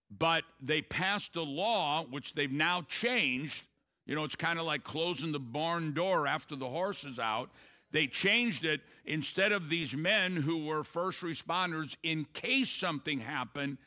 But 0.08 0.44
they 0.62 0.82
passed 0.82 1.34
a 1.34 1.42
law, 1.42 2.04
which 2.04 2.34
they've 2.34 2.50
now 2.50 2.82
changed. 2.82 3.64
You 4.06 4.14
know, 4.14 4.22
it's 4.22 4.36
kind 4.36 4.60
of 4.60 4.66
like 4.66 4.84
closing 4.84 5.32
the 5.32 5.40
barn 5.40 5.94
door 5.94 6.28
after 6.28 6.54
the 6.54 6.68
horse 6.68 7.04
is 7.04 7.18
out. 7.18 7.50
They 7.90 8.06
changed 8.06 8.64
it 8.64 8.82
instead 9.04 9.50
of 9.50 9.68
these 9.68 9.96
men 9.96 10.36
who 10.36 10.64
were 10.64 10.84
first 10.84 11.22
responders 11.22 11.96
in 12.04 12.24
case 12.32 12.70
something 12.70 13.18
happened. 13.18 13.78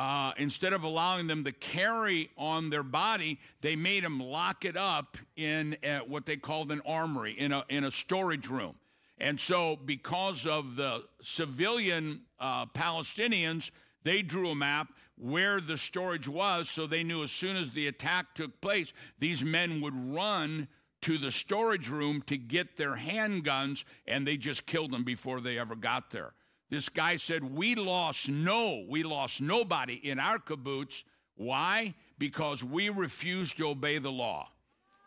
Uh, 0.00 0.32
instead 0.38 0.72
of 0.72 0.82
allowing 0.82 1.26
them 1.26 1.44
to 1.44 1.52
carry 1.52 2.30
on 2.38 2.70
their 2.70 2.82
body, 2.82 3.38
they 3.60 3.76
made 3.76 4.02
them 4.02 4.18
lock 4.18 4.64
it 4.64 4.74
up 4.74 5.18
in 5.36 5.76
a, 5.82 5.98
what 5.98 6.24
they 6.24 6.38
called 6.38 6.72
an 6.72 6.80
armory, 6.86 7.32
in 7.32 7.52
a, 7.52 7.62
in 7.68 7.84
a 7.84 7.90
storage 7.90 8.48
room. 8.48 8.74
And 9.18 9.38
so, 9.38 9.76
because 9.76 10.46
of 10.46 10.76
the 10.76 11.04
civilian 11.20 12.22
uh, 12.38 12.64
Palestinians, 12.64 13.72
they 14.02 14.22
drew 14.22 14.48
a 14.48 14.54
map 14.54 14.88
where 15.18 15.60
the 15.60 15.76
storage 15.76 16.26
was 16.26 16.70
so 16.70 16.86
they 16.86 17.04
knew 17.04 17.22
as 17.22 17.30
soon 17.30 17.58
as 17.58 17.70
the 17.72 17.86
attack 17.86 18.34
took 18.34 18.58
place, 18.62 18.94
these 19.18 19.44
men 19.44 19.82
would 19.82 20.14
run 20.14 20.66
to 21.02 21.18
the 21.18 21.30
storage 21.30 21.90
room 21.90 22.22
to 22.22 22.38
get 22.38 22.78
their 22.78 22.96
handguns, 22.96 23.84
and 24.06 24.26
they 24.26 24.38
just 24.38 24.64
killed 24.64 24.92
them 24.92 25.04
before 25.04 25.42
they 25.42 25.58
ever 25.58 25.76
got 25.76 26.10
there. 26.10 26.32
This 26.70 26.88
guy 26.88 27.16
said, 27.16 27.42
We 27.42 27.74
lost 27.74 28.28
no, 28.28 28.84
we 28.88 29.02
lost 29.02 29.40
nobody 29.40 29.94
in 29.94 30.20
our 30.20 30.38
kibbutz. 30.38 31.02
Why? 31.34 31.94
Because 32.18 32.62
we 32.62 32.88
refused 32.88 33.56
to 33.56 33.68
obey 33.68 33.98
the 33.98 34.12
law. 34.12 34.48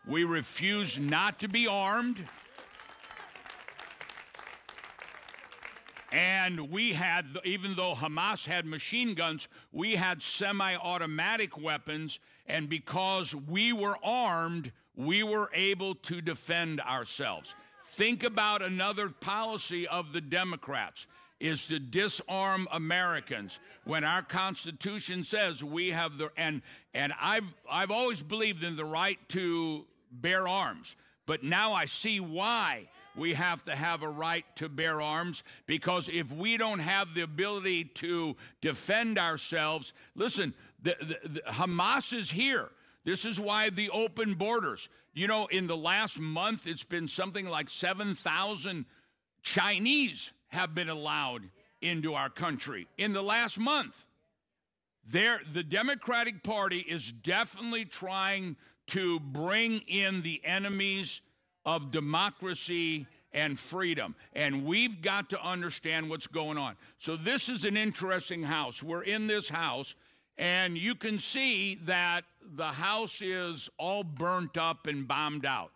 We 0.06 0.24
refused 0.24 1.00
not 1.00 1.38
to 1.40 1.48
be 1.48 1.66
armed. 1.66 2.22
And 6.12 6.70
we 6.70 6.92
had, 6.92 7.26
even 7.44 7.74
though 7.74 7.94
Hamas 7.94 8.46
had 8.46 8.66
machine 8.66 9.14
guns, 9.14 9.48
we 9.72 9.96
had 9.96 10.22
semi 10.22 10.76
automatic 10.76 11.60
weapons. 11.60 12.20
And 12.46 12.68
because 12.68 13.34
we 13.34 13.72
were 13.72 13.96
armed, 14.04 14.70
we 14.94 15.22
were 15.22 15.50
able 15.54 15.94
to 15.94 16.20
defend 16.20 16.80
ourselves. 16.82 17.54
Think 17.84 18.22
about 18.22 18.62
another 18.62 19.08
policy 19.08 19.88
of 19.88 20.12
the 20.12 20.20
Democrats 20.20 21.06
is 21.40 21.66
to 21.66 21.78
disarm 21.78 22.68
Americans 22.72 23.58
when 23.84 24.04
our 24.04 24.22
Constitution 24.22 25.24
says 25.24 25.62
we 25.62 25.90
have 25.90 26.18
the 26.18 26.30
and 26.36 26.62
and 26.94 27.12
I've 27.20 27.54
I've 27.70 27.90
always 27.90 28.22
believed 28.22 28.64
in 28.64 28.76
the 28.76 28.84
right 28.84 29.18
to 29.30 29.84
bear 30.10 30.46
arms, 30.48 30.96
but 31.26 31.42
now 31.42 31.72
I 31.72 31.86
see 31.86 32.20
why 32.20 32.88
we 33.16 33.34
have 33.34 33.62
to 33.64 33.74
have 33.74 34.02
a 34.02 34.08
right 34.08 34.44
to 34.56 34.68
bear 34.68 35.00
arms 35.00 35.42
because 35.66 36.08
if 36.08 36.32
we 36.32 36.56
don't 36.56 36.80
have 36.80 37.14
the 37.14 37.22
ability 37.22 37.84
to 37.84 38.36
defend 38.60 39.18
ourselves, 39.18 39.92
listen, 40.14 40.54
the, 40.82 40.96
the, 41.00 41.28
the 41.28 41.40
Hamas 41.42 42.16
is 42.16 42.30
here. 42.30 42.70
This 43.04 43.24
is 43.24 43.38
why 43.38 43.70
the 43.70 43.90
open 43.90 44.34
borders. 44.34 44.88
You 45.12 45.28
know, 45.28 45.46
in 45.46 45.66
the 45.66 45.76
last 45.76 46.18
month, 46.18 46.66
it's 46.66 46.82
been 46.82 47.06
something 47.06 47.46
like 47.46 47.68
7,000 47.68 48.86
Chinese 49.42 50.32
have 50.54 50.74
been 50.74 50.88
allowed 50.88 51.50
into 51.82 52.14
our 52.14 52.30
country 52.30 52.86
in 52.96 53.12
the 53.12 53.22
last 53.22 53.58
month. 53.58 54.06
There, 55.06 55.40
the 55.52 55.62
Democratic 55.62 56.42
Party 56.42 56.78
is 56.78 57.12
definitely 57.12 57.84
trying 57.84 58.56
to 58.88 59.20
bring 59.20 59.80
in 59.86 60.22
the 60.22 60.40
enemies 60.44 61.20
of 61.66 61.90
democracy 61.90 63.06
and 63.32 63.58
freedom. 63.58 64.14
And 64.32 64.64
we've 64.64 65.02
got 65.02 65.30
to 65.30 65.42
understand 65.42 66.08
what's 66.08 66.26
going 66.26 66.56
on. 66.56 66.76
So, 66.98 67.16
this 67.16 67.48
is 67.48 67.64
an 67.64 67.76
interesting 67.76 68.42
house. 68.42 68.82
We're 68.82 69.02
in 69.02 69.26
this 69.26 69.48
house, 69.48 69.94
and 70.38 70.78
you 70.78 70.94
can 70.94 71.18
see 71.18 71.74
that 71.84 72.22
the 72.42 72.64
house 72.64 73.20
is 73.20 73.68
all 73.78 74.04
burnt 74.04 74.56
up 74.56 74.86
and 74.86 75.06
bombed 75.06 75.44
out. 75.44 75.72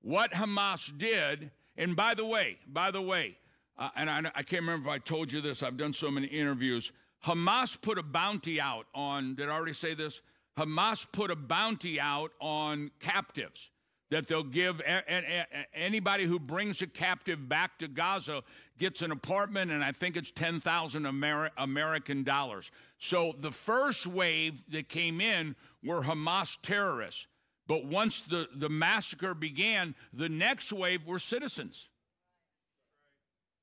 What 0.00 0.32
Hamas 0.32 0.96
did, 0.96 1.52
and 1.76 1.94
by 1.94 2.14
the 2.14 2.24
way, 2.24 2.58
by 2.66 2.90
the 2.90 3.02
way, 3.02 3.38
uh, 3.78 3.88
and 3.96 4.10
I, 4.10 4.18
I 4.34 4.42
can't 4.42 4.62
remember 4.62 4.88
if 4.88 4.94
I 4.94 4.98
told 4.98 5.32
you 5.32 5.40
this, 5.40 5.62
I've 5.62 5.76
done 5.76 5.92
so 5.92 6.10
many 6.10 6.26
interviews. 6.26 6.92
Hamas 7.24 7.80
put 7.80 7.98
a 7.98 8.02
bounty 8.02 8.60
out 8.60 8.86
on, 8.94 9.34
did 9.34 9.48
I 9.48 9.52
already 9.52 9.72
say 9.72 9.94
this? 9.94 10.20
Hamas 10.58 11.06
put 11.12 11.30
a 11.30 11.36
bounty 11.36 12.00
out 12.00 12.32
on 12.40 12.90
captives 13.00 13.70
that 14.10 14.26
they'll 14.26 14.42
give 14.42 14.80
a, 14.80 15.02
a, 15.08 15.46
a, 15.50 15.66
anybody 15.74 16.24
who 16.24 16.38
brings 16.38 16.82
a 16.82 16.86
captive 16.86 17.48
back 17.48 17.78
to 17.78 17.88
Gaza 17.88 18.42
gets 18.78 19.00
an 19.00 19.10
apartment, 19.10 19.70
and 19.70 19.82
I 19.82 19.92
think 19.92 20.18
it's 20.18 20.30
10,000 20.30 21.04
Ameri- 21.04 21.50
American 21.56 22.22
dollars. 22.22 22.70
So 22.98 23.34
the 23.38 23.50
first 23.50 24.06
wave 24.06 24.64
that 24.70 24.90
came 24.90 25.20
in 25.22 25.56
were 25.82 26.02
Hamas 26.02 26.58
terrorists. 26.62 27.26
But 27.66 27.86
once 27.86 28.20
the, 28.20 28.48
the 28.54 28.68
massacre 28.68 29.34
began, 29.34 29.94
the 30.12 30.28
next 30.28 30.72
wave 30.72 31.06
were 31.06 31.18
citizens. 31.18 31.88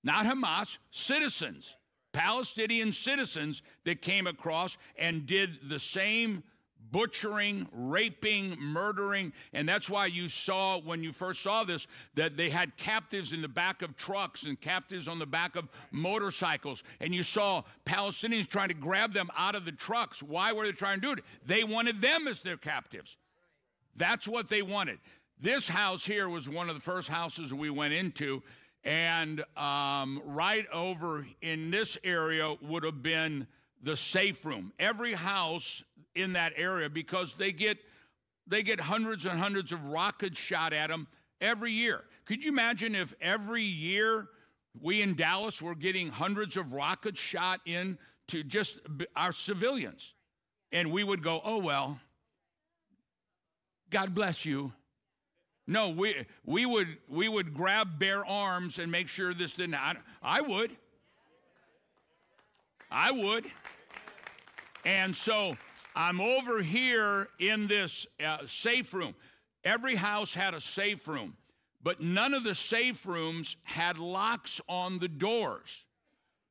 Not 0.04 0.26
Hamas, 0.26 0.78
citizens, 0.92 1.76
Palestinian 2.14 2.92
citizens 2.92 3.62
that 3.86 4.02
came 4.02 4.28
across 4.28 4.78
and 4.98 5.26
did 5.26 5.70
the 5.70 5.80
same 5.80 6.44
butchering, 6.92 7.68
raping, 7.72 8.58
murdering. 8.60 9.34
And 9.54 9.68
that's 9.68 9.90
why 9.90 10.08
you 10.08 10.30
saw, 10.30 10.80
when 10.80 11.04
you 11.04 11.14
first 11.14 11.42
saw 11.42 11.64
this, 11.64 11.88
that 12.16 12.38
they 12.38 12.50
had 12.50 12.78
captives 12.78 13.34
in 13.34 13.42
the 13.42 13.48
back 13.48 13.82
of 13.82 13.96
trucks 13.96 14.44
and 14.44 14.60
captives 14.60 15.08
on 15.08 15.20
the 15.20 15.26
back 15.26 15.56
of 15.56 15.70
motorcycles. 15.92 16.84
And 17.00 17.14
you 17.14 17.24
saw 17.24 17.64
Palestinians 17.86 18.48
trying 18.48 18.70
to 18.70 18.74
grab 18.74 19.14
them 19.14 19.30
out 19.38 19.56
of 19.56 19.66
the 19.66 19.72
trucks. 19.72 20.24
Why 20.24 20.54
were 20.54 20.66
they 20.66 20.72
trying 20.72 21.02
to 21.02 21.08
do 21.08 21.14
it? 21.14 21.26
They 21.46 21.64
wanted 21.64 22.02
them 22.02 22.28
as 22.28 22.42
their 22.42 22.58
captives. 22.58 23.18
That's 23.96 24.28
what 24.28 24.50
they 24.50 24.62
wanted. 24.62 25.00
This 25.40 25.70
house 25.70 26.06
here 26.06 26.28
was 26.28 26.50
one 26.50 26.70
of 26.70 26.76
the 26.76 26.82
first 26.82 27.08
houses 27.08 27.54
we 27.54 27.70
went 27.70 27.94
into. 27.94 28.44
And 28.84 29.44
um, 29.58 30.22
right 30.26 30.66
over 30.72 31.26
in 31.42 31.70
this 31.70 31.98
area 32.04 32.56
would 32.62 32.84
have 32.84 33.04
been 33.04 33.48
the 33.82 33.98
safe 33.98 34.46
room. 34.46 34.72
Every 34.80 35.14
house 35.14 35.84
in 36.16 36.34
that 36.34 36.54
area 36.56 36.90
because 36.90 37.36
they 37.36 37.52
get 37.52 37.78
they 38.48 38.64
get 38.64 38.80
hundreds 38.80 39.26
and 39.26 39.40
hundreds 39.40 39.72
of 39.72 39.84
rockets 39.86 40.40
shot 40.40 40.74
at 40.74 40.90
them 40.90 41.08
every 41.40 41.72
year. 41.72 42.04
Could 42.26 42.44
you 42.44 42.50
imagine 42.52 42.96
if 42.96 43.14
every 43.22 43.64
year 43.64 44.28
we 44.82 45.02
in 45.02 45.16
Dallas 45.16 45.62
were 45.62 45.76
getting 45.76 46.10
hundreds 46.10 46.58
of 46.58 46.74
rockets 46.74 47.20
shot 47.20 47.62
in 47.66 47.98
to 48.30 48.44
just 48.44 48.80
our 49.16 49.32
civilians? 49.32 50.16
And 50.72 50.92
we 50.92 51.04
would 51.04 51.22
go, 51.24 51.42
"Oh 51.44 51.60
well. 51.60 52.00
God 53.90 54.14
bless 54.14 54.46
you." 54.46 54.74
No, 55.70 55.90
we 55.90 56.26
we 56.46 56.66
would 56.66 56.98
we 57.08 57.30
would 57.30 57.54
grab 57.54 58.00
bare 58.00 58.26
arms 58.26 58.80
and 58.80 58.92
make 58.92 59.08
sure 59.08 59.36
this 59.36 59.54
didn't 59.54 59.76
I, 59.76 59.98
I 60.20 60.42
would. 60.42 60.72
I 62.90 63.12
would. 63.12 63.46
And 64.84 65.16
so 65.16 65.56
I'm 65.96 66.20
over 66.20 66.64
here 66.64 67.28
in 67.38 67.68
this 67.68 68.08
uh, 68.26 68.40
safe 68.48 68.96
room. 68.96 69.14
Every 69.64 69.94
house 69.94 70.34
had 70.34 70.56
a 70.56 70.60
safe 70.60 71.08
room, 71.08 71.38
but 71.84 72.02
none 72.02 72.34
of 72.34 72.44
the 72.44 72.56
safe 72.56 73.06
rooms 73.06 73.56
had 73.62 74.00
locks 74.00 74.60
on 74.68 74.98
the 74.98 75.08
doors 75.08 75.86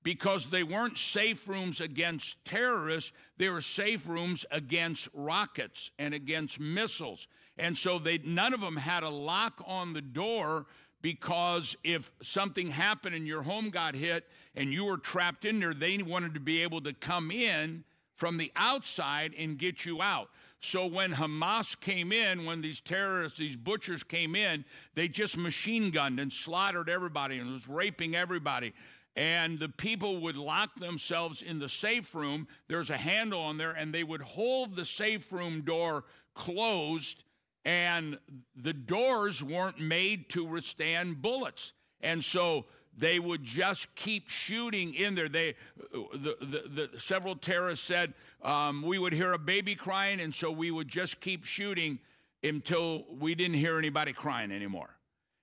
because 0.08 0.46
they 0.46 0.62
weren't 0.62 0.96
safe 0.96 1.46
rooms 1.46 1.82
against 1.82 2.42
terrorists, 2.46 3.12
they 3.36 3.50
were 3.50 3.60
safe 3.60 4.08
rooms 4.08 4.46
against 4.50 5.06
rockets 5.12 5.90
and 5.98 6.14
against 6.14 6.58
missiles. 6.58 7.28
And 7.58 7.76
so 7.76 7.98
they 7.98 8.16
none 8.24 8.54
of 8.54 8.62
them 8.62 8.76
had 8.76 9.02
a 9.02 9.10
lock 9.10 9.62
on 9.66 9.92
the 9.92 10.00
door 10.00 10.64
because 11.02 11.76
if 11.84 12.10
something 12.22 12.70
happened 12.70 13.16
and 13.16 13.26
your 13.26 13.42
home 13.42 13.68
got 13.68 13.94
hit 13.94 14.24
and 14.56 14.72
you 14.72 14.86
were 14.86 14.96
trapped 14.96 15.44
in 15.44 15.60
there, 15.60 15.74
they 15.74 15.98
wanted 15.98 16.32
to 16.32 16.40
be 16.40 16.62
able 16.62 16.80
to 16.80 16.94
come 16.94 17.30
in 17.30 17.84
from 18.14 18.38
the 18.38 18.50
outside 18.56 19.34
and 19.38 19.58
get 19.58 19.84
you 19.84 20.00
out. 20.00 20.30
So 20.60 20.86
when 20.86 21.12
Hamas 21.12 21.78
came 21.78 22.12
in, 22.12 22.46
when 22.46 22.62
these 22.62 22.80
terrorists, 22.80 23.38
these 23.38 23.56
butchers 23.56 24.02
came 24.02 24.34
in, 24.34 24.64
they 24.94 25.06
just 25.06 25.36
machine 25.36 25.90
gunned 25.90 26.18
and 26.18 26.32
slaughtered 26.32 26.88
everybody 26.88 27.38
and 27.38 27.52
was 27.52 27.68
raping 27.68 28.16
everybody. 28.16 28.72
And 29.18 29.58
the 29.58 29.68
people 29.68 30.18
would 30.18 30.36
lock 30.36 30.76
themselves 30.76 31.42
in 31.42 31.58
the 31.58 31.68
safe 31.68 32.14
room. 32.14 32.46
There's 32.68 32.88
a 32.88 32.96
handle 32.96 33.40
on 33.40 33.58
there, 33.58 33.72
and 33.72 33.92
they 33.92 34.04
would 34.04 34.22
hold 34.22 34.76
the 34.76 34.84
safe 34.84 35.32
room 35.32 35.62
door 35.62 36.04
closed, 36.34 37.24
and 37.64 38.20
the 38.54 38.72
doors 38.72 39.42
weren't 39.42 39.80
made 39.80 40.30
to 40.30 40.44
withstand 40.44 41.20
bullets. 41.20 41.72
And 42.00 42.22
so 42.22 42.66
they 42.96 43.18
would 43.18 43.42
just 43.42 43.92
keep 43.96 44.28
shooting 44.28 44.94
in 44.94 45.16
there. 45.16 45.28
They, 45.28 45.56
the, 45.92 46.36
the, 46.40 46.88
the 46.92 47.00
several 47.00 47.34
terrorists 47.34 47.84
said 47.84 48.14
um, 48.42 48.82
we 48.82 49.00
would 49.00 49.12
hear 49.12 49.32
a 49.32 49.38
baby 49.38 49.74
crying, 49.74 50.20
and 50.20 50.32
so 50.32 50.52
we 50.52 50.70
would 50.70 50.86
just 50.86 51.20
keep 51.20 51.44
shooting 51.44 51.98
until 52.44 53.04
we 53.18 53.34
didn't 53.34 53.56
hear 53.56 53.78
anybody 53.78 54.12
crying 54.12 54.52
anymore. 54.52 54.90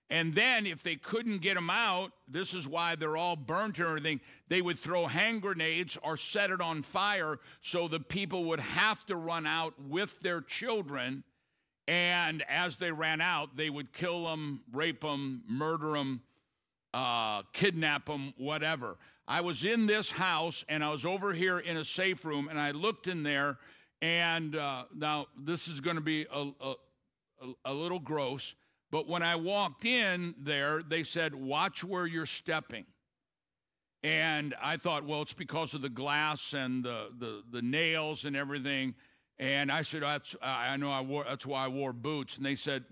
And 0.09 0.35
then, 0.35 0.67
if 0.67 0.83
they 0.83 0.95
couldn't 0.95 1.39
get 1.39 1.55
them 1.55 1.69
out, 1.69 2.11
this 2.27 2.53
is 2.53 2.67
why 2.67 2.95
they're 2.95 3.17
all 3.17 3.35
burnt 3.35 3.79
and 3.79 3.87
everything, 3.87 4.21
they 4.47 4.61
would 4.61 4.77
throw 4.77 5.07
hand 5.07 5.41
grenades 5.41 5.97
or 6.03 6.15
set 6.15 6.51
it 6.51 6.61
on 6.61 6.83
fire 6.83 7.39
so 7.61 7.87
the 7.87 7.99
people 7.99 8.45
would 8.45 8.59
have 8.59 9.03
to 9.07 9.15
run 9.15 9.47
out 9.47 9.73
with 9.81 10.19
their 10.19 10.41
children. 10.41 11.23
And 11.87 12.43
as 12.47 12.75
they 12.75 12.91
ran 12.91 13.19
out, 13.19 13.57
they 13.57 13.69
would 13.69 13.93
kill 13.93 14.25
them, 14.25 14.61
rape 14.71 15.01
them, 15.01 15.43
murder 15.47 15.93
them, 15.93 16.21
uh, 16.93 17.41
kidnap 17.51 18.05
them, 18.05 18.33
whatever. 18.37 18.97
I 19.27 19.41
was 19.41 19.63
in 19.63 19.87
this 19.87 20.11
house 20.11 20.63
and 20.69 20.83
I 20.83 20.91
was 20.91 21.03
over 21.03 21.33
here 21.33 21.57
in 21.57 21.77
a 21.77 21.85
safe 21.85 22.25
room 22.25 22.47
and 22.47 22.59
I 22.59 22.71
looked 22.71 23.07
in 23.07 23.23
there. 23.23 23.57
And 24.01 24.55
uh, 24.55 24.85
now 24.95 25.27
this 25.37 25.67
is 25.67 25.79
going 25.79 25.95
to 25.95 26.01
be 26.01 26.27
a, 26.31 26.51
a, 26.61 26.75
a 27.65 27.73
little 27.73 27.99
gross, 27.99 28.53
but 28.95 29.09
when 29.09 29.23
I 29.23 29.35
walked 29.35 29.83
in 29.83 30.35
there, 30.39 30.81
they 30.81 31.03
said, 31.03 31.35
Watch 31.35 31.83
where 31.83 32.07
you're 32.07 32.25
stepping. 32.25 32.85
And 34.03 34.55
I 34.63 34.77
thought, 34.77 35.03
well, 35.03 35.21
it's 35.21 35.33
because 35.33 35.73
of 35.73 35.81
the 35.81 35.89
glass 35.89 36.53
and 36.53 36.81
the, 36.81 37.09
the, 37.19 37.43
the 37.51 37.61
nails 37.61 38.23
and 38.23 38.37
everything. 38.37 38.95
And 39.37 39.69
I 39.69 39.81
said, 39.81 40.01
that's, 40.01 40.33
I 40.41 40.77
know 40.77 40.89
I 40.89 41.01
wore, 41.01 41.25
that's 41.25 41.45
why 41.45 41.65
I 41.65 41.67
wore 41.67 41.91
boots. 41.91 42.37
And 42.37 42.45
they 42.45 42.55
said, 42.55 42.85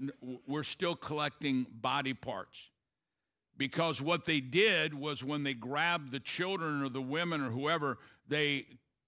we're 0.45 0.63
still 0.63 0.97
collecting 0.97 1.67
body 1.71 2.13
parts 2.13 2.69
because 3.55 4.01
what 4.01 4.25
they 4.25 4.41
did 4.41 4.93
was 4.93 5.23
when 5.23 5.43
they 5.43 5.53
grabbed 5.53 6.11
the 6.11 6.19
children 6.19 6.83
or 6.83 6.89
the 6.89 7.01
women 7.01 7.39
or 7.39 7.49
whoever, 7.49 7.97
they 8.27 8.65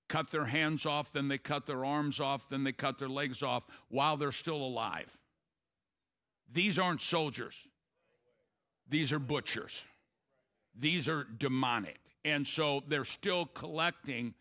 cut 0.07 0.29
their 0.29 0.45
hands 0.45 0.85
off, 0.85 1.11
then 1.11 1.27
they 1.27 1.39
cut 1.39 1.65
their 1.65 1.83
arms 1.83 2.21
off, 2.21 2.47
then 2.47 2.63
they 2.63 2.71
cut 2.71 2.99
their 2.99 3.09
legs 3.09 3.43
off 3.43 3.65
while 3.89 4.15
they're 4.15 4.31
still 4.31 4.63
alive. 4.63 5.17
These 6.55 6.79
aren't 6.79 7.01
soldiers, 7.01 7.67
these 8.89 9.13
are 9.13 9.19
butchers, 9.19 9.83
these 10.75 11.07
are 11.07 11.27
demonic. 11.37 11.99
And 12.23 12.47
so 12.47 12.81
they're 12.87 13.05
still 13.05 13.45
collecting 13.45 14.33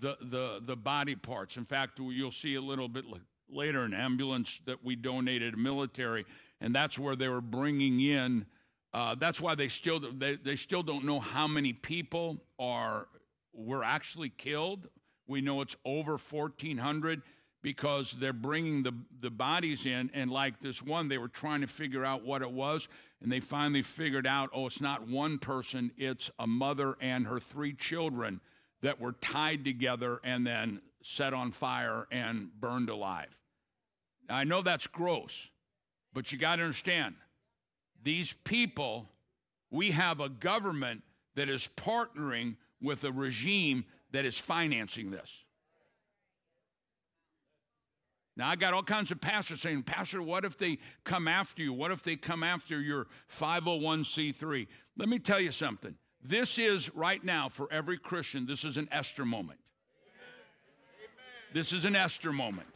the, 0.00 0.16
the, 0.20 0.60
the 0.60 0.74
body 0.74 1.14
parts. 1.14 1.56
In 1.56 1.64
fact, 1.64 2.00
you'll 2.00 2.32
see 2.32 2.56
a 2.56 2.60
little 2.60 2.88
bit 2.88 3.04
later 3.48 3.84
an 3.84 3.94
ambulance 3.94 4.60
that 4.66 4.84
we 4.84 4.96
donated 4.96 5.52
to 5.52 5.58
military, 5.58 6.26
and 6.60 6.74
that's 6.74 6.98
where 6.98 7.14
they 7.14 7.28
were 7.28 7.40
bringing 7.40 8.00
in 8.00 8.46
uh, 8.92 9.14
that's 9.14 9.40
why 9.40 9.54
they 9.54 9.68
still 9.68 10.00
they, 10.00 10.36
they 10.36 10.56
still 10.56 10.82
don't 10.82 11.04
know 11.04 11.20
how 11.20 11.46
many 11.46 11.72
people 11.72 12.38
are 12.58 13.06
were 13.52 13.84
actually 13.84 14.30
killed. 14.30 14.88
We 15.26 15.40
know 15.40 15.60
it's 15.60 15.76
over 15.84 16.12
1,400 16.12 17.22
because 17.62 18.12
they're 18.12 18.32
bringing 18.32 18.82
the, 18.82 18.94
the 19.20 19.30
bodies 19.30 19.84
in. 19.86 20.10
And 20.14 20.30
like 20.30 20.60
this 20.60 20.82
one, 20.82 21.08
they 21.08 21.18
were 21.18 21.28
trying 21.28 21.60
to 21.60 21.66
figure 21.66 22.04
out 22.04 22.24
what 22.24 22.42
it 22.42 22.50
was. 22.50 22.88
And 23.22 23.30
they 23.30 23.40
finally 23.40 23.82
figured 23.82 24.26
out 24.26 24.50
oh, 24.54 24.66
it's 24.66 24.80
not 24.80 25.06
one 25.06 25.38
person, 25.38 25.90
it's 25.96 26.30
a 26.38 26.46
mother 26.46 26.96
and 27.00 27.26
her 27.26 27.38
three 27.38 27.74
children 27.74 28.40
that 28.82 29.00
were 29.00 29.12
tied 29.12 29.64
together 29.64 30.20
and 30.24 30.46
then 30.46 30.80
set 31.02 31.34
on 31.34 31.50
fire 31.50 32.06
and 32.10 32.50
burned 32.60 32.88
alive. 32.88 33.38
Now, 34.28 34.36
I 34.36 34.44
know 34.44 34.62
that's 34.62 34.86
gross, 34.86 35.50
but 36.14 36.32
you 36.32 36.38
got 36.38 36.56
to 36.56 36.62
understand 36.62 37.14
these 38.02 38.32
people, 38.32 39.08
we 39.70 39.90
have 39.90 40.20
a 40.20 40.28
government 40.28 41.02
that 41.34 41.48
is 41.48 41.68
partnering 41.76 42.56
with 42.80 43.04
a 43.04 43.12
regime 43.12 43.84
that 44.12 44.24
is 44.24 44.38
financing 44.38 45.10
this. 45.10 45.44
Now, 48.40 48.48
I 48.48 48.56
got 48.56 48.72
all 48.72 48.82
kinds 48.82 49.10
of 49.10 49.20
pastors 49.20 49.60
saying, 49.60 49.82
Pastor, 49.82 50.22
what 50.22 50.46
if 50.46 50.56
they 50.56 50.78
come 51.04 51.28
after 51.28 51.60
you? 51.60 51.74
What 51.74 51.90
if 51.90 52.02
they 52.02 52.16
come 52.16 52.42
after 52.42 52.80
your 52.80 53.06
501c3? 53.30 54.66
Let 54.96 55.10
me 55.10 55.18
tell 55.18 55.40
you 55.40 55.52
something. 55.52 55.94
This 56.24 56.58
is 56.58 56.88
right 56.94 57.22
now 57.22 57.50
for 57.50 57.70
every 57.70 57.98
Christian, 57.98 58.46
this 58.46 58.64
is 58.64 58.78
an 58.78 58.88
Esther 58.90 59.26
moment. 59.26 59.60
This 61.52 61.74
is 61.74 61.84
an 61.84 61.94
Esther 61.94 62.32
moment. 62.32 62.66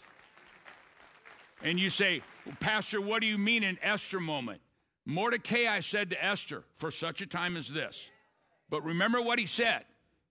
And 1.62 1.80
you 1.80 1.88
say, 1.88 2.20
Pastor, 2.60 3.00
what 3.00 3.22
do 3.22 3.26
you 3.26 3.38
mean 3.38 3.64
an 3.64 3.78
Esther 3.80 4.20
moment? 4.20 4.60
Mordecai 5.06 5.66
I 5.66 5.80
said 5.80 6.10
to 6.10 6.22
Esther, 6.22 6.64
For 6.74 6.90
such 6.90 7.22
a 7.22 7.26
time 7.26 7.56
as 7.56 7.68
this. 7.68 8.10
But 8.68 8.84
remember 8.84 9.22
what 9.22 9.38
he 9.38 9.46
said. 9.46 9.86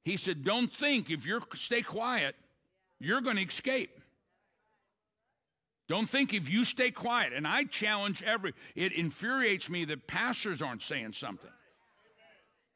He 0.06 0.16
said, 0.16 0.44
Don't 0.44 0.72
think 0.72 1.10
if 1.10 1.26
you 1.26 1.42
stay 1.56 1.82
quiet, 1.82 2.36
you're 3.00 3.22
going 3.22 3.38
to 3.38 3.44
escape. 3.44 4.00
Don't 5.88 6.08
think 6.08 6.34
if 6.34 6.50
you 6.50 6.66
stay 6.66 6.92
quiet. 6.92 7.34
And 7.34 7.46
I 7.46 7.66
challenge 7.66 8.24
every, 8.24 8.54
it 8.76 8.94
infuriates 8.94 9.70
me 9.70 9.86
that 9.86 10.08
pastors 10.08 10.62
aren't 10.62 10.82
saying 10.82 11.14
something. 11.14 11.52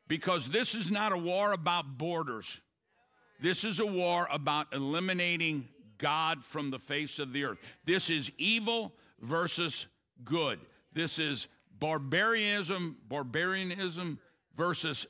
Because 0.08 0.50
this 0.50 0.76
is 0.76 0.90
not 0.92 1.12
a 1.12 1.18
war 1.18 1.54
about 1.54 1.98
borders. 1.98 2.62
This 3.40 3.64
is 3.64 3.80
a 3.80 3.86
war 3.86 4.28
about 4.32 4.74
eliminating 4.74 5.68
God 5.98 6.44
from 6.44 6.72
the 6.72 6.80
face 6.80 7.20
of 7.20 7.34
the 7.34 7.46
earth. 7.46 7.60
This 7.86 8.10
is 8.10 8.32
evil 8.38 8.94
versus 9.20 9.88
good. 10.24 10.60
This 10.94 11.20
is 11.20 11.48
barbarianism, 11.80 12.98
barbarianism 13.08 14.20
versus 14.56 15.08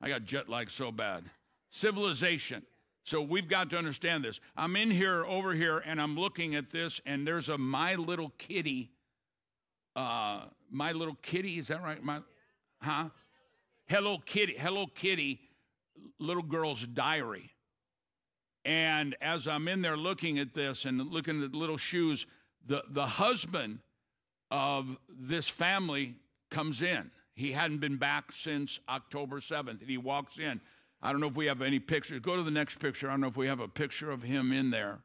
I 0.00 0.08
got 0.08 0.24
jet 0.24 0.48
lag 0.48 0.70
so 0.70 0.90
bad. 0.90 1.24
Civilization. 1.70 2.62
So 3.04 3.20
we've 3.20 3.48
got 3.48 3.70
to 3.70 3.78
understand 3.78 4.24
this. 4.24 4.40
I'm 4.56 4.76
in 4.76 4.90
here 4.90 5.24
over 5.26 5.54
here 5.54 5.82
and 5.84 6.00
I'm 6.00 6.16
looking 6.16 6.54
at 6.54 6.70
this 6.70 7.00
and 7.04 7.26
there's 7.26 7.48
a 7.48 7.58
my 7.58 7.96
little 7.96 8.32
kitty 8.38 8.90
uh 9.94 10.42
my 10.70 10.92
little 10.92 11.16
kitty 11.20 11.58
is 11.58 11.68
that 11.68 11.82
right? 11.82 12.02
My 12.02 12.20
huh? 12.80 13.10
Hello 13.86 14.18
Kitty, 14.18 14.54
Hello 14.54 14.86
Kitty 14.86 15.40
little 16.18 16.42
girl's 16.42 16.86
diary. 16.86 17.50
And 18.64 19.16
as 19.20 19.48
I'm 19.48 19.66
in 19.68 19.82
there 19.82 19.96
looking 19.96 20.38
at 20.38 20.54
this 20.54 20.84
and 20.84 21.10
looking 21.10 21.42
at 21.42 21.52
the 21.52 21.58
little 21.58 21.76
shoes, 21.76 22.26
the, 22.64 22.84
the 22.88 23.06
husband 23.06 23.80
of 24.50 24.98
this 25.08 25.48
family 25.48 26.14
comes 26.50 26.80
in. 26.80 27.10
He 27.34 27.52
hadn't 27.52 27.78
been 27.78 27.96
back 27.96 28.30
since 28.30 28.78
October 28.88 29.40
7th, 29.40 29.80
and 29.80 29.88
he 29.88 29.98
walks 29.98 30.38
in. 30.38 30.60
I 31.02 31.10
don't 31.10 31.20
know 31.20 31.26
if 31.26 31.34
we 31.34 31.46
have 31.46 31.62
any 31.62 31.78
pictures. 31.78 32.20
Go 32.20 32.36
to 32.36 32.42
the 32.42 32.50
next 32.50 32.78
picture. 32.78 33.08
I 33.08 33.12
don't 33.12 33.20
know 33.20 33.26
if 33.26 33.36
we 33.36 33.48
have 33.48 33.60
a 33.60 33.68
picture 33.68 34.10
of 34.10 34.22
him 34.22 34.52
in 34.52 34.70
there. 34.70 35.00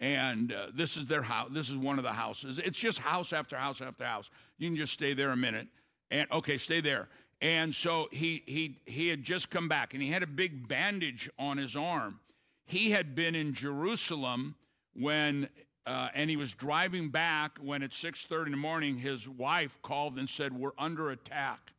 And 0.00 0.52
uh, 0.52 0.66
this 0.74 0.96
is 0.96 1.06
their 1.06 1.22
house. 1.22 1.48
This 1.52 1.70
is 1.70 1.76
one 1.76 1.98
of 1.98 2.04
the 2.04 2.12
houses. 2.12 2.58
It's 2.58 2.78
just 2.78 2.98
house 2.98 3.32
after 3.32 3.56
house 3.56 3.80
after 3.80 4.04
house. 4.04 4.30
You 4.58 4.68
can 4.68 4.76
just 4.76 4.92
stay 4.92 5.12
there 5.12 5.30
a 5.30 5.36
minute. 5.36 5.68
And 6.10 6.30
okay, 6.30 6.58
stay 6.58 6.80
there. 6.80 7.08
And 7.40 7.74
so 7.74 8.08
he 8.12 8.42
he 8.46 8.78
he 8.86 9.08
had 9.08 9.22
just 9.22 9.50
come 9.50 9.68
back, 9.68 9.92
and 9.92 10.02
he 10.02 10.08
had 10.08 10.22
a 10.22 10.26
big 10.26 10.68
bandage 10.68 11.28
on 11.38 11.58
his 11.58 11.74
arm. 11.74 12.20
He 12.64 12.90
had 12.90 13.14
been 13.14 13.34
in 13.34 13.54
Jerusalem 13.54 14.54
when 14.94 15.48
uh, 15.86 16.08
and 16.14 16.30
he 16.30 16.36
was 16.36 16.54
driving 16.54 17.10
back 17.10 17.58
when 17.58 17.82
at 17.82 17.90
6.30 17.90 18.46
in 18.46 18.52
the 18.52 18.56
morning 18.56 18.96
his 18.96 19.28
wife 19.28 19.80
called 19.82 20.18
and 20.18 20.28
said 20.28 20.52
we're 20.52 20.72
under 20.78 21.10
attack 21.10 21.73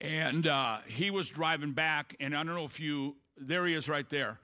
and 0.00 0.46
uh, 0.46 0.78
he 0.86 1.10
was 1.10 1.28
driving 1.28 1.72
back 1.72 2.14
and 2.20 2.36
i 2.36 2.42
don't 2.42 2.54
know 2.54 2.64
if 2.64 2.80
you 2.80 3.16
there 3.38 3.66
he 3.66 3.74
is 3.74 3.86
right 3.86 4.08
there. 4.08 4.38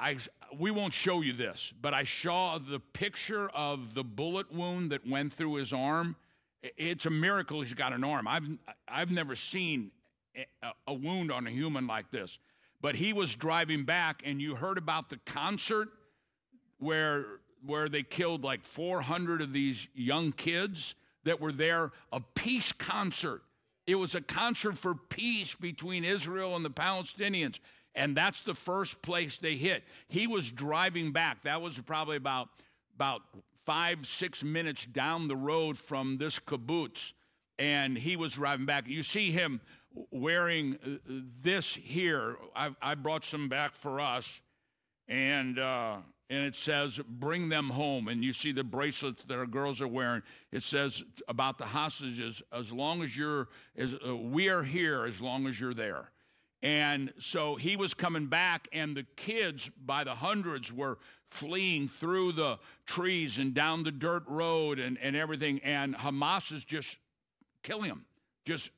I, 0.00 0.16
we 0.58 0.72
won't 0.72 0.92
show 0.92 1.20
you 1.20 1.32
this 1.32 1.72
but 1.80 1.94
i 1.94 2.04
saw 2.04 2.58
the 2.58 2.80
picture 2.80 3.50
of 3.50 3.94
the 3.94 4.04
bullet 4.04 4.52
wound 4.52 4.90
that 4.92 5.06
went 5.06 5.32
through 5.32 5.54
his 5.54 5.72
arm. 5.72 6.16
It's 6.62 7.06
a 7.06 7.10
miracle 7.10 7.62
he's 7.62 7.72
got 7.72 7.94
an 7.94 8.04
arm. 8.04 8.28
I've, 8.28 8.46
I've 8.86 9.10
never 9.10 9.34
seen 9.34 9.92
a, 10.86 10.94
wound 10.94 11.32
on 11.32 11.46
a 11.46 11.50
human 11.50 11.86
like 11.86 12.10
this. 12.10 12.38
But 12.80 12.96
he 12.96 13.12
was 13.12 13.34
driving 13.34 13.84
back 13.84 14.22
and 14.24 14.40
you 14.40 14.54
heard 14.54 14.78
about 14.78 15.10
the 15.10 15.18
concert 15.26 15.88
where 16.78 17.24
where 17.64 17.90
they 17.90 18.02
killed 18.02 18.42
like 18.42 18.64
400 18.64 19.42
of 19.42 19.52
these 19.52 19.86
young 19.94 20.32
kids 20.32 20.94
that 21.24 21.40
were 21.40 21.52
there 21.52 21.92
a 22.10 22.20
peace 22.34 22.72
concert 22.72 23.42
it 23.90 23.96
was 23.96 24.14
a 24.14 24.20
concert 24.20 24.78
for 24.78 24.94
peace 24.94 25.54
between 25.54 26.04
Israel 26.04 26.54
and 26.54 26.64
the 26.64 26.70
Palestinians 26.70 27.58
and 27.94 28.16
that's 28.16 28.42
the 28.42 28.54
first 28.54 29.02
place 29.02 29.38
they 29.38 29.56
hit. 29.56 29.82
He 30.08 30.26
was 30.26 30.52
driving 30.52 31.12
back. 31.12 31.42
That 31.42 31.60
was 31.60 31.78
probably 31.78 32.16
about 32.16 32.48
about 32.94 33.22
5 33.66 34.06
6 34.06 34.44
minutes 34.44 34.86
down 34.86 35.28
the 35.28 35.36
road 35.36 35.76
from 35.76 36.18
this 36.18 36.38
kibbutz 36.38 37.12
and 37.58 37.98
he 37.98 38.16
was 38.16 38.34
driving 38.34 38.66
back. 38.66 38.86
You 38.86 39.02
see 39.02 39.30
him 39.30 39.60
wearing 40.10 40.78
uh, 40.84 41.12
this 41.42 41.74
here. 41.74 42.36
I, 42.54 42.70
I 42.80 42.94
brought 42.94 43.24
some 43.24 43.48
back 43.48 43.74
for 43.74 44.00
us 44.00 44.40
and 45.08 45.58
uh, 45.58 45.96
and 46.30 46.44
it 46.44 46.54
says, 46.54 47.00
bring 47.08 47.48
them 47.48 47.70
home. 47.70 48.06
And 48.06 48.24
you 48.24 48.32
see 48.32 48.52
the 48.52 48.62
bracelets 48.62 49.24
that 49.24 49.36
our 49.36 49.46
girls 49.46 49.80
are 49.80 49.88
wearing. 49.88 50.22
It 50.52 50.62
says 50.62 51.02
about 51.26 51.58
the 51.58 51.64
hostages, 51.64 52.40
as 52.52 52.70
long 52.70 53.02
as 53.02 53.16
you're, 53.16 53.48
as, 53.76 53.96
uh, 54.06 54.16
we 54.16 54.48
are 54.48 54.62
here 54.62 55.04
as 55.04 55.20
long 55.20 55.48
as 55.48 55.60
you're 55.60 55.74
there. 55.74 56.10
And 56.62 57.12
so 57.18 57.56
he 57.56 57.74
was 57.74 57.94
coming 57.94 58.26
back, 58.26 58.68
and 58.72 58.96
the 58.96 59.06
kids 59.16 59.70
by 59.84 60.04
the 60.04 60.14
hundreds 60.14 60.72
were 60.72 60.98
fleeing 61.30 61.88
through 61.88 62.32
the 62.32 62.58
trees 62.86 63.38
and 63.38 63.52
down 63.52 63.82
the 63.82 63.90
dirt 63.90 64.24
road 64.28 64.78
and, 64.78 64.98
and 64.98 65.16
everything. 65.16 65.60
And 65.64 65.96
Hamas 65.96 66.52
is 66.52 66.64
just 66.64 66.98
killing 67.62 67.88
them, 67.88 68.04
just 68.44 68.70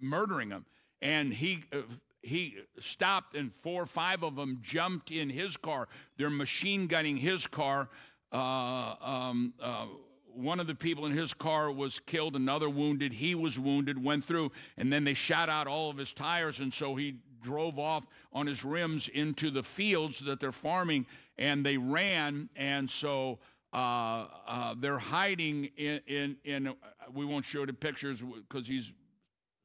murdering 0.00 0.50
them. 0.50 0.64
And 1.02 1.32
he 1.32 1.64
uh, 1.72 1.78
he 2.24 2.56
stopped 2.80 3.34
and 3.34 3.52
four 3.52 3.82
or 3.82 3.86
five 3.86 4.22
of 4.22 4.36
them 4.36 4.58
jumped 4.62 5.10
in 5.10 5.30
his 5.30 5.56
car. 5.56 5.88
They're 6.16 6.30
machine 6.30 6.86
gunning 6.86 7.16
his 7.16 7.46
car 7.46 7.88
uh, 8.34 8.96
um, 9.00 9.54
uh, 9.62 9.86
one 10.34 10.58
of 10.58 10.66
the 10.66 10.74
people 10.74 11.06
in 11.06 11.12
his 11.12 11.32
car 11.32 11.70
was 11.70 12.00
killed, 12.00 12.34
another 12.34 12.68
wounded. 12.68 13.12
He 13.12 13.36
was 13.36 13.60
wounded, 13.60 14.02
went 14.02 14.24
through, 14.24 14.50
and 14.76 14.92
then 14.92 15.04
they 15.04 15.14
shot 15.14 15.48
out 15.48 15.68
all 15.68 15.88
of 15.88 15.96
his 15.96 16.12
tires, 16.12 16.58
and 16.58 16.74
so 16.74 16.96
he 16.96 17.18
drove 17.40 17.78
off 17.78 18.04
on 18.32 18.48
his 18.48 18.64
rims 18.64 19.06
into 19.06 19.50
the 19.50 19.62
fields 19.62 20.18
that 20.20 20.40
they're 20.40 20.50
farming, 20.50 21.06
and 21.38 21.64
they 21.64 21.78
ran, 21.78 22.48
and 22.56 22.90
so 22.90 23.38
uh, 23.72 24.26
uh, 24.48 24.74
they're 24.78 24.98
hiding 24.98 25.66
in, 25.76 26.00
in, 26.08 26.36
in, 26.44 26.74
we 27.12 27.24
won't 27.24 27.44
show 27.44 27.64
the 27.64 27.72
pictures 27.72 28.20
because 28.20 28.66
he's 28.66 28.92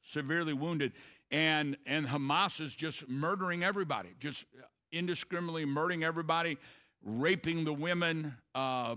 severely 0.04 0.54
wounded, 0.54 0.92
and 1.32 1.78
and 1.86 2.06
Hamas 2.08 2.62
is 2.62 2.74
just 2.76 3.08
murdering 3.08 3.64
everybody, 3.64 4.10
just 4.20 4.46
indiscriminately 4.92 5.66
murdering 5.66 6.04
everybody, 6.04 6.58
raping 7.04 7.64
the 7.66 7.74
women, 7.74 8.36
uh, 8.56 8.96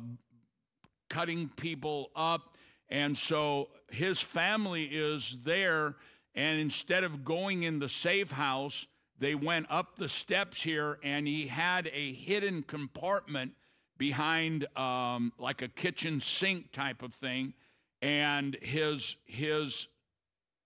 cutting 1.09 1.51
people 1.57 2.11
up. 2.17 2.57
And 2.89 3.17
so 3.17 3.69
his 3.91 4.21
family 4.21 4.85
is 4.85 5.39
there. 5.45 5.97
And 6.35 6.59
instead 6.59 7.05
of 7.05 7.25
going 7.25 7.63
in 7.63 7.79
the 7.79 7.89
safe 7.89 8.31
house, 8.31 8.87
they 9.19 9.35
went 9.35 9.67
up 9.71 9.97
the 9.97 10.09
steps 10.09 10.63
here 10.63 10.99
and 11.03 11.27
he 11.27 11.47
had 11.47 11.91
a 11.93 12.13
hidden 12.13 12.63
compartment 12.63 13.53
behind 13.99 14.67
um, 14.77 15.33
like 15.39 15.63
a 15.63 15.69
kitchen 15.69 16.21
sink 16.21 16.73
type 16.73 17.03
of 17.03 17.15
thing. 17.15 17.55
And 18.01 18.57
his, 18.63 19.17
his, 19.27 19.87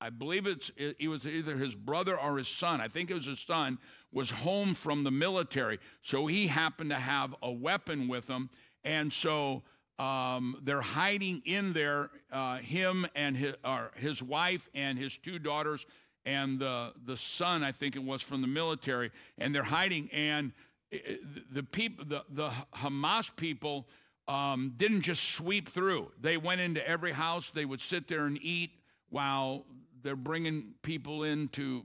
I 0.01 0.11
believe 0.11 0.47
it's, 0.47 0.71
it, 0.77 1.09
was 1.09 1.27
either 1.27 1.57
his 1.57 1.75
brother 1.75 2.19
or 2.19 2.37
his 2.39 2.49
son, 2.49 2.81
I 2.81 2.89
think 2.89 3.11
it 3.11 3.15
was 3.15 3.27
his 3.27 3.41
son, 3.41 3.79
was 4.13 4.31
home 4.31 4.75
from 4.75 5.05
the 5.05 5.11
military. 5.11 5.79
So 6.03 6.27
he 6.27 6.47
happened 6.47 6.91
to 6.91 6.97
have 6.97 7.35
a 7.43 7.51
weapon 7.51 8.09
with 8.09 8.29
him. 8.29 8.51
And 8.85 9.13
so 9.13 9.63
um, 9.99 10.59
they're 10.63 10.83
hiding 10.83 11.43
in 11.47 11.73
there, 11.73 12.11
uh, 12.31 12.59
him 12.59 13.07
and 13.15 13.37
his, 13.37 13.55
his 13.97 14.23
wife 14.23 14.69
and 14.75 14.99
his 14.99 15.17
two 15.17 15.39
daughters 15.39 15.87
and 16.27 16.59
the, 16.59 16.93
the 17.05 17.17
son, 17.17 17.63
I 17.63 17.71
think 17.73 17.95
it 17.95 18.03
was 18.03 18.21
from 18.21 18.43
the 18.43 18.49
military, 18.49 19.13
and 19.39 19.55
they're 19.55 19.63
hiding. 19.63 20.11
And 20.13 20.53
the 20.91 21.63
people, 21.63 22.05
the, 22.05 22.25
the 22.29 22.51
Hamas 22.75 23.35
people, 23.35 23.87
um, 24.29 24.75
didn't 24.77 25.03
just 25.03 25.23
sweep 25.23 25.69
through. 25.69 26.11
They 26.21 26.37
went 26.37 26.61
into 26.61 26.87
every 26.87 27.13
house. 27.13 27.51
They 27.51 27.65
would 27.65 27.81
sit 27.81 28.09
there 28.09 28.27
and 28.27 28.39
eat 28.43 28.73
while 29.09 29.65
they're 30.07 30.15
bringing 30.15 30.75
people 30.83 31.25
in 31.25 31.49
to 31.49 31.85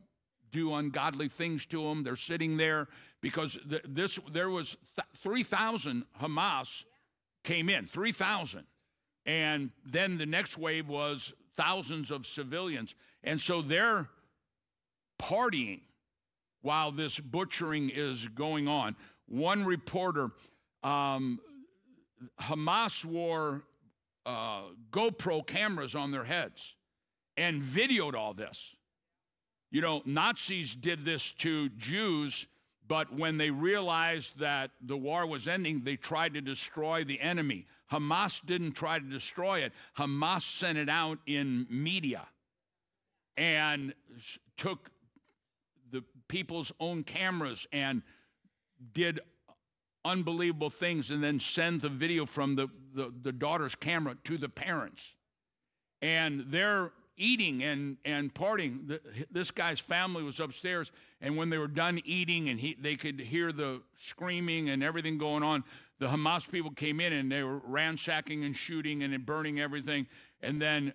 do 0.51 0.75
ungodly 0.75 1.27
things 1.27 1.65
to 1.65 1.81
them. 1.83 2.03
They're 2.03 2.15
sitting 2.15 2.55
there 2.55 2.87
because 3.19 3.57
this 3.65 4.19
there 4.31 4.51
was 4.51 4.77
th- 4.95 5.07
3,000 5.17 6.03
Hamas 6.21 6.83
came 7.43 7.67
in, 7.67 7.85
3,000. 7.85 8.63
And 9.25 9.71
then 9.83 10.19
the 10.19 10.27
next 10.27 10.59
wave 10.59 10.87
was 10.87 11.33
thousands 11.55 12.11
of 12.11 12.27
civilians. 12.27 12.93
And 13.23 13.41
so 13.41 13.63
they're 13.63 14.07
partying 15.19 15.81
while 16.61 16.91
this 16.91 17.19
butchering 17.19 17.89
is 17.89 18.27
going 18.27 18.67
on. 18.67 18.95
One 19.27 19.65
reporter, 19.65 20.29
um, 20.83 21.39
Hamas 22.39 23.03
wore 23.03 23.63
uh, 24.27 24.61
GoPro 24.91 25.45
cameras 25.45 25.95
on 25.95 26.11
their 26.11 26.25
heads 26.25 26.75
and 27.41 27.61
videoed 27.61 28.13
all 28.13 28.33
this. 28.33 28.75
You 29.71 29.81
know, 29.81 30.01
Nazis 30.05 30.75
did 30.75 31.05
this 31.05 31.31
to 31.33 31.69
Jews 31.69 32.47
but 32.91 33.13
when 33.15 33.37
they 33.37 33.51
realized 33.51 34.39
that 34.39 34.71
the 34.81 34.97
war 34.97 35.25
was 35.25 35.47
ending, 35.47 35.83
they 35.85 35.95
tried 35.95 36.33
to 36.33 36.41
destroy 36.41 37.05
the 37.05 37.21
enemy. 37.21 37.65
Hamas 37.89 38.45
didn't 38.45 38.73
try 38.73 38.99
to 38.99 39.05
destroy 39.05 39.59
it, 39.59 39.71
Hamas 39.97 40.41
sent 40.41 40.77
it 40.77 40.89
out 40.89 41.19
in 41.25 41.67
media 41.69 42.27
and 43.37 43.93
took 44.57 44.91
the 45.89 46.03
people's 46.27 46.73
own 46.81 47.05
cameras 47.05 47.65
and 47.71 48.01
did 48.91 49.21
unbelievable 50.03 50.69
things 50.69 51.11
and 51.11 51.23
then 51.23 51.39
send 51.39 51.79
the 51.79 51.87
video 51.87 52.25
from 52.25 52.57
the, 52.57 52.67
the, 52.93 53.13
the 53.21 53.31
daughter's 53.31 53.73
camera 53.73 54.17
to 54.25 54.37
the 54.37 54.49
parents. 54.49 55.15
And 56.01 56.41
they're 56.47 56.91
eating 57.17 57.63
and, 57.63 57.97
and 58.05 58.33
partying. 58.33 58.99
this 59.31 59.51
guy's 59.51 59.79
family 59.79 60.23
was 60.23 60.39
upstairs, 60.39 60.91
and 61.21 61.37
when 61.37 61.49
they 61.49 61.57
were 61.57 61.67
done 61.67 62.01
eating 62.05 62.49
and 62.49 62.59
he, 62.59 62.77
they 62.79 62.95
could 62.95 63.19
hear 63.19 63.51
the 63.51 63.81
screaming 63.97 64.69
and 64.69 64.83
everything 64.83 65.17
going 65.17 65.43
on, 65.43 65.63
the 65.99 66.07
Hamas 66.07 66.49
people 66.49 66.71
came 66.71 66.99
in 66.99 67.13
and 67.13 67.31
they 67.31 67.43
were 67.43 67.59
ransacking 67.59 68.43
and 68.43 68.55
shooting 68.55 69.03
and 69.03 69.25
burning 69.25 69.59
everything, 69.59 70.07
and 70.41 70.61
then 70.61 70.93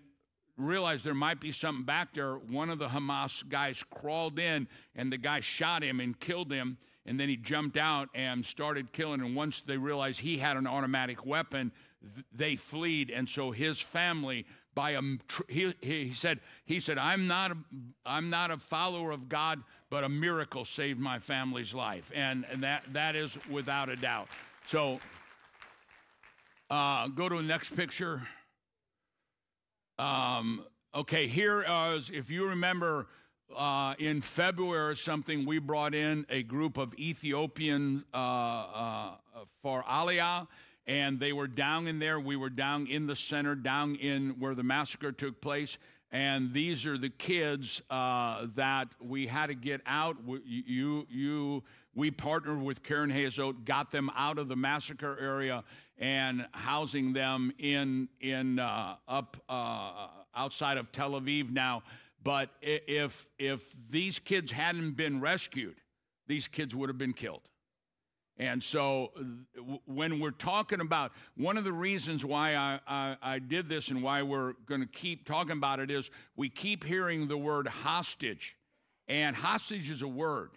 realized 0.56 1.04
there 1.04 1.14
might 1.14 1.40
be 1.40 1.52
something 1.52 1.84
back 1.84 2.14
there. 2.14 2.34
One 2.36 2.70
of 2.70 2.78
the 2.78 2.88
Hamas 2.88 3.48
guys 3.48 3.84
crawled 3.90 4.38
in, 4.38 4.68
and 4.94 5.12
the 5.12 5.18
guy 5.18 5.40
shot 5.40 5.82
him 5.82 6.00
and 6.00 6.18
killed 6.18 6.50
him. 6.50 6.78
And 7.08 7.20
then 7.20 7.28
he 7.28 7.36
jumped 7.36 7.76
out 7.76 8.08
and 8.14 8.44
started 8.44 8.92
killing. 8.92 9.20
And 9.20 9.36
once 9.36 9.60
they 9.60 9.76
realized 9.76 10.20
he 10.20 10.38
had 10.38 10.56
an 10.56 10.66
automatic 10.66 11.24
weapon, 11.24 11.70
they 12.32 12.56
fled. 12.56 13.10
And 13.10 13.28
so 13.28 13.52
his 13.52 13.80
family 13.80 14.44
by 14.76 14.90
a 14.92 15.02
he, 15.48 15.74
he 15.80 16.12
said 16.12 16.38
he 16.64 16.78
said 16.78 16.98
I'm 16.98 17.26
not 17.26 17.50
a, 17.50 17.56
I'm 18.04 18.30
not 18.30 18.52
a 18.52 18.58
follower 18.58 19.10
of 19.10 19.28
God 19.28 19.64
but 19.90 20.04
a 20.04 20.08
miracle 20.08 20.64
saved 20.64 20.98
my 21.00 21.18
family's 21.18 21.74
life. 21.74 22.10
And, 22.14 22.44
and 22.50 22.62
that 22.62 22.84
that 22.92 23.16
is 23.16 23.36
without 23.50 23.88
a 23.88 23.96
doubt. 23.96 24.28
So 24.66 25.00
uh, 26.70 27.08
go 27.08 27.28
to 27.28 27.36
the 27.36 27.42
next 27.42 27.74
picture. 27.76 28.22
Um, 29.98 30.64
okay 30.94 31.26
here 31.26 31.64
is 31.94 32.10
if 32.10 32.30
you 32.30 32.48
remember 32.48 33.06
uh, 33.56 33.94
in 33.98 34.20
February 34.20 34.92
or 34.92 34.94
something 34.94 35.46
we 35.46 35.58
brought 35.58 35.94
in 35.94 36.26
a 36.28 36.42
group 36.42 36.76
of 36.76 36.94
Ethiopian 36.98 38.04
uh, 38.12 38.16
uh 38.16 39.10
for 39.62 39.82
Aliyah 39.84 40.48
and 40.86 41.18
they 41.18 41.32
were 41.32 41.48
down 41.48 41.86
in 41.88 41.98
there. 41.98 42.20
We 42.20 42.36
were 42.36 42.50
down 42.50 42.86
in 42.86 43.06
the 43.06 43.16
center, 43.16 43.54
down 43.54 43.96
in 43.96 44.36
where 44.38 44.54
the 44.54 44.62
massacre 44.62 45.12
took 45.12 45.40
place. 45.40 45.78
And 46.12 46.52
these 46.52 46.86
are 46.86 46.96
the 46.96 47.10
kids 47.10 47.82
uh, 47.90 48.46
that 48.54 48.88
we 49.00 49.26
had 49.26 49.48
to 49.48 49.54
get 49.54 49.80
out. 49.86 50.16
You, 50.44 51.06
you, 51.10 51.64
we 51.94 52.12
partnered 52.12 52.62
with 52.62 52.84
Keren 52.84 53.10
Hayesod, 53.10 53.64
got 53.64 53.90
them 53.90 54.10
out 54.16 54.38
of 54.38 54.48
the 54.48 54.54
massacre 54.56 55.18
area 55.20 55.64
and 55.98 56.46
housing 56.52 57.12
them 57.12 57.52
in 57.58 58.08
in 58.20 58.58
uh, 58.58 58.96
up 59.08 59.36
uh, 59.48 60.08
outside 60.34 60.76
of 60.76 60.92
Tel 60.92 61.12
Aviv 61.12 61.50
now. 61.50 61.82
But 62.22 62.50
if 62.60 63.28
if 63.38 63.74
these 63.90 64.18
kids 64.18 64.52
hadn't 64.52 64.92
been 64.92 65.20
rescued, 65.20 65.76
these 66.26 66.48
kids 66.48 66.74
would 66.74 66.88
have 66.88 66.98
been 66.98 67.14
killed. 67.14 67.48
And 68.38 68.62
so, 68.62 69.12
when 69.86 70.20
we're 70.20 70.30
talking 70.30 70.80
about 70.80 71.12
one 71.36 71.56
of 71.56 71.64
the 71.64 71.72
reasons 71.72 72.22
why 72.22 72.54
I, 72.54 72.80
I, 72.86 73.16
I 73.22 73.38
did 73.38 73.66
this 73.68 73.88
and 73.88 74.02
why 74.02 74.22
we're 74.22 74.52
going 74.66 74.82
to 74.82 74.86
keep 74.86 75.26
talking 75.26 75.52
about 75.52 75.80
it 75.80 75.90
is 75.90 76.10
we 76.36 76.50
keep 76.50 76.84
hearing 76.84 77.28
the 77.28 77.38
word 77.38 77.66
hostage. 77.66 78.56
And 79.08 79.34
hostage 79.34 79.88
is 79.88 80.02
a 80.02 80.08
word, 80.08 80.50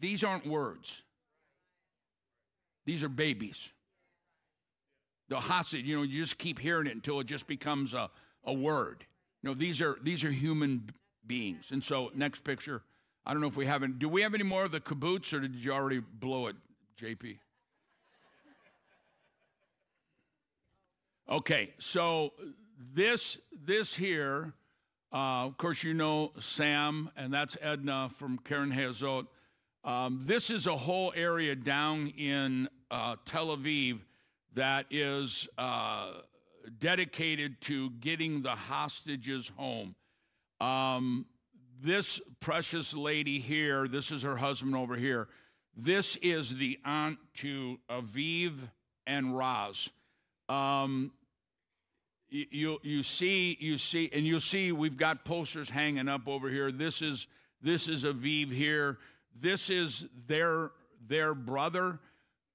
these 0.00 0.24
aren't 0.24 0.46
words, 0.46 1.02
these 2.86 3.02
are 3.02 3.08
babies. 3.08 3.68
The 5.28 5.38
hostage, 5.38 5.84
you 5.84 5.96
know, 5.96 6.02
you 6.02 6.22
just 6.22 6.38
keep 6.38 6.58
hearing 6.58 6.88
it 6.88 6.94
until 6.94 7.20
it 7.20 7.26
just 7.28 7.46
becomes 7.46 7.94
a, 7.94 8.10
a 8.44 8.52
word. 8.52 9.04
You 9.42 9.50
know, 9.50 9.54
these 9.54 9.80
are, 9.80 9.96
these 10.02 10.24
are 10.24 10.30
human 10.30 10.90
beings. 11.24 11.70
And 11.70 11.84
so, 11.84 12.10
next 12.14 12.42
picture. 12.42 12.82
I 13.24 13.32
don't 13.32 13.40
know 13.40 13.46
if 13.46 13.56
we 13.56 13.66
haven't. 13.66 13.98
Do 13.98 14.08
we 14.08 14.22
have 14.22 14.34
any 14.34 14.42
more 14.42 14.64
of 14.64 14.72
the 14.72 14.80
kibbutz, 14.80 15.32
or 15.32 15.40
did 15.40 15.54
you 15.54 15.72
already 15.72 16.00
blow 16.00 16.46
it? 16.46 16.56
JP. 17.00 17.38
Okay, 21.30 21.72
so 21.78 22.32
this 22.94 23.38
this 23.52 23.94
here, 23.94 24.52
uh, 25.12 25.46
of 25.46 25.56
course, 25.56 25.82
you 25.82 25.94
know 25.94 26.32
Sam, 26.40 27.10
and 27.16 27.32
that's 27.32 27.56
Edna 27.62 28.10
from 28.14 28.38
Keren 28.38 28.72
Hayesod. 28.72 29.28
Um, 29.82 30.20
this 30.24 30.50
is 30.50 30.66
a 30.66 30.76
whole 30.76 31.12
area 31.16 31.54
down 31.54 32.08
in 32.08 32.68
uh, 32.90 33.16
Tel 33.24 33.56
Aviv 33.56 34.00
that 34.54 34.84
is 34.90 35.48
uh, 35.56 36.12
dedicated 36.78 37.62
to 37.62 37.90
getting 37.90 38.42
the 38.42 38.50
hostages 38.50 39.50
home. 39.56 39.94
Um, 40.60 41.24
this 41.82 42.20
precious 42.40 42.92
lady 42.92 43.38
here, 43.38 43.88
this 43.88 44.10
is 44.10 44.22
her 44.22 44.36
husband 44.36 44.76
over 44.76 44.96
here. 44.96 45.28
This 45.82 46.16
is 46.16 46.56
the 46.56 46.78
aunt 46.84 47.18
to 47.36 47.78
Aviv 47.88 48.52
and 49.06 49.34
Raz. 49.34 49.88
Um, 50.48 51.12
you 52.28 52.78
you 52.82 53.02
see 53.02 53.56
you 53.58 53.78
see 53.78 54.10
and 54.12 54.26
you'll 54.26 54.40
see 54.40 54.72
we've 54.72 54.98
got 54.98 55.24
posters 55.24 55.70
hanging 55.70 56.06
up 56.06 56.28
over 56.28 56.50
here. 56.50 56.70
This 56.70 57.00
is 57.00 57.26
this 57.62 57.88
is 57.88 58.04
Aviv 58.04 58.52
here. 58.52 58.98
This 59.34 59.70
is 59.70 60.06
their 60.26 60.72
their 61.08 61.34
brother. 61.34 61.98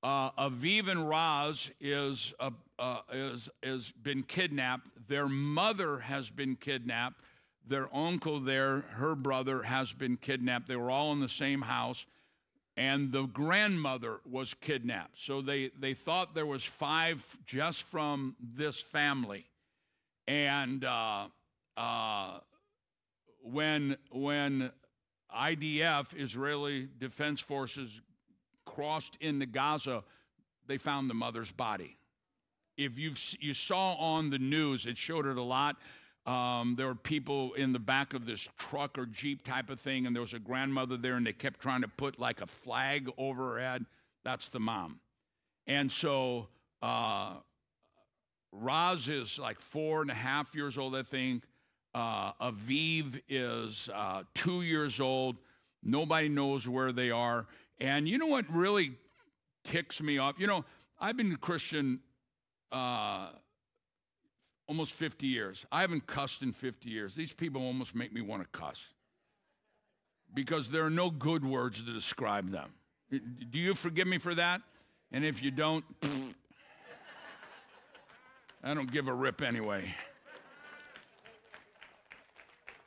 uh, 0.06 0.30
Aviv 0.34 0.88
and 0.88 1.10
Raz 1.10 1.72
is, 1.82 2.32
uh, 2.40 2.52
uh, 2.78 3.00
is, 3.12 3.50
is 3.64 3.92
been 3.92 4.22
kidnapped. 4.22 4.88
Their 5.08 5.28
mother 5.28 5.98
has 5.98 6.30
been 6.30 6.56
kidnapped. 6.56 7.22
Their 7.68 7.94
uncle 7.94 8.40
there, 8.40 8.82
her 8.82 9.16
brother, 9.16 9.64
has 9.64 9.94
been 9.94 10.18
kidnapped. 10.18 10.68
They 10.68 10.76
were 10.76 10.92
all 10.92 11.12
in 11.12 11.22
the 11.22 11.30
same 11.30 11.64
house. 11.64 12.06
And 12.78 13.12
the 13.12 13.24
grandmother 13.24 14.20
was 14.30 14.54
kidnapped. 14.54 15.18
So 15.18 15.42
they, 15.42 15.72
they 15.80 15.94
thought 15.94 16.36
there 16.36 16.46
was 16.46 16.64
five 16.64 17.26
just 17.46 17.84
from 17.84 18.36
this 18.40 18.82
family. 18.82 19.46
And 20.28 20.84
uh, 20.84 21.28
uh, 21.78 22.40
when, 23.42 23.96
when 24.12 24.72
IDF, 25.34 26.20
Israeli 26.20 26.90
Defense 27.00 27.40
Forces, 27.40 28.02
crossed 28.66 29.16
into 29.22 29.46
Gaza, 29.46 30.04
they 30.68 30.78
found 30.78 31.10
the 31.10 31.14
mother's 31.14 31.52
body. 31.52 31.98
If 32.78 33.00
you 33.00 33.14
you 33.40 33.54
saw 33.54 33.94
on 33.94 34.32
the 34.32 34.40
news, 34.40 34.86
it 34.86 34.98
showed 34.98 35.26
it 35.26 35.38
a 35.38 35.42
lot. 35.42 35.78
Um, 36.26 36.76
there 36.76 36.88
were 36.88 36.96
people 36.96 37.54
in 37.54 37.72
the 37.72 37.80
back 37.80 38.14
of 38.14 38.26
this 38.26 38.50
truck 38.58 38.98
or 38.98 39.06
jeep 39.06 39.44
type 39.44 39.70
of 39.70 39.80
thing, 39.80 40.08
and 40.08 40.16
there 40.16 40.22
was 40.22 40.34
a 40.34 40.40
grandmother 40.40 40.98
there, 40.98 41.16
and 41.16 41.26
they 41.26 41.34
kept 41.34 41.60
trying 41.60 41.82
to 41.82 41.88
put 41.88 42.20
like 42.20 42.42
a 42.42 42.48
flag 42.48 43.10
over 43.18 43.54
her 43.54 43.60
head. 43.60 43.86
That's 44.24 44.50
the 44.50 44.60
mom. 44.60 45.00
And 45.68 45.92
so 45.92 46.48
uh, 46.82 47.36
Raz 48.52 49.08
is 49.08 49.38
like 49.38 49.60
four 49.60 50.02
and 50.02 50.10
a 50.10 50.16
half 50.16 50.56
years 50.56 50.78
old, 50.78 50.96
I 50.96 51.04
think. 51.04 51.44
Uh, 51.94 52.34
Aviv 52.42 53.22
is 53.30 53.90
uh, 53.94 54.24
two 54.34 54.62
years 54.62 55.00
old. 55.00 55.38
Nobody 55.84 56.28
knows 56.28 56.68
where 56.68 56.92
they 56.92 57.12
are. 57.12 57.46
And 57.80 58.08
you 58.08 58.18
know 58.18 58.28
what 58.28 58.46
really 58.52 58.96
ticks 59.64 60.02
me 60.02 60.18
off? 60.18 60.40
You 60.40 60.48
know, 60.48 60.66
I've 61.00 61.18
been 61.18 61.32
a 61.32 61.38
Christian 61.38 62.00
uh, 62.72 63.30
almost 64.68 64.94
50 64.94 65.28
years. 65.28 65.66
I 65.72 65.82
haven't 65.82 66.08
cussed 66.08 66.42
in 66.42 66.54
50 66.54 66.90
years. 66.90 67.16
These 67.16 67.34
people 67.34 67.62
almost 67.62 67.96
make 67.96 68.14
me 68.14 68.22
want 68.22 68.42
to 68.42 68.48
cuss 68.58 68.88
because 70.34 70.70
there 70.70 70.84
are 70.84 70.90
no 70.90 71.10
good 71.10 71.46
words 71.46 71.82
to 71.82 71.94
describe 71.94 72.50
them. 72.50 72.72
Do 73.10 73.60
you 73.60 73.74
forgive 73.76 74.08
me 74.08 74.18
for 74.18 74.34
that? 74.36 74.62
And 75.12 75.24
if 75.24 75.44
you 75.44 75.52
don't, 75.52 75.86
I 78.64 78.74
don't 78.74 78.92
give 78.92 79.08
a 79.08 79.14
rip 79.14 79.42
anyway. 79.42 79.94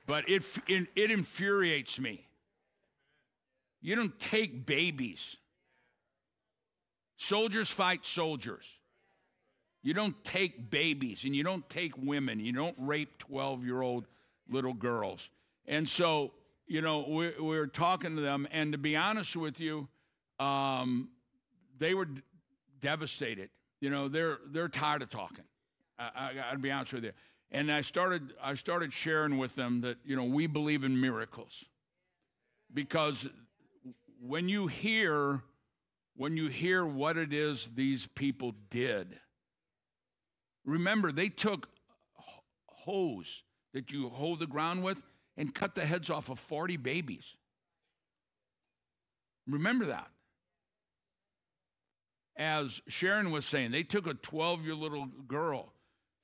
But 0.07 0.29
it, 0.29 0.43
it, 0.67 0.89
it 0.97 1.11
infuriates 1.11 2.01
me 2.01 2.29
you 3.81 3.95
don't 3.95 4.19
take 4.19 4.67
babies. 4.67 5.37
Soldiers 7.17 7.71
fight 7.71 8.05
soldiers. 8.05 8.78
You 9.89 9.95
don't 9.95 10.23
take 10.23 10.69
babies 10.69 11.25
and 11.25 11.35
you 11.35 11.43
don't 11.43 11.67
take 11.71 11.97
women. 11.97 12.41
You 12.41 12.53
don't 12.53 12.77
rape 12.77 13.17
12 13.17 13.65
year 13.65 13.81
old 13.81 14.07
little 14.47 14.75
girls. 14.75 15.31
And 15.65 15.89
so, 15.89 16.33
you 16.67 16.83
know, 16.83 17.07
we're, 17.09 17.33
we're, 17.41 17.67
talking 17.67 18.15
to 18.17 18.21
them, 18.21 18.47
and 18.51 18.73
to 18.73 18.77
be 18.77 18.97
honest 18.97 19.35
with 19.35 19.61
you, 19.61 19.89
um, 20.39 21.09
they 21.79 21.95
were 21.95 22.05
d- 22.05 22.21
devastated. 22.83 23.49
You 23.81 23.89
know, 23.89 24.09
they're, 24.09 24.37
they're 24.51 24.69
tired 24.69 25.01
of 25.01 25.09
talking. 25.09 25.47
I, 25.99 26.11
I 26.15 26.35
gotta 26.35 26.59
be 26.59 26.71
honest 26.71 26.93
with 26.93 27.05
you. 27.05 27.13
And 27.51 27.73
I 27.73 27.81
started, 27.81 28.35
I 28.45 28.57
started 28.57 28.93
sharing 28.93 29.39
with 29.39 29.55
them 29.55 29.81
that, 29.81 29.97
you 30.05 30.17
know, 30.17 30.25
we 30.25 30.47
believe 30.47 30.85
in 30.85 31.01
miracles 31.01 31.65
because 32.75 33.27
when 34.21 34.51
you 34.51 34.67
hear 34.67 35.41
when 36.15 36.37
you 36.37 36.49
hear 36.49 36.85
what 36.85 37.17
it 37.17 37.33
is 37.33 37.71
these 37.75 38.07
people 38.07 38.53
did 38.69 39.19
remember 40.69 41.13
they 41.13 41.29
took 41.29 41.69
hose 42.69 43.43
that 43.75 43.93
you 43.93 44.09
hoe 44.09 44.37
the 44.37 44.47
ground 44.47 44.83
with 44.83 45.03
and 45.37 45.55
cut 45.55 45.75
the 45.75 45.85
heads 45.85 46.11
off 46.11 46.31
of 46.31 46.39
40 46.39 46.77
babies 46.77 47.37
remember 49.47 49.87
that 49.87 50.11
as 52.37 52.81
sharon 52.89 53.31
was 53.31 53.45
saying 53.45 53.71
they 53.71 53.83
took 53.83 54.07
a 54.07 54.15
12 54.15 54.65
year 54.65 54.75
little 54.75 55.07
girl 55.27 55.73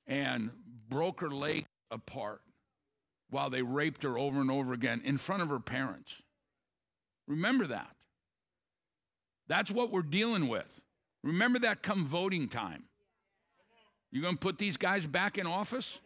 and 0.07 0.51
broke 0.87 1.21
her 1.21 1.29
leg 1.29 1.65
apart 1.91 2.41
while 3.29 3.49
they 3.49 3.61
raped 3.61 4.03
her 4.03 4.17
over 4.17 4.39
and 4.39 4.51
over 4.51 4.73
again 4.73 5.01
in 5.03 5.17
front 5.17 5.41
of 5.41 5.49
her 5.49 5.59
parents 5.59 6.21
Remember 7.27 7.67
that. 7.67 7.95
That's 9.47 9.71
what 9.71 9.91
we're 9.91 10.01
dealing 10.01 10.47
with. 10.47 10.81
Remember 11.23 11.59
that 11.59 11.81
come 11.81 12.05
voting 12.05 12.47
time. 12.47 12.83
You 14.15 14.21
going 14.21 14.35
to 14.35 14.39
put 14.39 14.57
these 14.57 14.77
guys 14.77 15.05
back 15.05 15.37
in 15.37 15.45
office? 15.45 15.99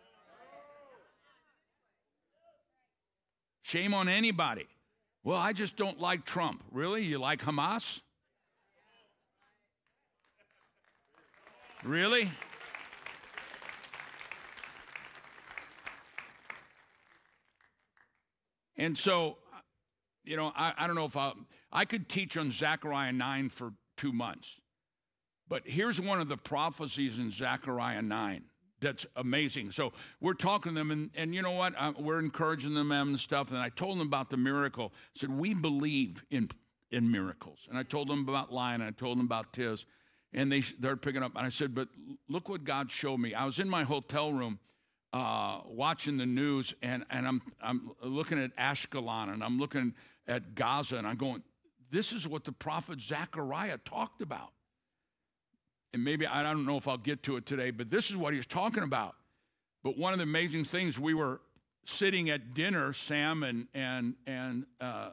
Shame 3.62 3.93
on 3.93 4.10
anybody. 4.10 4.66
Well, 5.24 5.38
I 5.38 5.53
just 5.53 5.78
don't 5.78 5.99
like 5.99 6.26
Trump. 6.26 6.64
Really? 6.72 7.03
You 7.03 7.20
like 7.20 7.39
Hamas? 7.43 8.01
Really? 11.84 12.32
And 18.76 18.97
so 18.97 19.38
you 20.24 20.36
know, 20.36 20.51
I, 20.55 20.74
I 20.80 20.88
don't 20.88 20.95
know 20.95 21.05
if 21.05 21.16
I, 21.16 21.34
I 21.72 21.86
could 21.86 22.10
teach 22.10 22.38
on 22.38 22.49
Zechariah 22.49 23.14
9 23.14 23.49
for 23.49 23.74
two 23.97 24.12
months. 24.12 24.57
But 25.50 25.64
here's 25.66 26.00
one 26.00 26.22
of 26.22 26.30
the 26.30 26.38
prophecies 26.38 27.18
in 27.18 27.32
Zechariah 27.32 28.02
9 28.02 28.43
that's 28.82 29.06
amazing. 29.16 29.72
So 29.72 29.91
we're 30.22 30.34
talking 30.34 30.74
to 30.74 30.78
them, 30.78 30.91
and, 30.91 31.10
and 31.16 31.36
you 31.36 31.41
know 31.41 31.52
what? 31.52 31.74
I, 31.78 31.89
we're 31.89 32.20
encouraging 32.20 32.76
them 32.76 32.91
and 32.91 33.20
stuff. 33.20 33.52
And 33.52 33.60
I 33.60 33.70
told 33.70 34.00
them 34.00 34.08
about 34.08 34.30
the 34.30 34.38
miracle. 34.38 34.93
I 34.95 35.20
said, 35.20 35.32
We 35.32 35.54
believe 35.54 36.24
in, 36.30 36.50
in 36.91 37.12
miracles. 37.12 37.68
And 37.70 37.78
I 37.78 37.84
told 37.84 38.08
them 38.08 38.28
about 38.28 38.54
Lion, 38.54 38.82
and 38.82 38.88
I 38.88 38.91
told 38.91 39.18
them 39.18 39.26
about 39.26 39.52
Tiz. 39.52 39.86
And 40.32 40.52
they, 40.52 40.62
they're 40.80 40.95
picking 40.95 41.24
up. 41.24 41.36
And 41.36 41.45
I 41.45 41.50
said, 41.50 41.76
But 41.76 41.89
look 42.30 42.47
what 42.47 42.64
God 42.64 42.91
showed 42.91 43.18
me. 43.18 43.34
I 43.34 43.45
was 43.45 43.60
in 43.60 43.68
my 43.68 43.84
hotel 43.84 44.32
room 44.32 44.60
uh, 45.12 45.62
watching 45.66 46.18
the 46.18 46.26
news, 46.26 46.74
and, 46.82 47.04
and 47.10 47.28
I'm, 47.28 47.41
I'm 47.62 47.91
looking 48.02 48.41
at 48.41 48.56
Ashkelon, 48.56 49.34
and 49.34 49.43
I'm 49.43 49.60
looking 49.60 49.93
at 50.28 50.56
Gaza, 50.56 50.97
and 50.97 51.08
I'm 51.08 51.18
going, 51.18 51.43
this 51.91 52.14
is 52.14 52.28
what 52.28 52.43
the 52.43 52.52
prophet 52.52 53.02
Zechariah 53.02 53.80
talked 53.80 54.22
about. 54.22 54.52
And 55.94 56.04
maybe 56.04 56.28
I 56.28 56.44
don't 56.44 56.66
know 56.66 56.78
if 56.78 56.88
I'll 56.88 56.98
get 56.98 57.24
to 57.24 57.38
it 57.38 57.46
today, 57.46 57.72
but 57.72 57.90
this 57.90 58.10
is 58.10 58.18
what 58.18 58.34
he's 58.34 58.46
talking 58.46 58.84
about. 58.84 59.16
But 59.84 59.98
one 59.98 60.14
of 60.14 60.20
the 60.20 60.24
amazing 60.24 60.66
things, 60.66 61.00
we 61.00 61.14
were 61.14 61.42
sitting 61.86 62.30
at 62.30 62.54
dinner, 62.54 62.94
Sam 62.94 63.44
and 63.44 63.68
and 63.74 64.16
and 64.28 64.66
uh, 64.80 65.10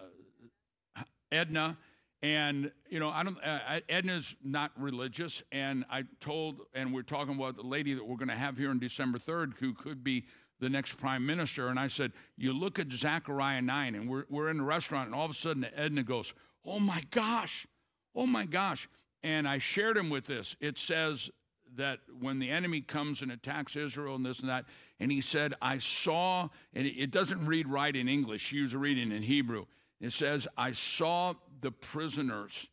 Edna, 1.33 1.79
and 2.23 2.71
you 2.89 3.01
know, 3.01 3.11
I 3.11 3.23
don't. 3.23 3.39
Uh, 3.43 3.81
Edna's 3.89 4.35
not 4.45 4.73
religious, 4.77 5.43
and 5.53 5.85
I 5.91 6.05
told, 6.21 6.61
and 6.75 6.93
we're 6.93 7.03
talking 7.03 7.35
about 7.35 7.57
the 7.57 7.63
lady 7.63 7.95
that 7.95 8.07
we're 8.07 8.17
going 8.17 8.29
to 8.29 8.37
have 8.37 8.59
here 8.59 8.71
on 8.71 8.79
December 8.79 9.19
third, 9.19 9.55
who 9.61 9.73
could 9.73 10.03
be 10.03 10.25
the 10.61 10.69
next 10.69 10.95
prime 10.95 11.25
minister. 11.25 11.69
And 11.69 11.79
I 11.79 11.87
said, 11.87 12.13
You 12.37 12.53
look 12.53 12.79
at 12.79 12.91
Zechariah 12.91 13.63
9, 13.63 13.95
and 13.95 14.09
we're, 14.09 14.25
we're 14.29 14.49
in 14.49 14.59
the 14.59 14.63
restaurant, 14.63 15.07
and 15.07 15.15
all 15.15 15.25
of 15.25 15.31
a 15.31 15.35
sudden 15.35 15.67
Edna 15.75 16.03
goes, 16.03 16.35
Oh 16.65 16.79
my 16.79 17.03
gosh, 17.11 17.67
oh 18.15 18.27
my 18.27 18.45
gosh. 18.47 18.89
And 19.23 19.49
I 19.49 19.59
shared 19.59 19.97
him 19.97 20.11
with 20.11 20.27
this. 20.27 20.57
It 20.61 20.79
says 20.79 21.31
that 21.77 22.01
when 22.21 22.39
the 22.39 22.51
enemy 22.51 22.81
comes 22.81 23.23
and 23.23 23.33
attacks 23.33 23.77
Israel 23.77 24.15
and 24.15 24.25
this 24.25 24.41
and 24.41 24.49
that, 24.49 24.67
and 25.01 25.11
he 25.11 25.21
said, 25.21 25.55
I 25.61 25.79
saw, 25.79 26.49
and 26.75 26.87
it 26.87 27.11
doesn't 27.11 27.45
read 27.45 27.69
right 27.69 27.95
in 27.95 28.09
English, 28.09 28.43
she 28.43 28.63
was 28.63 28.75
reading 28.75 29.13
in 29.13 29.23
Hebrew. 29.23 29.67
It 30.01 30.13
says, 30.13 30.47
I 30.57 30.73
saw 30.73 31.35
the 31.61 31.71
prisoners 31.71 32.69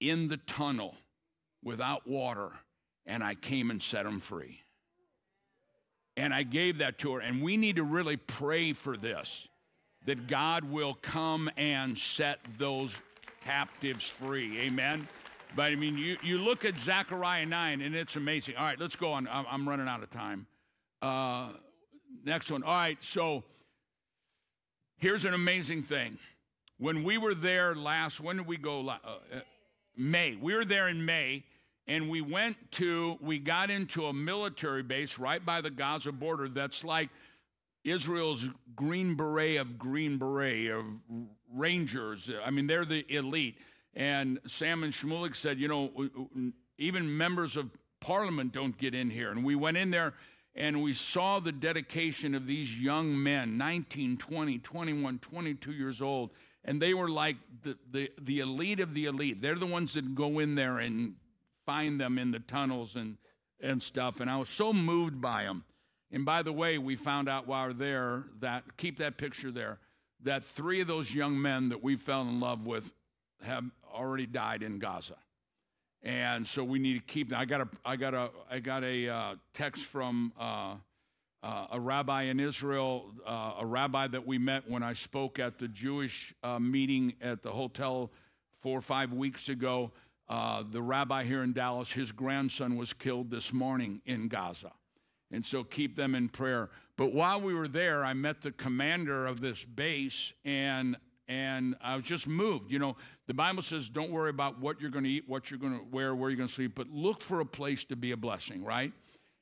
in 0.00 0.28
the 0.28 0.36
tunnel 0.36 0.94
without 1.62 2.06
water, 2.06 2.50
and 3.06 3.22
I 3.22 3.34
came 3.34 3.70
and 3.70 3.82
set 3.82 4.04
them 4.04 4.20
free. 4.20 4.60
And 6.16 6.32
I 6.32 6.44
gave 6.44 6.78
that 6.78 6.98
to 6.98 7.14
her. 7.14 7.20
And 7.20 7.42
we 7.42 7.56
need 7.56 7.76
to 7.76 7.84
really 7.84 8.16
pray 8.16 8.72
for 8.72 8.96
this 8.96 9.48
that 10.06 10.28
God 10.28 10.62
will 10.64 10.94
come 10.94 11.50
and 11.56 11.98
set 11.98 12.38
those 12.58 12.96
captives 13.44 14.08
free. 14.08 14.60
Amen. 14.60 15.06
But 15.54 15.72
I 15.72 15.76
mean, 15.76 15.96
you, 15.96 16.16
you 16.22 16.38
look 16.38 16.64
at 16.64 16.78
Zechariah 16.78 17.46
9, 17.46 17.80
and 17.80 17.94
it's 17.94 18.16
amazing. 18.16 18.56
All 18.56 18.64
right, 18.64 18.78
let's 18.78 18.96
go 18.96 19.12
on. 19.12 19.28
I'm, 19.30 19.46
I'm 19.50 19.68
running 19.68 19.88
out 19.88 20.02
of 20.02 20.10
time. 20.10 20.46
Uh, 21.00 21.48
next 22.24 22.50
one. 22.50 22.62
All 22.62 22.74
right, 22.74 23.02
so 23.02 23.42
here's 24.98 25.24
an 25.24 25.34
amazing 25.34 25.82
thing. 25.82 26.18
When 26.78 27.04
we 27.04 27.16
were 27.16 27.34
there 27.34 27.74
last, 27.74 28.20
when 28.20 28.36
did 28.36 28.46
we 28.46 28.58
go? 28.58 28.86
Uh, 28.86 28.98
uh, 29.04 29.40
May. 29.96 30.36
We 30.36 30.54
were 30.54 30.64
there 30.64 30.88
in 30.88 31.04
May 31.04 31.44
and 31.86 32.10
we 32.10 32.20
went 32.20 32.56
to, 32.72 33.16
we 33.20 33.38
got 33.38 33.70
into 33.70 34.06
a 34.06 34.12
military 34.12 34.82
base 34.82 35.18
right 35.18 35.44
by 35.44 35.60
the 35.60 35.70
Gaza 35.70 36.12
border 36.12 36.48
that's 36.48 36.84
like 36.84 37.10
Israel's 37.84 38.48
Green 38.74 39.14
Beret 39.14 39.58
of 39.58 39.78
Green 39.78 40.18
Beret, 40.18 40.70
of 40.70 40.84
Rangers. 41.54 42.30
I 42.44 42.50
mean, 42.50 42.66
they're 42.66 42.84
the 42.84 43.06
elite. 43.08 43.56
And 43.96 44.38
Sam 44.46 44.82
and 44.82 44.92
Shmulik 44.92 45.34
said, 45.34 45.58
you 45.58 45.68
know, 45.68 45.90
even 46.76 47.16
members 47.16 47.56
of 47.56 47.70
parliament 47.98 48.52
don't 48.52 48.76
get 48.76 48.94
in 48.94 49.08
here. 49.08 49.30
And 49.30 49.42
we 49.42 49.54
went 49.54 49.78
in 49.78 49.90
there 49.90 50.12
and 50.54 50.82
we 50.82 50.92
saw 50.92 51.40
the 51.40 51.50
dedication 51.50 52.34
of 52.34 52.46
these 52.46 52.78
young 52.78 53.20
men 53.20 53.56
19 53.56 54.18
20 54.18 54.58
21 54.58 55.18
22 55.18 55.72
years 55.72 56.02
old. 56.02 56.30
And 56.62 56.80
they 56.80 56.92
were 56.92 57.08
like 57.08 57.36
the, 57.62 57.78
the, 57.90 58.10
the 58.20 58.40
elite 58.40 58.80
of 58.80 58.92
the 58.92 59.06
elite. 59.06 59.40
They're 59.40 59.54
the 59.54 59.66
ones 59.66 59.94
that 59.94 60.14
go 60.14 60.40
in 60.40 60.56
there 60.56 60.78
and 60.78 61.14
find 61.64 61.98
them 61.98 62.18
in 62.18 62.32
the 62.32 62.40
tunnels 62.40 62.96
and, 62.96 63.16
and 63.60 63.82
stuff. 63.82 64.20
And 64.20 64.28
i 64.28 64.36
was 64.36 64.50
so 64.50 64.74
moved 64.74 65.22
by 65.22 65.44
them 65.44 65.64
and 66.12 66.26
by 66.26 66.42
the 66.42 66.52
way 66.52 66.76
we 66.76 66.96
found 66.96 67.28
out 67.28 67.46
while 67.46 67.68
we 67.68 67.72
we're 67.72 67.78
there 67.78 68.24
that 68.40 68.76
keep 68.76 68.98
that 68.98 69.16
picture 69.16 69.50
there 69.50 69.78
that 70.22 70.44
three 70.44 70.80
of 70.80 70.86
those 70.86 71.14
young 71.14 71.40
men 71.40 71.70
that 71.70 71.82
we 71.82 71.96
fell 71.96 72.22
in 72.22 72.40
love 72.40 72.66
with 72.66 72.92
have 73.46 73.64
already 73.92 74.26
died 74.26 74.62
in 74.62 74.78
gaza 74.78 75.16
and 76.02 76.46
so 76.46 76.62
we 76.62 76.78
need 76.78 76.94
to 76.94 77.04
keep. 77.04 77.36
I 77.36 77.44
got 77.44 77.62
a 77.62 77.68
I 77.84 77.96
got 77.96 78.14
a 78.14 78.30
I 78.48 78.60
got 78.60 78.84
a 78.84 79.08
uh, 79.08 79.34
text 79.52 79.84
from 79.84 80.32
uh, 80.38 80.76
uh, 81.42 81.66
a 81.72 81.80
rabbi 81.80 82.22
in 82.22 82.40
Israel, 82.40 83.12
uh, 83.26 83.54
a 83.58 83.66
rabbi 83.66 84.06
that 84.06 84.26
we 84.26 84.38
met 84.38 84.68
when 84.70 84.82
I 84.82 84.92
spoke 84.92 85.38
at 85.38 85.58
the 85.58 85.68
Jewish 85.68 86.34
uh, 86.42 86.58
meeting 86.58 87.14
at 87.20 87.42
the 87.42 87.50
hotel 87.50 88.12
four 88.60 88.78
or 88.78 88.82
five 88.82 89.12
weeks 89.12 89.48
ago. 89.48 89.90
Uh, 90.28 90.64
the 90.68 90.82
rabbi 90.82 91.24
here 91.24 91.42
in 91.42 91.52
Dallas, 91.52 91.90
his 91.90 92.10
grandson 92.10 92.76
was 92.76 92.92
killed 92.92 93.30
this 93.30 93.52
morning 93.52 94.00
in 94.06 94.26
Gaza. 94.26 94.72
And 95.30 95.44
so 95.44 95.62
keep 95.62 95.96
them 95.96 96.14
in 96.14 96.28
prayer. 96.28 96.70
But 96.96 97.12
while 97.12 97.40
we 97.40 97.54
were 97.54 97.68
there, 97.68 98.04
I 98.04 98.12
met 98.12 98.42
the 98.42 98.52
commander 98.52 99.26
of 99.26 99.40
this 99.40 99.64
base, 99.64 100.32
and 100.44 100.96
and 101.28 101.76
I 101.80 101.96
was 101.96 102.04
just 102.04 102.26
moved. 102.26 102.70
You 102.70 102.78
know, 102.78 102.96
the 103.26 103.34
Bible 103.34 103.62
says, 103.62 103.88
don't 103.88 104.10
worry 104.10 104.30
about 104.30 104.60
what 104.60 104.80
you're 104.80 104.90
going 104.90 105.04
to 105.04 105.10
eat, 105.10 105.24
what 105.26 105.50
you're 105.50 105.60
going 105.60 105.78
to 105.78 105.84
wear, 105.90 106.14
where 106.14 106.30
you're 106.30 106.36
going 106.36 106.48
to 106.48 106.54
sleep, 106.54 106.72
but 106.74 106.88
look 106.88 107.20
for 107.20 107.40
a 107.40 107.46
place 107.46 107.84
to 107.86 107.96
be 107.96 108.12
a 108.12 108.16
blessing, 108.16 108.64
right? 108.64 108.92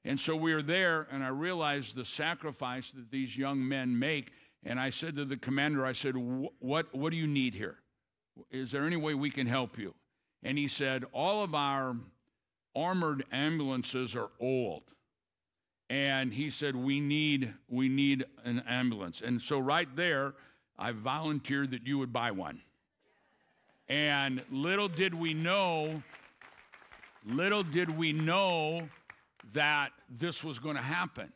And 0.05 0.19
so 0.19 0.37
we 0.37 0.55
were 0.55 0.63
there, 0.63 1.07
and 1.11 1.25
I 1.25 1.29
realized 1.29 1.95
the 1.95 2.05
sacrifice 2.05 2.91
that 2.91 3.11
these 3.11 3.37
young 3.37 3.67
men 3.67 3.99
make. 3.99 4.33
And 4.63 4.79
I 4.79 4.91
said 4.91 5.17
to 5.17 5.25
the 5.25 5.37
commander, 5.37 5.85
I 5.85 5.93
said, 5.93 6.15
what, 6.17 6.95
what 6.95 7.11
do 7.11 7.17
you 7.17 7.27
need 7.27 7.55
here? 7.55 7.79
Is 8.51 8.71
there 8.71 8.85
any 8.85 8.97
way 8.97 9.15
we 9.15 9.31
can 9.31 9.47
help 9.47 9.79
you? 9.79 9.95
And 10.45 10.59
he 10.59 10.69
said, 10.69 11.05
All 11.13 11.43
of 11.43 11.55
our 11.55 11.97
armored 12.77 13.25
ambulances 13.33 14.15
are 14.15 14.31
old. 14.39 14.83
And 15.89 16.33
he 16.33 16.51
said, 16.51 16.77
We 16.77 17.01
need, 17.01 17.55
we 17.69 17.89
need 17.89 18.25
an 18.45 18.63
ambulance. 18.69 19.21
And 19.21 19.41
so 19.41 19.59
right 19.59 19.89
there, 19.97 20.35
I 20.79 20.93
volunteered 20.93 21.71
that 21.71 21.87
you 21.87 21.99
would 21.99 22.13
buy 22.13 22.31
one. 22.31 22.61
And 23.89 24.43
little 24.51 24.89
did 24.89 25.15
we 25.15 25.35
know, 25.35 26.03
little 27.27 27.63
did 27.63 27.97
we 27.97 28.13
know 28.13 28.89
that 29.53 29.91
this 30.09 30.43
was 30.43 30.59
going 30.59 30.77
to 30.77 30.83
happen. 30.83 31.33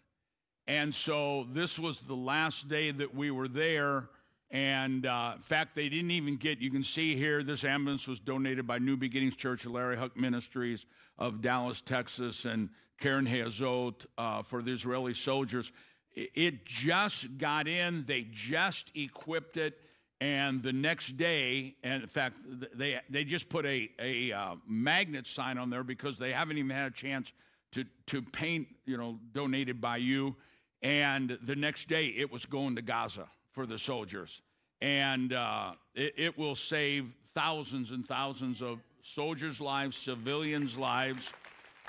And 0.67 0.95
so 0.95 1.47
this 1.53 1.79
was 1.79 2.01
the 2.01 2.15
last 2.15 2.69
day 2.69 2.91
that 2.91 3.15
we 3.15 3.31
were 3.31 3.49
there. 3.49 4.09
And 4.51 5.05
uh, 5.05 5.33
in 5.37 5.43
fact, 5.43 5.77
they 5.77 5.89
didn't 5.89 6.11
even 6.11 6.37
get, 6.37 6.59
you 6.59 6.71
can 6.71 6.85
see 6.85 7.15
here, 7.17 7.43
this 7.43 7.65
ambulance 7.65 8.09
was 8.09 8.19
donated 8.19 8.67
by 8.67 8.79
New 8.79 8.97
Beginnings 8.97 9.37
Church 9.37 9.67
of 9.67 9.73
Larry 9.73 9.97
Huch 9.97 10.17
Ministries 10.17 10.87
of 11.19 11.43
Dallas, 11.43 11.81
Texas, 11.81 12.45
and 12.45 12.71
Keren 12.99 13.27
Hayesod 13.27 14.07
uh, 14.17 14.43
for 14.43 14.63
the 14.63 14.73
Israeli 14.73 15.15
soldiers. 15.15 15.71
It 16.15 16.65
just 16.65 17.39
got 17.39 17.69
in, 17.69 18.05
they 18.07 18.27
just 18.29 18.91
equipped 18.95 19.57
it, 19.57 19.79
and 20.21 20.63
the 20.63 20.73
next 20.73 21.17
day, 21.17 21.77
and 21.85 22.03
in 22.03 22.09
fact, 22.09 22.39
they, 22.75 22.99
they 23.09 23.23
just 23.23 23.49
put 23.49 23.65
a, 23.67 23.89
a 24.01 24.33
uh, 24.33 24.57
magnet 24.67 25.29
sign 25.29 25.59
on 25.59 25.71
there 25.71 25.85
because 25.85 26.19
they 26.19 26.33
haven't 26.33 26.59
even 26.59 26.71
had 26.71 26.91
a 26.91 26.95
chance 26.95 27.33
to, 27.73 27.85
to 28.07 28.21
paint, 28.21 28.67
you 28.85 28.97
know, 28.97 29.19
donated 29.33 29.81
by 29.81 29.99
you. 29.99 30.35
And 30.83 31.39
the 31.43 31.55
next 31.55 31.89
day, 31.89 32.07
it 32.07 32.33
was 32.33 32.47
going 32.47 32.77
to 32.77 32.83
Gaza 32.83 33.29
for 33.53 33.65
the 33.65 33.79
soldiers. 33.79 34.43
And 34.81 35.33
uh, 35.33 35.73
it, 35.95 36.15
it 36.17 36.39
will 36.39 36.57
save 36.57 37.13
thousands 37.35 37.93
and 37.93 38.07
thousands 38.07 38.61
of 38.61 38.81
soldiers' 39.03 39.61
lives, 39.61 39.97
civilians' 39.97 40.77
lives. 40.77 41.33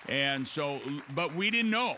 And 0.08 0.48
so, 0.48 0.80
but 1.16 1.34
we 1.34 1.50
didn't 1.50 1.72
know. 1.72 1.98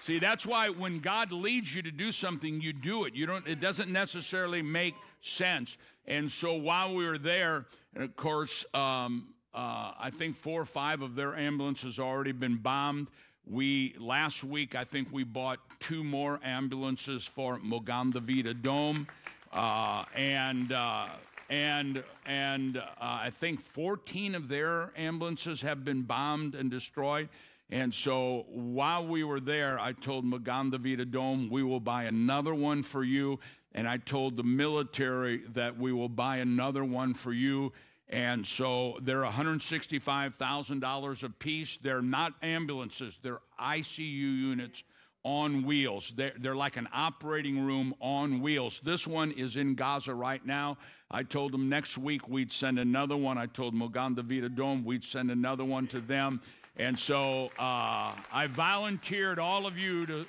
See, 0.00 0.18
that's 0.18 0.46
why 0.46 0.70
when 0.70 1.00
God 1.00 1.30
leads 1.30 1.74
you 1.74 1.82
to 1.82 1.90
do 1.90 2.10
something, 2.10 2.60
you 2.62 2.72
do 2.72 3.04
it. 3.04 3.14
You 3.14 3.26
don't 3.26 3.46
it 3.46 3.60
doesn't 3.60 3.90
necessarily 3.90 4.62
make 4.62 4.94
sense. 5.20 5.76
And 6.06 6.30
so 6.30 6.54
while 6.54 6.94
we 6.94 7.06
were 7.06 7.18
there, 7.18 7.66
and 7.94 8.04
of 8.04 8.16
course, 8.16 8.64
um, 8.72 9.34
uh, 9.52 9.92
I 9.98 10.10
think 10.10 10.36
four 10.36 10.62
or 10.62 10.66
five 10.66 11.02
of 11.02 11.16
their 11.16 11.36
ambulances 11.36 11.98
already 11.98 12.32
been 12.32 12.56
bombed. 12.56 13.08
We 13.46 13.94
last 13.98 14.42
week, 14.42 14.74
I 14.74 14.84
think 14.84 15.08
we 15.12 15.24
bought 15.24 15.58
two 15.80 16.02
more 16.02 16.40
ambulances 16.42 17.26
for 17.26 17.58
Magen 17.58 18.10
David 18.10 18.46
Adom, 18.46 19.06
uh, 19.52 20.04
and 20.16 20.72
uh, 20.72 21.08
and 21.50 22.02
and 22.24 22.78
uh, 22.78 22.82
I 23.00 23.30
think 23.30 23.60
14 23.60 24.34
of 24.34 24.48
their 24.48 24.92
ambulances 24.96 25.60
have 25.60 25.84
been 25.84 26.02
bombed 26.02 26.54
and 26.54 26.70
destroyed. 26.70 27.28
And 27.70 27.94
so 27.94 28.46
while 28.48 29.06
we 29.06 29.22
were 29.22 29.38
there, 29.38 29.78
I 29.78 29.92
told 29.92 30.24
Magen 30.24 30.70
David 30.70 31.12
Adom, 31.12 31.50
we 31.50 31.62
will 31.62 31.80
buy 31.80 32.04
another 32.04 32.54
one 32.54 32.82
for 32.82 33.04
you. 33.04 33.38
And 33.72 33.86
I 33.86 33.98
told 33.98 34.36
the 34.36 34.42
military 34.42 35.38
that 35.52 35.78
we 35.78 35.92
will 35.92 36.08
buy 36.08 36.38
another 36.38 36.84
one 36.84 37.14
for 37.14 37.32
you. 37.32 37.72
And 38.08 38.44
so 38.44 38.98
they're 39.02 39.22
$165,000 39.22 41.22
a 41.22 41.30
piece. 41.30 41.76
They're 41.76 42.02
not 42.02 42.34
ambulances, 42.42 43.20
they're 43.22 43.40
ICU 43.60 44.08
units 44.08 44.82
on 45.22 45.64
wheels. 45.64 46.12
They're, 46.16 46.32
they're 46.38 46.56
like 46.56 46.76
an 46.76 46.88
operating 46.92 47.64
room 47.64 47.94
on 48.00 48.40
wheels. 48.40 48.80
This 48.82 49.06
one 49.06 49.30
is 49.32 49.56
in 49.56 49.74
Gaza 49.74 50.14
right 50.14 50.44
now. 50.44 50.78
I 51.10 51.24
told 51.24 51.52
them 51.52 51.68
next 51.68 51.98
week 51.98 52.26
we'd 52.26 52.50
send 52.50 52.78
another 52.78 53.16
one. 53.16 53.36
I 53.36 53.46
told 53.46 53.74
Magen 53.74 54.14
David 54.14 54.56
Adom 54.56 54.82
we'd 54.82 55.04
send 55.04 55.30
another 55.30 55.64
one 55.64 55.86
to 55.88 56.00
them. 56.00 56.40
And 56.80 56.98
so 56.98 57.50
uh, 57.58 58.14
I 58.32 58.46
volunteered 58.48 59.38
all 59.38 59.66
of 59.66 59.76
you 59.76 60.06
to, 60.06 60.24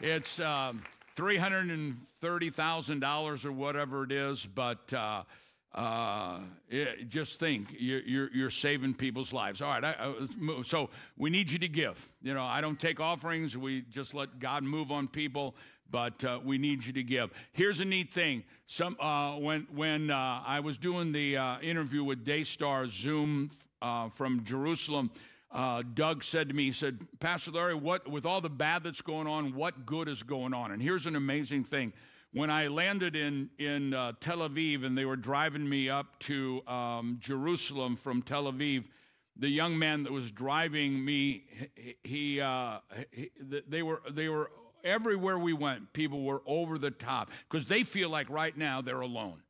it's 0.00 0.40
um, 0.40 0.82
$330,000 1.14 3.44
or 3.44 3.52
whatever 3.52 4.02
it 4.02 4.10
is, 4.10 4.44
but 4.44 4.92
uh, 4.92 5.22
uh, 5.72 6.40
it, 6.68 7.08
just 7.08 7.38
think 7.38 7.76
you're, 7.78 8.00
you're, 8.00 8.28
you're, 8.34 8.50
saving 8.50 8.94
people's 8.94 9.32
lives. 9.32 9.62
All 9.62 9.70
right, 9.70 9.84
I, 9.84 9.94
I, 10.00 10.14
so 10.62 10.90
we 11.16 11.30
need 11.30 11.48
you 11.48 11.60
to 11.60 11.68
give. 11.68 12.08
You 12.22 12.34
know, 12.34 12.42
I 12.42 12.60
don't 12.60 12.80
take 12.80 12.98
offerings, 12.98 13.56
we 13.56 13.82
just 13.82 14.14
let 14.14 14.40
God 14.40 14.64
move 14.64 14.90
on 14.90 15.06
people, 15.06 15.54
but 15.92 16.24
uh, 16.24 16.40
we 16.44 16.58
need 16.58 16.84
you 16.84 16.92
to 16.94 17.04
give. 17.04 17.30
Here's 17.52 17.78
a 17.78 17.84
neat 17.84 18.12
thing. 18.12 18.42
Some, 18.66 18.96
uh, 18.98 19.34
when 19.34 19.68
when 19.72 20.10
uh, 20.10 20.42
I 20.44 20.58
was 20.58 20.76
doing 20.76 21.12
the 21.12 21.36
interview 21.62 22.02
with 22.02 22.24
Daystar 22.24 22.88
Zoom 22.88 23.50
from 23.80 24.42
Jerusalem, 24.42 25.12
uh, 25.58 25.82
Doug 25.94 26.22
said 26.22 26.50
to 26.50 26.54
me, 26.54 26.66
he 26.66 26.72
said, 26.72 27.00
Pastor 27.18 27.50
Larry, 27.50 27.74
what, 27.74 28.08
with 28.08 28.24
all 28.24 28.40
the 28.40 28.48
bad 28.48 28.84
that's 28.84 29.02
going 29.02 29.26
on, 29.26 29.56
what 29.56 29.84
good 29.84 30.08
is 30.08 30.22
going 30.22 30.54
on? 30.54 30.70
And 30.70 30.80
here's 30.80 31.04
an 31.04 31.16
amazing 31.16 31.64
thing. 31.64 31.92
When 32.32 32.48
I 32.48 32.68
landed 32.68 33.16
in, 33.16 33.50
in 33.58 33.92
uh, 33.92 34.12
Tel 34.20 34.38
Aviv 34.48 34.86
and 34.86 34.96
they 34.96 35.04
were 35.04 35.16
driving 35.16 35.68
me 35.68 35.90
up 35.90 36.16
to 36.20 36.62
um, 36.68 37.18
Jerusalem 37.18 37.96
from 37.96 38.22
Tel 38.22 38.44
Aviv, 38.44 38.84
the 39.36 39.48
young 39.48 39.76
man 39.76 40.04
that 40.04 40.12
was 40.12 40.30
driving 40.30 41.04
me, 41.04 41.42
he, 42.04 42.40
uh, 42.40 42.78
he 43.10 43.30
they 43.40 43.82
were, 43.82 44.00
they 44.08 44.28
were 44.28 44.52
everywhere 44.84 45.40
we 45.40 45.54
went, 45.54 45.92
people 45.92 46.22
were 46.22 46.42
over 46.46 46.78
the 46.78 46.92
top 46.92 47.32
because 47.50 47.66
they 47.66 47.82
feel 47.82 48.10
like 48.10 48.30
right 48.30 48.56
now 48.56 48.80
they're 48.80 49.00
alone. 49.00 49.42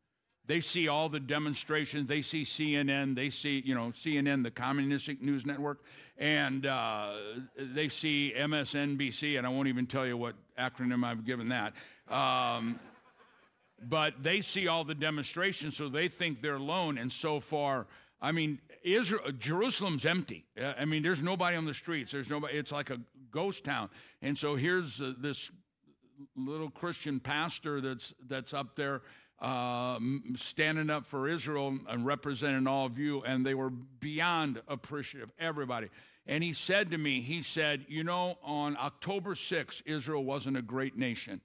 They 0.48 0.60
see 0.60 0.88
all 0.88 1.10
the 1.10 1.20
demonstrations. 1.20 2.08
They 2.08 2.22
see 2.22 2.42
CNN. 2.42 3.14
They 3.14 3.28
see, 3.28 3.62
you 3.64 3.74
know, 3.74 3.92
CNN, 3.94 4.42
the 4.42 4.50
communistic 4.50 5.20
news 5.20 5.44
network, 5.44 5.84
and 6.16 6.64
uh, 6.64 7.12
they 7.58 7.90
see 7.90 8.32
MSNBC. 8.34 9.36
And 9.36 9.46
I 9.46 9.50
won't 9.50 9.68
even 9.68 9.86
tell 9.86 10.06
you 10.06 10.16
what 10.16 10.34
acronym 10.58 11.04
I've 11.04 11.26
given 11.26 11.50
that. 11.50 11.74
Um, 12.10 12.80
but 13.86 14.22
they 14.22 14.40
see 14.40 14.68
all 14.68 14.84
the 14.84 14.94
demonstrations, 14.94 15.76
so 15.76 15.90
they 15.90 16.08
think 16.08 16.40
they're 16.40 16.56
alone. 16.56 16.96
And 16.96 17.12
so 17.12 17.40
far, 17.40 17.86
I 18.18 18.32
mean, 18.32 18.58
Israel, 18.82 19.30
Jerusalem's 19.38 20.06
empty. 20.06 20.46
I 20.78 20.86
mean, 20.86 21.02
there's 21.02 21.22
nobody 21.22 21.58
on 21.58 21.66
the 21.66 21.74
streets. 21.74 22.10
There's 22.10 22.30
nobody. 22.30 22.56
It's 22.56 22.72
like 22.72 22.88
a 22.88 22.98
ghost 23.30 23.64
town. 23.64 23.90
And 24.22 24.36
so 24.36 24.56
here's 24.56 25.02
uh, 25.02 25.12
this 25.18 25.50
little 26.34 26.70
Christian 26.70 27.20
pastor 27.20 27.82
that's 27.82 28.14
that's 28.26 28.54
up 28.54 28.76
there 28.76 29.02
uh, 29.40 29.98
standing 30.34 30.90
up 30.90 31.06
for 31.06 31.28
Israel 31.28 31.78
and 31.88 32.04
representing 32.04 32.66
all 32.66 32.86
of 32.86 32.98
you, 32.98 33.22
and 33.22 33.46
they 33.46 33.54
were 33.54 33.70
beyond 33.70 34.60
appreciative, 34.66 35.30
everybody. 35.38 35.88
And 36.26 36.44
he 36.44 36.52
said 36.52 36.90
to 36.90 36.98
me, 36.98 37.20
he 37.20 37.42
said, 37.42 37.86
You 37.88 38.04
know, 38.04 38.38
on 38.42 38.76
October 38.76 39.34
6th, 39.34 39.82
Israel 39.86 40.24
wasn't 40.24 40.56
a 40.56 40.62
great 40.62 40.96
nation. 40.96 41.40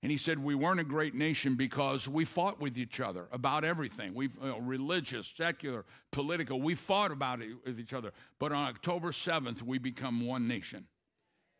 And 0.00 0.12
he 0.12 0.18
said, 0.18 0.38
We 0.38 0.54
weren't 0.54 0.78
a 0.78 0.84
great 0.84 1.14
nation 1.14 1.56
because 1.56 2.08
we 2.08 2.24
fought 2.24 2.60
with 2.60 2.78
each 2.78 3.00
other 3.00 3.26
about 3.32 3.64
everything. 3.64 4.14
We, 4.14 4.26
you 4.26 4.48
know, 4.48 4.60
religious, 4.60 5.32
secular, 5.36 5.84
political, 6.12 6.60
we 6.60 6.76
fought 6.76 7.10
about 7.10 7.42
it 7.42 7.48
with 7.66 7.80
each 7.80 7.92
other. 7.92 8.12
But 8.38 8.52
on 8.52 8.68
October 8.68 9.10
7th, 9.10 9.62
we 9.62 9.78
become 9.78 10.24
one 10.24 10.46
nation. 10.46 10.86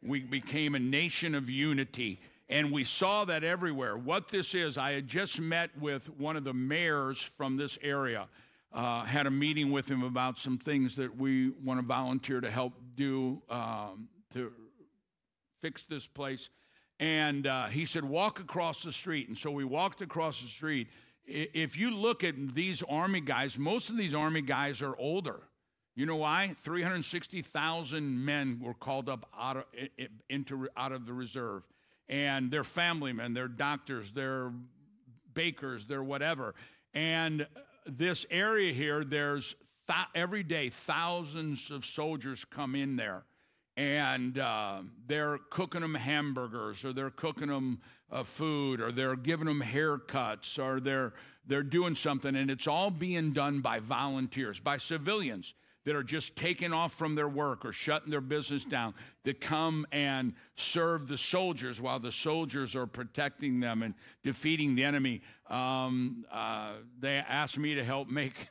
We 0.01 0.21
became 0.21 0.77
a 0.77 0.79
nation 0.79 1.35
of 1.35 1.51
unity. 1.51 2.21
And 2.51 2.73
we 2.73 2.85
saw 2.85 3.25
that 3.27 3.45
everywhere. 3.45 3.97
What 3.97 4.29
this 4.29 4.55
is, 4.55 4.79
I 4.79 4.93
had 4.93 5.07
just 5.07 5.39
met 5.39 5.71
with 5.79 6.09
one 6.19 6.37
of 6.37 6.45
the 6.45 6.55
mayors 6.55 7.21
from 7.37 7.57
this 7.57 7.79
area, 7.83 8.29
uh, 8.73 9.05
had 9.05 9.27
a 9.27 9.31
meeting 9.31 9.71
with 9.71 9.91
him 9.91 10.03
about 10.03 10.39
some 10.39 10.57
things 10.57 10.97
that 10.97 11.17
we 11.17 11.51
want 11.51 11.79
to 11.79 11.87
volunteer 11.87 12.41
to 12.41 12.51
help 12.51 12.73
do 12.95 13.43
um, 13.51 14.09
to 14.33 14.53
fix 15.61 15.83
this 15.83 16.07
place. 16.07 16.49
And 17.01 17.47
uh, 17.47 17.67
he 17.67 17.85
said, 17.85 18.05
walk 18.05 18.41
across 18.41 18.83
the 18.83 18.93
street. 18.93 19.29
And 19.29 19.37
so 19.37 19.51
we 19.51 19.65
walked 19.65 20.01
across 20.01 20.41
the 20.41 20.49
street. 20.49 20.89
If 21.27 21.77
you 21.77 21.91
look 21.91 22.25
at 22.25 22.55
these 22.55 22.83
Army 22.89 23.21
guys, 23.21 23.59
most 23.59 23.91
of 23.91 23.99
these 23.99 24.15
Army 24.15 24.41
guys 24.41 24.81
are 24.81 24.97
older. 24.97 25.41
You 25.95 26.07
know 26.07 26.17
why? 26.17 26.55
360,000 26.57 28.25
men 28.25 28.61
were 28.63 28.75
called 28.75 29.09
up 29.09 29.29
out 29.39 29.59
of, 29.59 29.65
into, 30.31 30.69
out 30.77 30.93
of 30.93 31.07
the 31.07 31.13
reserve. 31.13 31.67
And 32.09 32.51
they're 32.51 32.65
family 32.65 33.13
men, 33.13 33.35
they're 33.35 33.49
doctors, 33.49 34.13
they're 34.13 34.53
bakers, 35.35 35.87
they're 35.87 36.03
whatever. 36.03 36.55
And 36.95 37.47
this 37.87 38.27
area 38.31 38.73
here, 38.73 39.05
there's 39.05 39.55
th- 39.87 40.07
every 40.15 40.43
day 40.43 40.71
thousands 40.71 41.71
of 41.71 41.85
soldiers 41.85 42.45
come 42.45 42.75
in 42.75 42.97
there. 42.97 43.25
And 43.77 44.39
uh, 44.39 44.81
they're 45.07 45.39
cooking 45.51 45.83
them 45.83 45.95
hamburgers, 45.95 46.85
or 46.85 46.93
they're 46.93 47.11
cooking 47.11 47.49
them 47.49 47.81
uh, 48.11 48.25
food, 48.25 48.81
or 48.81 48.91
they're 48.91 49.15
giving 49.15 49.47
them 49.47 49.63
haircuts, 49.63 50.59
or 50.59 50.81
they're 50.81 51.13
they're 51.47 51.63
doing 51.63 51.95
something, 51.95 52.37
and 52.37 52.51
it's 52.51 52.67
all 52.67 52.91
being 52.91 53.33
done 53.33 53.61
by 53.61 53.79
volunteers, 53.79 54.61
by 54.61 54.77
civilians 54.77 55.55
that 55.89 55.97
are 55.97 56.03
just 56.03 56.37
taking 56.37 56.75
off 56.75 56.93
from 56.93 57.15
their 57.15 57.31
work 57.31 57.65
or 57.65 57.73
shutting 57.73 58.11
their 58.11 58.21
business 58.21 58.63
down 58.63 58.93
to 59.25 59.33
come 59.33 59.87
and 59.91 60.35
serve 60.55 61.09
the 61.09 61.17
soldiers 61.17 61.81
while 61.81 61.99
the 61.99 62.13
soldiers 62.13 62.77
are 62.77 62.87
protecting 62.87 63.59
them 63.61 63.83
and 63.83 63.95
defeating 64.23 64.75
the 64.75 64.85
enemy. 64.85 65.23
Um, 65.49 66.27
uh, 66.31 66.73
they 67.01 67.17
asked 67.17 67.57
me 67.57 67.75
to 67.75 67.83
help 67.83 68.11
make 68.11 68.49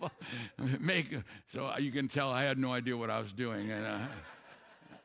make 0.80 1.18
so 1.48 1.70
you 1.76 1.92
can 1.92 2.08
tell 2.08 2.30
I 2.30 2.44
had 2.44 2.56
no 2.56 2.72
idea 2.72 2.96
what 2.96 3.10
I 3.10 3.20
was 3.20 3.34
doing 3.34 3.70
and 3.70 3.84
uh, 3.84 3.98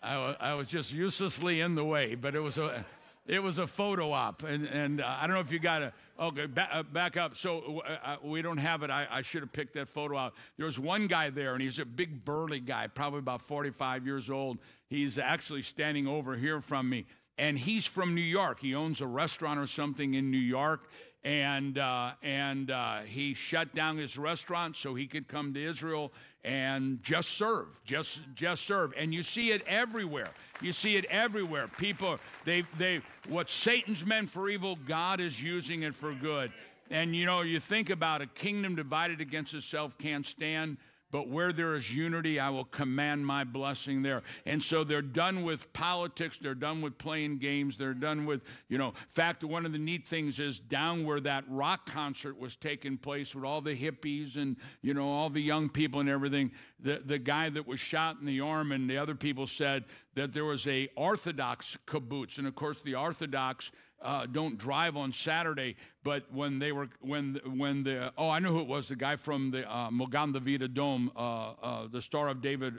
I, 0.01 0.35
I 0.39 0.53
was 0.53 0.67
just 0.67 0.93
uselessly 0.93 1.59
in 1.59 1.75
the 1.75 1.83
way, 1.83 2.15
but 2.15 2.35
it 2.35 2.39
was 2.39 2.57
a 2.57 2.85
it 3.27 3.43
was 3.43 3.57
a 3.57 3.67
photo 3.67 4.13
op 4.13 4.43
and 4.43 4.65
and 4.65 5.01
uh, 5.01 5.17
I 5.19 5.27
don't 5.27 5.33
know 5.33 5.41
if 5.41 5.51
you 5.51 5.59
got 5.59 5.81
a 5.81 5.91
Okay, 6.17 6.45
back, 6.45 6.69
uh, 6.71 6.83
back 6.83 7.17
up. 7.17 7.35
So 7.35 7.81
uh, 7.85 7.97
uh, 8.03 8.15
we 8.23 8.41
don't 8.41 8.57
have 8.57 8.83
it. 8.83 8.89
I, 8.89 9.05
I, 9.11 9.21
should 9.21 9.41
have 9.41 9.51
picked 9.51 9.73
that 9.73 9.89
photo 9.89 10.17
out. 10.17 10.33
There's 10.57 10.79
one 10.79 11.07
guy 11.07 11.29
there, 11.29 11.53
and 11.53 11.61
he's 11.61 11.77
a 11.77 11.85
big 11.85 12.23
burly 12.23 12.61
guy, 12.61 12.87
probably 12.87 13.19
about 13.19 13.41
45 13.41 14.05
years 14.05 14.29
old. 14.29 14.59
He's 14.89 15.17
actually 15.17 15.61
standing 15.61 16.07
over 16.07 16.37
here 16.37 16.61
from 16.61 16.89
me, 16.89 17.05
and 17.37 17.59
he's 17.59 17.85
from 17.85 18.15
New 18.15 18.21
York. 18.21 18.61
He 18.61 18.73
owns 18.73 19.01
a 19.01 19.07
restaurant 19.07 19.59
or 19.59 19.67
something 19.67 20.13
in 20.13 20.31
New 20.31 20.37
York, 20.37 20.89
and 21.25 21.79
uh, 21.79 22.11
and 22.21 22.69
uh, 22.69 22.99
he 22.99 23.33
shut 23.33 23.73
down 23.73 23.97
his 23.97 24.15
restaurant 24.15 24.77
so 24.77 24.93
he 24.93 25.07
could 25.07 25.27
come 25.27 25.55
to 25.55 25.61
Israel 25.61 26.13
and 26.43 27.01
just 27.01 27.31
serve, 27.31 27.81
just 27.83 28.21
just 28.35 28.65
serve. 28.67 28.93
And 28.95 29.11
you 29.11 29.23
see 29.23 29.49
it 29.49 29.63
everywhere. 29.65 30.29
You 30.61 30.71
see 30.71 30.95
it 30.95 31.05
everywhere. 31.05 31.67
People, 31.79 32.19
they 32.45 32.61
they 32.77 33.01
what 33.27 33.49
Satan's 33.49 34.05
meant 34.05 34.29
for 34.29 34.47
evil, 34.47 34.77
God 34.87 35.19
is 35.19 35.41
using 35.41 35.81
it 35.81 35.95
for 35.95 36.13
good. 36.13 36.51
And 36.91 37.15
you 37.15 37.25
know, 37.25 37.41
you 37.41 37.59
think 37.59 37.89
about 37.89 38.21
a 38.21 38.27
kingdom 38.27 38.75
divided 38.75 39.19
against 39.19 39.55
itself 39.55 39.97
can't 39.97 40.25
stand. 40.25 40.77
But 41.15 41.29
where 41.29 41.53
there 41.53 41.75
is 41.75 41.95
unity, 41.95 42.41
I 42.41 42.49
will 42.49 42.65
command 42.65 43.25
my 43.25 43.45
blessing 43.45 44.01
there. 44.01 44.21
And 44.45 44.61
so 44.61 44.83
they're 44.83 45.01
done 45.01 45.43
with 45.45 45.71
politics. 45.71 46.37
They're 46.37 46.53
done 46.53 46.81
with 46.81 46.97
playing 46.97 47.37
games. 47.37 47.77
They're 47.77 47.93
done 47.93 48.25
with, 48.25 48.41
you 48.67 48.77
know, 48.77 48.89
in 48.89 48.93
fact, 49.07 49.41
one 49.41 49.65
of 49.65 49.71
the 49.71 49.77
neat 49.77 50.09
things 50.09 50.41
is 50.41 50.59
down 50.59 51.05
where 51.05 51.21
that 51.21 51.45
rock 51.47 51.85
concert 51.85 52.37
was 52.37 52.57
taking 52.57 52.97
place 52.97 53.33
with 53.33 53.45
all 53.45 53.61
the 53.61 53.77
hippies 53.77 54.35
and, 54.35 54.57
you 54.81 54.93
know, 54.93 55.07
all 55.07 55.29
the 55.29 55.41
young 55.41 55.69
people 55.69 56.01
and 56.01 56.09
everything, 56.09 56.51
the, 56.81 57.01
the 57.05 57.17
guy 57.17 57.47
that 57.47 57.65
was 57.65 57.79
shot 57.79 58.17
in 58.19 58.25
the 58.25 58.41
arm 58.41 58.73
and 58.73 58.89
the 58.89 58.97
other 58.97 59.15
people 59.15 59.47
said 59.47 59.85
that 60.15 60.33
there 60.33 60.45
was 60.45 60.67
a 60.67 60.89
Orthodox 60.95 61.77
kibbutz. 61.85 62.37
And 62.37 62.47
of 62.47 62.55
course, 62.55 62.81
the 62.81 62.95
Orthodox 62.95 63.71
uh, 64.01 64.25
don't 64.31 64.57
drive 64.57 64.95
on 64.95 65.11
Saturday. 65.11 65.75
But 66.03 66.31
when 66.31 66.59
they 66.59 66.71
were 66.71 66.89
when 67.01 67.39
when 67.55 67.83
the 67.83 68.13
oh 68.15 68.29
I 68.29 68.37
know 68.37 68.51
who 68.51 68.59
it 68.59 68.67
was 68.67 68.89
the 68.89 68.95
guy 68.95 69.15
from 69.15 69.49
the 69.49 69.67
uh, 69.67 69.89
David 69.89 70.61
Adom 70.75 71.09
uh, 71.15 71.53
uh, 71.63 71.87
the 71.91 71.99
Star 71.99 72.27
of 72.27 72.43
David. 72.43 72.75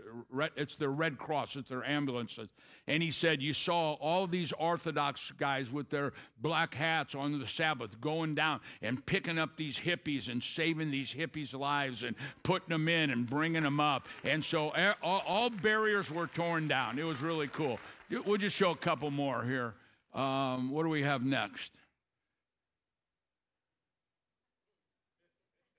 It's 0.55 0.77
their 0.77 0.91
Red 0.91 1.19
Cross 1.19 1.57
it's 1.57 1.69
their 1.69 1.85
ambulances 1.85 2.49
and 2.87 3.03
he 3.03 3.11
said 3.11 3.43
you 3.43 3.53
saw 3.53 3.95
all 3.95 4.29
these 4.29 4.53
Orthodox 4.53 5.33
guys 5.33 5.73
with 5.73 5.91
their 5.91 6.13
black 6.41 6.75
hats 6.75 7.17
on 7.17 7.37
the 7.41 7.49
Sabbath 7.49 8.01
going 8.01 8.37
down 8.37 8.61
and 8.81 9.05
picking 9.05 9.39
up 9.41 9.57
these 9.57 9.77
hippies 9.77 10.29
and 10.29 10.41
saving 10.41 10.93
these 10.93 11.13
hippies' 11.13 11.59
lives 11.59 12.05
and 12.05 12.15
putting 12.45 12.69
them 12.69 12.89
in 12.89 13.11
and 13.11 13.27
bringing 13.27 13.65
them 13.65 13.81
up 13.81 14.07
and 14.23 14.45
so 14.45 14.73
all, 15.03 15.25
all 15.27 15.51
barriers 15.51 16.13
were 16.13 16.29
torn 16.29 16.69
down 16.69 16.97
it 16.97 17.05
was 17.05 17.23
really 17.27 17.49
cool. 17.49 17.81
We'll 18.25 18.37
just 18.37 18.55
show 18.55 18.71
a 18.71 18.77
couple 18.77 19.11
more 19.11 19.43
here. 19.43 19.75
Um, 20.15 20.71
what 20.71 20.85
do 20.85 20.89
we 20.89 21.03
have 21.03 21.25
next? 21.25 21.73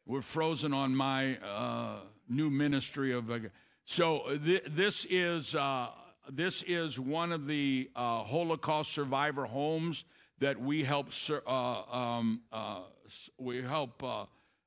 We're 0.05 0.21
frozen 0.21 0.73
on 0.73 0.95
my 0.95 1.37
uh, 1.37 1.99
new 2.27 2.49
ministry 2.49 3.13
of. 3.13 3.31
Uh, 3.31 3.39
so 3.85 4.37
th- 4.43 4.63
this 4.67 5.05
is 5.09 5.55
uh, 5.55 5.87
this 6.29 6.63
is 6.63 6.99
one 6.99 7.31
of 7.31 7.47
the 7.47 7.89
uh, 7.95 8.23
Holocaust 8.23 8.91
survivor 8.91 9.45
homes 9.45 10.03
that 10.39 10.61
we 10.61 10.83
help 10.83 11.07
uh, 11.47 11.81
um, 11.91 12.41
uh, 12.51 12.81
we 13.37 13.61
help 13.61 14.03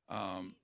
um, 0.09 0.55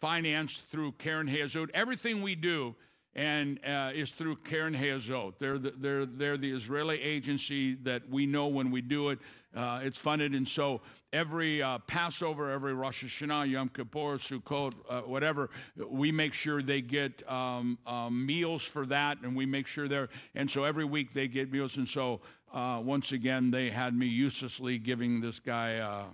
finance 0.00 0.58
through 0.58 0.92
Keren 0.92 1.28
Hayesod. 1.28 1.68
Everything 1.74 2.22
we 2.22 2.34
do 2.34 2.74
and 3.18 3.58
uh, 3.66 3.90
is 3.92 4.12
through 4.12 4.36
Keren 4.36 4.74
Hayesod. 4.74 5.34
They're 5.40 5.58
the, 5.58 5.74
they're, 5.76 6.06
they're 6.06 6.36
the 6.36 6.52
Israeli 6.52 7.02
agency 7.02 7.74
that 7.82 8.08
we 8.08 8.26
know 8.26 8.46
when 8.46 8.70
we 8.70 8.80
do 8.80 9.08
it. 9.08 9.18
Uh, 9.56 9.80
it's 9.82 9.98
funded, 9.98 10.34
and 10.34 10.46
so 10.46 10.82
every 11.12 11.60
uh, 11.60 11.78
Passover, 11.78 12.48
every 12.48 12.74
Rosh 12.74 13.02
Hashanah, 13.02 13.50
Yom 13.50 13.70
Kippur, 13.70 14.18
Sukkot, 14.18 14.72
uh, 14.88 15.00
whatever, 15.00 15.50
we 15.90 16.12
make 16.12 16.32
sure 16.32 16.62
they 16.62 16.80
get 16.80 17.28
um, 17.28 17.76
um, 17.88 18.24
meals 18.24 18.62
for 18.62 18.86
that, 18.86 19.18
and 19.24 19.34
we 19.34 19.46
make 19.46 19.66
sure 19.66 19.88
they're, 19.88 20.10
and 20.36 20.48
so 20.48 20.62
every 20.62 20.84
week 20.84 21.12
they 21.12 21.26
get 21.26 21.50
meals, 21.50 21.76
and 21.76 21.88
so 21.88 22.20
uh, 22.54 22.80
once 22.84 23.10
again, 23.10 23.50
they 23.50 23.68
had 23.68 23.94
me 23.94 24.06
uselessly 24.06 24.78
giving 24.78 25.20
this 25.20 25.40
guy 25.40 25.78
uh, 25.78 26.04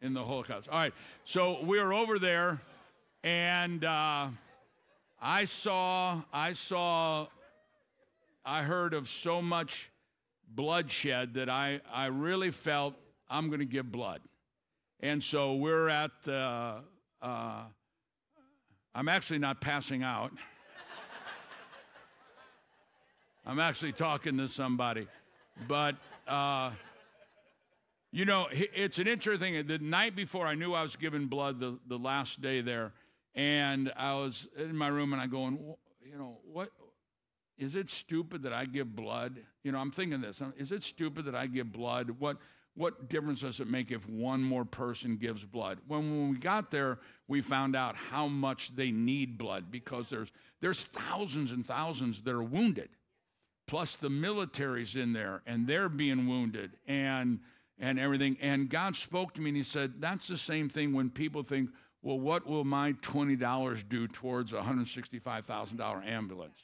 in 0.00 0.14
the 0.14 0.22
Holocaust. 0.22 0.68
All 0.68 0.78
right, 0.78 0.94
so 1.24 1.60
we 1.64 1.80
are 1.80 1.92
over 1.92 2.20
there, 2.20 2.60
and 3.24 3.84
I 5.20 5.46
saw, 5.46 6.22
I 6.32 6.52
saw, 6.52 7.26
I 8.44 8.62
heard 8.62 8.94
of 8.94 9.08
so 9.08 9.40
much 9.40 9.90
bloodshed 10.48 11.34
that 11.34 11.48
I, 11.48 11.80
I 11.92 12.06
really 12.06 12.50
felt 12.50 12.94
I'm 13.28 13.48
going 13.48 13.60
to 13.60 13.66
give 13.66 13.90
blood. 13.90 14.20
And 15.00 15.22
so 15.22 15.54
we're 15.54 15.88
at 15.88 16.10
the, 16.24 16.82
uh, 17.22 17.62
I'm 18.94 19.08
actually 19.08 19.38
not 19.38 19.60
passing 19.60 20.02
out. 20.02 20.32
I'm 23.46 23.58
actually 23.58 23.92
talking 23.92 24.36
to 24.38 24.48
somebody. 24.48 25.06
But, 25.66 25.96
uh, 26.28 26.72
you 28.12 28.24
know, 28.24 28.48
it's 28.52 28.98
an 28.98 29.06
interesting 29.06 29.54
thing. 29.54 29.66
The 29.66 29.78
night 29.78 30.14
before 30.14 30.46
I 30.46 30.54
knew 30.54 30.74
I 30.74 30.82
was 30.82 30.96
giving 30.96 31.26
blood, 31.26 31.60
the, 31.60 31.78
the 31.86 31.98
last 31.98 32.40
day 32.40 32.60
there, 32.60 32.92
and 33.36 33.92
I 33.96 34.14
was 34.14 34.48
in 34.56 34.76
my 34.76 34.88
room 34.88 35.12
and 35.12 35.20
I 35.20 35.26
going, 35.26 35.58
you 36.02 36.18
know, 36.18 36.38
what 36.50 36.70
is 37.58 37.76
it 37.76 37.90
stupid 37.90 38.42
that 38.42 38.52
I 38.52 38.64
give 38.64 38.96
blood? 38.96 39.38
You 39.62 39.72
know, 39.72 39.78
I'm 39.78 39.92
thinking 39.92 40.20
this. 40.20 40.42
Is 40.56 40.72
it 40.72 40.82
stupid 40.82 41.26
that 41.26 41.34
I 41.34 41.46
give 41.46 41.72
blood? 41.72 42.10
What 42.18 42.38
what 42.74 43.08
difference 43.08 43.40
does 43.40 43.58
it 43.60 43.68
make 43.68 43.90
if 43.90 44.06
one 44.06 44.42
more 44.42 44.66
person 44.66 45.16
gives 45.16 45.42
blood? 45.42 45.78
When, 45.88 46.10
when 46.10 46.28
we 46.32 46.36
got 46.36 46.70
there, 46.70 46.98
we 47.26 47.40
found 47.40 47.74
out 47.74 47.96
how 47.96 48.26
much 48.28 48.76
they 48.76 48.90
need 48.90 49.38
blood 49.38 49.70
because 49.70 50.10
there's 50.10 50.30
there's 50.60 50.84
thousands 50.84 51.52
and 51.52 51.66
thousands 51.66 52.22
that 52.22 52.34
are 52.34 52.42
wounded. 52.42 52.90
Plus 53.66 53.96
the 53.96 54.10
military's 54.10 54.94
in 54.94 55.12
there 55.12 55.42
and 55.46 55.66
they're 55.66 55.88
being 55.88 56.26
wounded 56.26 56.72
and 56.86 57.40
and 57.78 57.98
everything. 57.98 58.36
And 58.40 58.68
God 58.68 58.96
spoke 58.96 59.34
to 59.34 59.40
me 59.40 59.50
and 59.50 59.56
he 59.56 59.62
said, 59.62 59.94
That's 60.00 60.28
the 60.28 60.36
same 60.36 60.68
thing 60.68 60.92
when 60.92 61.10
people 61.10 61.42
think, 61.42 61.70
well, 62.06 62.20
what 62.20 62.46
will 62.46 62.62
my 62.62 62.92
$20 62.92 63.88
do 63.88 64.06
towards 64.06 64.52
a 64.52 64.58
$165,000 64.58 66.06
ambulance? 66.06 66.62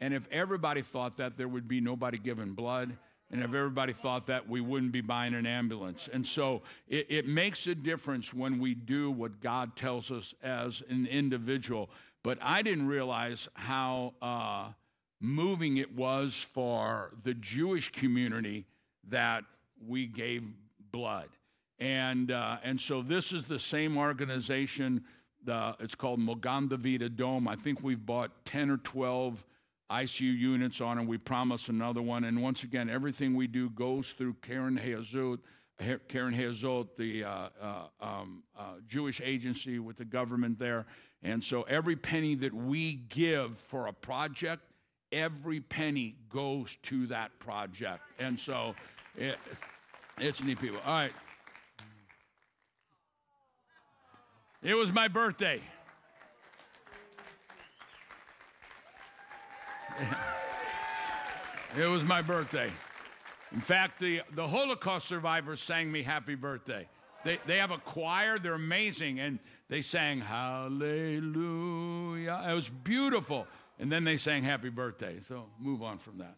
And 0.00 0.14
if 0.14 0.26
everybody 0.32 0.80
thought 0.80 1.18
that, 1.18 1.36
there 1.36 1.48
would 1.48 1.68
be 1.68 1.82
nobody 1.82 2.16
giving 2.16 2.54
blood. 2.54 2.96
And 3.30 3.42
if 3.42 3.52
everybody 3.52 3.92
thought 3.92 4.28
that, 4.28 4.48
we 4.48 4.62
wouldn't 4.62 4.92
be 4.92 5.02
buying 5.02 5.34
an 5.34 5.44
ambulance. 5.44 6.08
And 6.10 6.26
so 6.26 6.62
it, 6.88 7.04
it 7.10 7.28
makes 7.28 7.66
a 7.66 7.74
difference 7.74 8.32
when 8.32 8.58
we 8.58 8.72
do 8.72 9.10
what 9.10 9.42
God 9.42 9.76
tells 9.76 10.10
us 10.10 10.32
as 10.42 10.82
an 10.88 11.06
individual. 11.06 11.90
But 12.22 12.38
I 12.40 12.62
didn't 12.62 12.86
realize 12.86 13.50
how 13.52 14.14
uh, 14.22 14.70
moving 15.20 15.76
it 15.76 15.94
was 15.94 16.36
for 16.36 17.12
the 17.22 17.34
Jewish 17.34 17.92
community 17.92 18.64
that 19.10 19.44
we 19.86 20.06
gave 20.06 20.42
blood. 20.90 21.28
And, 21.80 22.30
uh, 22.30 22.58
and 22.62 22.78
so 22.78 23.00
this 23.00 23.32
is 23.32 23.46
the 23.46 23.58
same 23.58 23.96
organization. 23.96 25.02
The, 25.44 25.74
it's 25.80 25.94
called 25.94 26.20
Magen 26.20 26.68
David 26.68 27.00
Adom. 27.00 27.48
I 27.48 27.56
think 27.56 27.82
we've 27.82 28.04
bought 28.04 28.44
10 28.44 28.70
or 28.70 28.76
12 28.76 29.44
ICU 29.90 30.38
units 30.38 30.80
on, 30.82 30.98
and 30.98 31.08
we 31.08 31.16
promise 31.16 31.68
another 31.68 32.02
one. 32.02 32.24
And 32.24 32.42
once 32.42 32.62
again, 32.62 32.90
everything 32.90 33.34
we 33.34 33.46
do 33.46 33.70
goes 33.70 34.12
through 34.12 34.34
Keren 34.34 34.78
Hayesod, 34.78 35.38
Keren 36.08 36.34
Hayesod, 36.34 36.88
the 36.96 37.24
uh, 37.24 37.48
uh, 37.60 37.74
um, 38.00 38.42
uh, 38.56 38.74
Jewish 38.86 39.22
agency 39.24 39.78
with 39.78 39.96
the 39.96 40.04
government 40.04 40.58
there. 40.58 40.84
And 41.22 41.42
so 41.42 41.62
every 41.62 41.96
penny 41.96 42.34
that 42.36 42.52
we 42.52 42.94
give 43.08 43.56
for 43.56 43.86
a 43.86 43.92
project, 43.92 44.62
every 45.10 45.60
penny 45.60 46.16
goes 46.28 46.76
to 46.84 47.06
that 47.06 47.38
project. 47.38 48.02
And 48.18 48.38
so 48.38 48.74
it, 49.16 49.38
it's 50.18 50.44
neat 50.44 50.60
people. 50.60 50.80
All 50.84 50.92
right. 50.92 51.12
It 54.62 54.74
was 54.74 54.92
my 54.92 55.08
birthday. 55.08 55.62
it 61.78 61.86
was 61.86 62.04
my 62.04 62.20
birthday. 62.20 62.70
In 63.52 63.60
fact, 63.60 63.98
the, 64.00 64.20
the 64.34 64.46
Holocaust 64.46 65.08
survivors 65.08 65.60
sang 65.60 65.90
me 65.90 66.02
happy 66.02 66.34
birthday. 66.34 66.86
They, 67.24 67.38
they 67.46 67.56
have 67.56 67.70
a 67.70 67.78
choir, 67.78 68.38
they're 68.38 68.52
amazing, 68.52 69.18
and 69.18 69.38
they 69.68 69.80
sang 69.80 70.20
Hallelujah. 70.20 70.84
It 72.46 72.54
was 72.54 72.68
beautiful. 72.68 73.46
And 73.78 73.90
then 73.90 74.04
they 74.04 74.18
sang 74.18 74.42
happy 74.42 74.68
birthday. 74.68 75.20
So 75.26 75.46
move 75.58 75.82
on 75.82 75.98
from 75.98 76.18
that. 76.18 76.36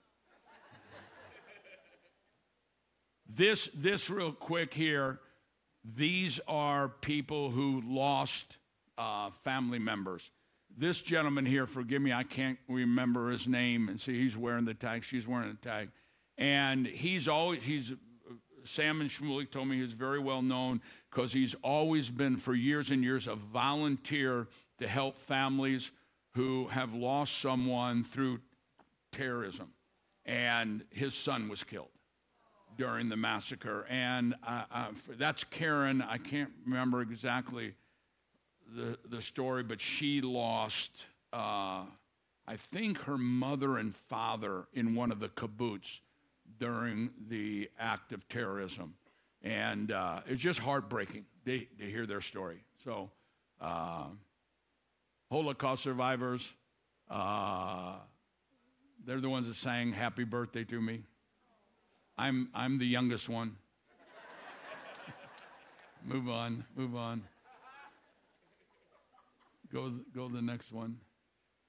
this, 3.29 3.67
this, 3.75 4.09
real 4.09 4.31
quick 4.31 4.73
here, 4.73 5.19
these 5.85 6.41
are 6.47 6.89
people 6.89 7.51
who 7.51 7.83
lost 7.85 8.59
uh, 8.99 9.31
family 9.31 9.79
members 9.79 10.31
this 10.77 11.01
gentleman 11.01 11.47
here, 11.47 11.67
forgive 11.67 12.03
me, 12.03 12.13
I 12.13 12.23
can't 12.23 12.59
remember 12.69 13.31
his 13.31 13.47
name. 13.47 13.89
And 13.89 14.01
see, 14.01 14.19
he's 14.19 14.37
wearing 14.37 14.65
the 14.65 14.75
tag, 14.75 15.05
she's 15.05 15.27
wearing 15.27 15.51
the 15.51 15.69
tag. 15.69 15.91
And 16.39 16.87
he's 16.87 17.29
always, 17.29 17.63
he's, 17.63 17.93
Sam 18.65 19.01
and 19.01 19.11
Shmulik 19.11 19.51
told 19.51 19.69
me 19.69 19.81
he's 19.81 19.93
very 19.93 20.19
well 20.19 20.43
known 20.43 20.81
because 21.11 21.33
he's 21.33 21.55
always 21.63 22.11
been, 22.11 22.37
for 22.37 22.55
years 22.55 22.91
and 22.91 23.03
years, 23.03 23.27
a 23.27 23.35
volunteer 23.35 24.49
to 24.79 24.89
help 24.89 25.17
families 25.17 25.91
who 26.35 26.69
have 26.69 26.95
lost 26.95 27.39
someone 27.39 28.05
through 28.05 28.41
terrorism. 29.13 29.73
And 30.25 30.85
his 30.91 31.15
son 31.15 31.49
was 31.49 31.65
killed 31.65 31.89
during 32.77 33.09
the 33.09 33.17
massacre. 33.17 33.87
And 33.89 34.35
uh, 34.47 34.65
uh, 34.73 34.87
that's 35.19 35.45
Karen. 35.45 36.03
I 36.03 36.19
can't 36.19 36.51
remember 36.67 37.03
exactly 37.03 37.75
the, 38.75 38.99
the 39.09 39.21
story, 39.21 39.63
but 39.63 39.81
she 39.81 40.21
lost, 40.21 41.07
uh, 41.33 41.85
I 42.47 42.57
think, 42.57 42.99
her 43.03 43.19
mother 43.19 43.79
and 43.79 43.95
father 43.95 44.65
in 44.73 44.95
one 44.95 45.13
of 45.13 45.21
the 45.21 45.29
kibbutz 45.29 46.01
during 46.59 47.11
the 47.29 47.71
act 47.79 48.13
of 48.13 48.29
terrorism. 48.29 48.95
And 49.43 49.91
uh, 49.91 50.21
it's 50.27 50.43
just 50.43 50.61
heartbreaking 50.61 51.25
to, 51.45 51.59
to, 51.59 51.85
hear 51.85 52.07
their 52.07 52.21
story. 52.21 52.63
So, 52.85 53.11
uh, 53.61 54.05
Holocaust 55.31 55.83
survivors, 55.83 56.53
uh, 57.11 57.95
they're 59.05 59.21
the 59.21 59.31
ones 59.31 59.49
that 59.49 59.57
sang 59.57 59.93
happy 59.93 60.25
birthday 60.25 60.65
to 60.65 60.81
me. 60.81 61.03
I'm, 62.19 62.49
I'm 62.55 62.79
the 62.79 62.87
youngest 62.87 63.29
one. 63.29 63.57
move 66.05 66.29
on, 66.29 66.65
move 66.77 66.95
on. 66.95 67.23
Go, 69.73 69.93
go 70.15 70.29
to 70.29 70.35
the 70.35 70.43
next 70.43 70.73
one. 70.73 70.99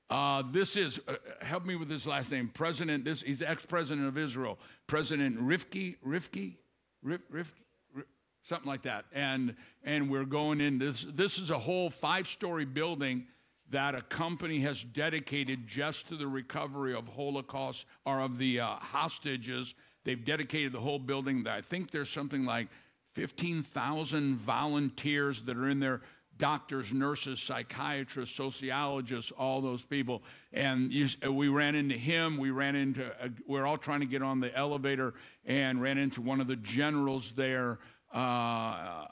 Uh, 0.09 0.43
this 0.51 0.75
is, 0.75 0.99
uh, 1.07 1.15
help 1.41 1.65
me 1.65 1.75
with 1.75 1.89
his 1.89 2.05
last 2.05 2.31
name, 2.31 2.51
President, 2.53 3.05
this, 3.05 3.21
he's 3.21 3.41
ex-president 3.41 4.07
of 4.07 4.17
Israel, 4.17 4.59
President 4.85 5.39
Rifki, 5.39 5.95
Rifki, 6.05 6.57
Rif, 7.01 7.21
Rif, 7.29 7.53
Rif, 7.93 8.05
something 8.43 8.67
like 8.67 8.83
that. 8.83 9.05
And, 9.13 9.55
and 9.83 10.11
we're 10.11 10.25
going 10.25 10.61
in, 10.61 10.77
this, 10.77 11.03
this 11.03 11.39
is 11.39 11.49
a 11.49 11.57
whole 11.57 11.89
five-story 11.89 12.65
building 12.65 13.25
that 13.69 13.95
a 13.95 14.01
company 14.01 14.59
has 14.59 14.83
dedicated 14.83 15.65
just 15.65 16.09
to 16.09 16.15
the 16.15 16.27
recovery 16.27 16.93
of 16.93 17.07
Holocaust 17.07 17.85
or 18.05 18.19
of 18.19 18.37
the 18.37 18.59
uh, 18.59 18.75
hostages. 18.75 19.73
They've 20.03 20.23
dedicated 20.23 20.73
the 20.73 20.79
whole 20.79 20.99
building. 20.99 21.47
I 21.47 21.61
think 21.61 21.91
there's 21.91 22.09
something 22.09 22.45
like 22.45 22.67
15,000 23.13 24.35
volunteers 24.37 25.41
that 25.43 25.57
are 25.57 25.69
in 25.69 25.79
there 25.79 26.01
doctors, 26.37 26.93
nurses, 26.93 27.39
psychiatrists, 27.39 28.35
sociologists, 28.35 29.31
all 29.31 29.61
those 29.61 29.83
people. 29.83 30.23
And 30.51 30.91
you, 30.91 31.07
we 31.31 31.47
ran 31.47 31.75
into 31.75 31.95
him. 31.95 32.37
We 32.37 32.51
ran 32.51 32.75
into, 32.75 33.05
uh, 33.23 33.29
we're 33.47 33.65
all 33.65 33.77
trying 33.77 33.99
to 33.99 34.05
get 34.05 34.21
on 34.21 34.39
the 34.39 34.55
elevator 34.55 35.13
and 35.45 35.81
ran 35.81 35.97
into 35.97 36.21
one 36.21 36.41
of 36.41 36.47
the 36.47 36.55
generals 36.55 37.33
there. 37.33 37.79
Uh, 38.13 38.17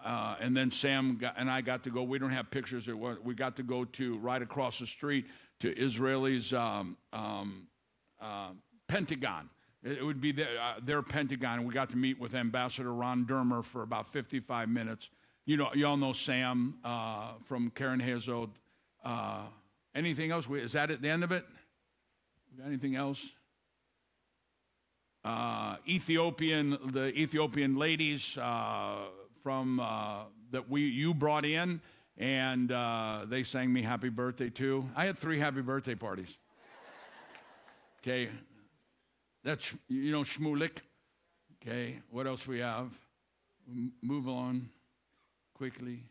uh, 0.03 0.35
and 0.39 0.55
then 0.55 0.71
Sam 0.71 1.17
got, 1.17 1.35
and 1.37 1.49
I 1.49 1.61
got 1.61 1.83
to 1.83 1.89
go. 1.89 2.03
We 2.03 2.19
don't 2.19 2.31
have 2.31 2.51
pictures. 2.51 2.87
We 2.87 3.33
got 3.33 3.55
to 3.55 3.63
go 3.63 3.85
to 3.85 4.17
right 4.19 4.41
across 4.41 4.79
the 4.79 4.87
street 4.87 5.25
to 5.61 5.73
Israelis 5.73 6.57
um, 6.57 6.97
um, 7.11 7.67
uh, 8.19 8.49
Pentagon. 8.87 9.49
It 9.83 10.05
would 10.05 10.21
be 10.21 10.31
their, 10.31 10.59
uh, 10.61 10.75
their 10.83 11.01
Pentagon. 11.01 11.65
We 11.65 11.73
got 11.73 11.89
to 11.89 11.97
meet 11.97 12.19
with 12.19 12.35
Ambassador 12.35 12.93
Ron 12.93 13.25
Dermer 13.25 13.63
for 13.63 13.81
about 13.81 14.07
55 14.07 14.69
minutes 14.69 15.09
you 15.45 15.57
know, 15.57 15.69
y'all 15.73 15.97
know 15.97 16.13
Sam 16.13 16.75
uh, 16.83 17.33
from 17.45 17.71
Keren 17.71 17.99
Hayesod. 17.99 18.49
Uh, 19.03 19.41
anything 19.95 20.31
else? 20.31 20.47
Is 20.49 20.73
that 20.73 20.91
at 20.91 21.01
the 21.01 21.09
end 21.09 21.23
of 21.23 21.31
it? 21.31 21.45
Anything 22.65 22.95
else? 22.95 23.27
Uh, 25.23 25.77
Ethiopian, 25.87 26.77
the 26.85 27.07
Ethiopian 27.19 27.75
ladies 27.75 28.37
uh, 28.37 29.07
from 29.41 29.79
uh, 29.79 30.23
that 30.51 30.69
we 30.69 30.81
you 30.81 31.13
brought 31.13 31.45
in, 31.45 31.81
and 32.17 32.69
they 33.29 33.43
sang 33.43 33.73
me 33.73 33.81
happy 33.81 34.09
birthday 34.09 34.49
too. 34.49 34.87
I 34.95 35.05
had 35.05 35.17
three 35.17 35.39
happy 35.39 35.61
birthday 35.61 35.95
parties. 35.95 36.37
Okay, 38.03 38.29
that's 39.43 39.73
you 39.87 40.11
know 40.11 40.21
Shmulik. 40.21 40.79
Okay, 41.61 41.99
what 42.09 42.27
else 42.27 42.47
we 42.47 42.59
have? 42.59 42.91
move 44.01 44.27
on 44.27 44.69
quickly, 45.53 46.03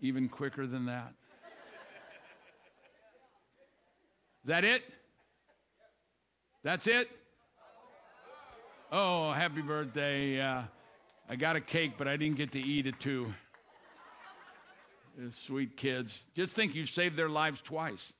even 0.00 0.28
quicker 0.28 0.66
than 0.66 0.86
that. 0.86 1.14
Is 4.44 4.48
that 4.48 4.64
it? 4.64 4.82
That's 6.64 6.86
it? 6.86 7.08
Oh, 8.90 9.30
happy 9.30 9.62
birthday. 9.62 10.40
Uh, 10.40 10.62
I 11.28 11.36
got 11.36 11.54
a 11.56 11.60
cake, 11.60 11.92
but 11.96 12.08
I 12.08 12.16
didn't 12.16 12.36
get 12.36 12.52
to 12.52 12.60
eat 12.60 12.86
it 12.86 12.98
too. 12.98 13.32
Sweet 15.30 15.76
kids. 15.76 16.24
Just 16.34 16.54
think 16.54 16.74
you 16.74 16.86
saved 16.86 17.16
their 17.16 17.28
lives 17.28 17.62
twice. 17.62 18.12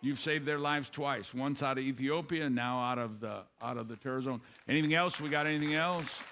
You've 0.00 0.20
saved 0.20 0.46
their 0.46 0.58
lives 0.58 0.88
twice. 0.88 1.34
Once 1.34 1.62
out 1.62 1.78
of 1.78 1.84
Ethiopia, 1.84 2.46
and 2.46 2.54
now 2.54 2.80
out 2.80 2.98
of 2.98 3.20
the 3.20 3.42
out 3.60 3.76
of 3.76 3.88
the 3.88 3.96
terror 3.96 4.20
zone. 4.20 4.40
Anything 4.68 4.94
else? 4.94 5.20
We 5.20 5.28
got 5.28 5.46
anything 5.46 5.74
else? 5.74 6.22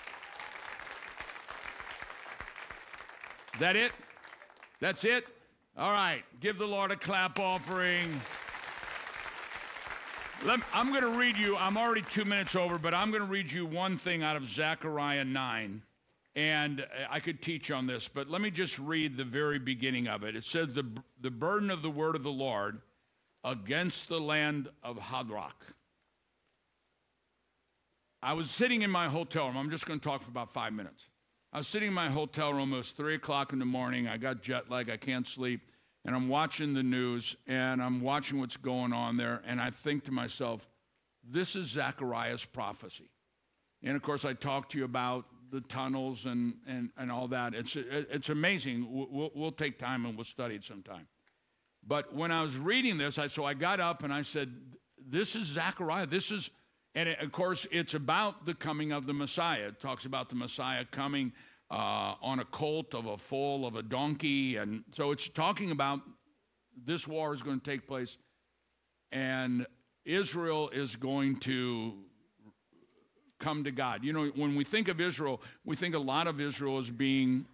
Is 3.54 3.60
that 3.60 3.74
it? 3.74 3.90
That's 4.80 5.04
it? 5.04 5.26
All 5.76 5.90
right. 5.90 6.22
Give 6.40 6.58
the 6.58 6.66
Lord 6.66 6.90
a 6.90 6.96
clap 6.96 7.40
offering. 7.40 8.20
I'm 10.72 10.90
going 10.90 11.02
to 11.02 11.18
read 11.18 11.36
you, 11.38 11.56
I'm 11.56 11.76
already 11.76 12.02
two 12.02 12.24
minutes 12.24 12.54
over, 12.54 12.78
but 12.78 12.94
I'm 12.94 13.10
going 13.10 13.22
to 13.22 13.28
read 13.28 13.50
you 13.50 13.66
one 13.66 13.96
thing 13.96 14.22
out 14.22 14.36
of 14.36 14.46
Zechariah 14.46 15.24
9. 15.24 15.82
And 16.36 16.80
uh, 16.82 16.84
I 17.10 17.20
could 17.20 17.40
teach 17.40 17.70
on 17.70 17.86
this, 17.86 18.06
but 18.06 18.28
let 18.28 18.42
me 18.42 18.50
just 18.50 18.78
read 18.78 19.16
the 19.16 19.24
very 19.24 19.58
beginning 19.58 20.06
of 20.06 20.22
it. 20.22 20.36
It 20.36 20.44
says, 20.44 20.68
The, 20.68 20.84
the 21.20 21.30
burden 21.30 21.70
of 21.70 21.80
the 21.80 21.90
word 21.90 22.14
of 22.14 22.22
the 22.22 22.30
Lord 22.30 22.82
against 23.44 24.08
the 24.08 24.20
land 24.20 24.68
of 24.82 24.98
Hadrach. 24.98 25.74
I 28.22 28.32
was 28.32 28.50
sitting 28.50 28.82
in 28.82 28.90
my 28.90 29.08
hotel 29.08 29.46
room. 29.46 29.56
I'm 29.56 29.70
just 29.70 29.86
going 29.86 30.00
to 30.00 30.08
talk 30.08 30.22
for 30.22 30.30
about 30.30 30.52
five 30.52 30.72
minutes. 30.72 31.06
I 31.52 31.58
was 31.58 31.68
sitting 31.68 31.88
in 31.88 31.94
my 31.94 32.08
hotel 32.08 32.52
room. 32.52 32.72
It 32.72 32.78
was 32.78 32.90
three 32.90 33.14
o'clock 33.14 33.52
in 33.52 33.58
the 33.58 33.64
morning. 33.64 34.08
I 34.08 34.16
got 34.16 34.42
jet 34.42 34.70
lag. 34.70 34.90
I 34.90 34.96
can't 34.96 35.26
sleep. 35.26 35.60
And 36.04 36.14
I'm 36.14 36.28
watching 36.28 36.74
the 36.74 36.82
news 36.82 37.36
and 37.46 37.82
I'm 37.82 38.00
watching 38.00 38.38
what's 38.38 38.56
going 38.56 38.92
on 38.92 39.16
there. 39.16 39.42
And 39.46 39.60
I 39.60 39.70
think 39.70 40.04
to 40.04 40.12
myself, 40.12 40.68
this 41.28 41.56
is 41.56 41.68
Zechariah's 41.68 42.44
prophecy. 42.44 43.10
And 43.82 43.96
of 43.96 44.02
course, 44.02 44.24
I 44.24 44.32
talked 44.32 44.72
to 44.72 44.78
you 44.78 44.84
about 44.84 45.26
the 45.50 45.60
tunnels 45.60 46.26
and, 46.26 46.54
and, 46.66 46.90
and 46.96 47.10
all 47.10 47.28
that. 47.28 47.54
It's, 47.54 47.76
it's 47.76 48.28
amazing. 48.28 48.86
We'll, 48.90 49.30
we'll 49.34 49.52
take 49.52 49.78
time 49.78 50.04
and 50.04 50.16
we'll 50.16 50.24
study 50.24 50.56
it 50.56 50.64
sometime. 50.64 51.06
But 51.86 52.14
when 52.14 52.32
I 52.32 52.42
was 52.42 52.56
reading 52.56 52.98
this, 52.98 53.18
I, 53.18 53.28
so 53.28 53.44
I 53.44 53.54
got 53.54 53.80
up 53.80 54.02
and 54.02 54.12
I 54.12 54.22
said, 54.22 54.52
This 55.06 55.36
is 55.36 55.46
Zechariah. 55.46 56.06
This 56.06 56.30
is, 56.30 56.50
and 56.94 57.08
it, 57.08 57.20
of 57.20 57.30
course, 57.32 57.66
it's 57.70 57.94
about 57.94 58.46
the 58.46 58.54
coming 58.54 58.92
of 58.92 59.06
the 59.06 59.12
Messiah. 59.12 59.68
It 59.68 59.80
talks 59.80 60.04
about 60.04 60.28
the 60.28 60.34
Messiah 60.34 60.84
coming 60.90 61.32
uh, 61.70 62.14
on 62.22 62.40
a 62.40 62.44
colt 62.44 62.94
of 62.94 63.06
a 63.06 63.16
foal 63.16 63.66
of 63.66 63.76
a 63.76 63.82
donkey. 63.82 64.56
And 64.56 64.84
so 64.92 65.10
it's 65.10 65.28
talking 65.28 65.70
about 65.70 66.00
this 66.84 67.06
war 67.06 67.34
is 67.34 67.42
going 67.42 67.60
to 67.60 67.70
take 67.70 67.86
place 67.86 68.18
and 69.12 69.66
Israel 70.04 70.68
is 70.70 70.96
going 70.96 71.36
to 71.40 71.94
come 73.38 73.64
to 73.64 73.70
God. 73.70 74.04
You 74.04 74.12
know, 74.12 74.26
when 74.34 74.54
we 74.54 74.64
think 74.64 74.88
of 74.88 75.00
Israel, 75.00 75.42
we 75.64 75.76
think 75.76 75.94
a 75.94 76.00
lot 76.00 76.26
of 76.26 76.40
Israel 76.40 76.78
as 76.78 76.90
being 76.90 77.46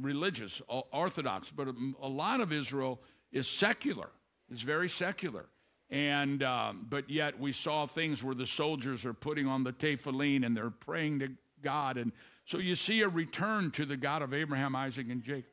religious, 0.00 0.60
orthodox, 0.92 1.50
but 1.50 1.68
a 2.02 2.08
lot 2.08 2.40
of 2.40 2.52
Israel 2.52 3.00
is 3.36 3.46
secular. 3.46 4.08
It's 4.50 4.62
very 4.62 4.88
secular. 4.88 5.46
And 5.90 6.42
um, 6.42 6.86
but 6.88 7.10
yet 7.10 7.38
we 7.38 7.52
saw 7.52 7.86
things 7.86 8.24
where 8.24 8.34
the 8.34 8.46
soldiers 8.46 9.04
are 9.04 9.12
putting 9.12 9.46
on 9.46 9.62
the 9.62 9.72
tefillin 9.72 10.44
and 10.44 10.56
they're 10.56 10.70
praying 10.70 11.20
to 11.20 11.28
God, 11.62 11.96
and 11.96 12.12
so 12.44 12.58
you 12.58 12.74
see 12.74 13.02
a 13.02 13.08
return 13.08 13.70
to 13.72 13.84
the 13.84 13.96
God 13.96 14.22
of 14.22 14.34
Abraham, 14.34 14.74
Isaac, 14.74 15.06
and 15.10 15.22
Jacob. 15.22 15.50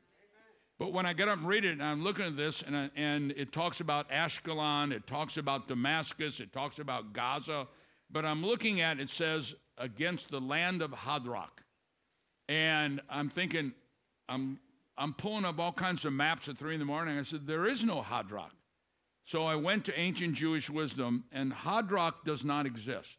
But 0.78 0.92
when 0.92 1.06
I 1.06 1.12
get 1.12 1.28
up 1.28 1.38
and 1.38 1.46
read 1.46 1.64
it, 1.64 1.72
and 1.72 1.82
I'm 1.82 2.02
looking 2.02 2.26
at 2.26 2.36
this, 2.36 2.62
and, 2.62 2.76
I, 2.76 2.90
and 2.96 3.30
it 3.32 3.52
talks 3.52 3.80
about 3.80 4.10
Ashkelon, 4.10 4.92
it 4.92 5.06
talks 5.06 5.36
about 5.36 5.68
Damascus, 5.68 6.40
it 6.40 6.52
talks 6.52 6.80
about 6.80 7.12
Gaza, 7.12 7.68
but 8.10 8.24
I'm 8.24 8.44
looking 8.44 8.80
at 8.80 8.98
it 8.98 9.08
says 9.08 9.54
against 9.78 10.30
the 10.30 10.40
land 10.40 10.82
of 10.82 10.90
Hadrach, 10.90 11.62
and 12.48 13.00
I'm 13.08 13.30
thinking, 13.30 13.72
I'm 14.28 14.58
I'm 14.96 15.12
pulling 15.12 15.44
up 15.44 15.58
all 15.58 15.72
kinds 15.72 16.04
of 16.04 16.12
maps 16.12 16.48
at 16.48 16.56
three 16.56 16.74
in 16.74 16.80
the 16.80 16.86
morning. 16.86 17.18
I 17.18 17.22
said 17.22 17.46
there 17.46 17.66
is 17.66 17.82
no 17.82 18.02
Hadrach, 18.02 18.52
so 19.24 19.44
I 19.44 19.56
went 19.56 19.84
to 19.86 19.98
ancient 19.98 20.34
Jewish 20.34 20.70
wisdom, 20.70 21.24
and 21.32 21.52
Hadrach 21.52 22.24
does 22.24 22.44
not 22.44 22.66
exist. 22.66 23.18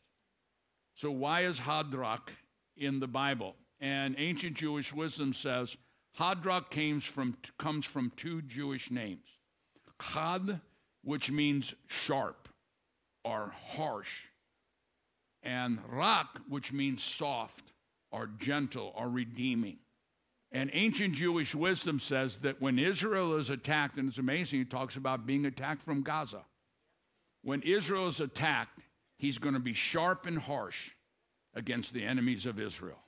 So 0.94 1.12
why 1.12 1.42
is 1.42 1.60
Hadrach 1.60 2.30
in 2.78 3.00
the 3.00 3.08
Bible? 3.08 3.56
And 3.82 4.16
ancient 4.18 4.56
Jewish 4.56 4.94
wisdom 4.94 5.34
says 5.34 5.76
Hadrach 6.18 6.72
comes 6.72 7.04
from, 7.04 7.36
comes 7.58 7.86
from 7.86 8.12
two 8.16 8.42
Jewish 8.42 8.90
names. 8.90 9.28
Had, 10.00 10.62
which 11.04 11.32
means 11.32 11.74
sharp 11.88 12.50
or 13.24 13.54
harsh, 13.76 14.28
and 15.44 15.80
Rak, 15.90 16.28
which 16.50 16.72
means 16.74 17.04
soft 17.04 17.72
or 18.12 18.28
gentle 18.40 18.94
or 18.96 19.10
redeeming. 19.10 19.80
And 20.56 20.70
ancient 20.74 21.14
Jewish 21.14 21.54
wisdom 21.54 22.00
says 22.00 22.38
that 22.40 22.62
when 22.62 22.80
Israel 22.80 23.36
is 23.36 23.50
attacked, 23.50 23.98
and 23.98 24.10
it's 24.10 24.18
amazing, 24.18 24.62
it 24.62 24.70
talks 24.72 24.96
about 24.96 25.28
being 25.28 25.46
attacked 25.46 25.82
from 25.82 26.02
Gaza. 26.02 26.46
When 27.44 27.62
Israel 27.62 28.08
is 28.08 28.20
attacked, 28.20 28.80
he's 29.18 29.38
going 29.38 29.54
to 29.54 29.60
be 29.60 29.74
sharp 29.74 30.26
and 30.26 30.40
harsh 30.40 30.92
against 31.54 31.94
the 31.94 32.04
enemies 32.04 32.46
of 32.46 32.60
Israel 32.60 33.00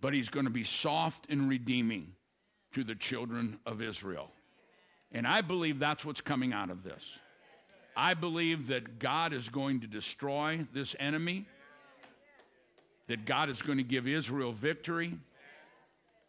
but 0.00 0.14
he's 0.14 0.28
going 0.28 0.46
to 0.46 0.50
be 0.50 0.64
soft 0.64 1.26
and 1.28 1.48
redeeming 1.48 2.12
to 2.72 2.84
the 2.84 2.94
children 2.94 3.58
of 3.66 3.82
Israel. 3.82 4.30
And 5.10 5.26
I 5.26 5.40
believe 5.40 5.78
that's 5.78 6.04
what's 6.04 6.20
coming 6.20 6.52
out 6.52 6.70
of 6.70 6.82
this. 6.82 7.18
I 7.96 8.14
believe 8.14 8.68
that 8.68 8.98
God 8.98 9.32
is 9.32 9.48
going 9.48 9.80
to 9.80 9.86
destroy 9.86 10.66
this 10.72 10.94
enemy, 11.00 11.46
that 13.08 13.24
God 13.24 13.48
is 13.48 13.60
going 13.62 13.78
to 13.78 13.84
give 13.84 14.06
Israel 14.06 14.52
victory. 14.52 15.14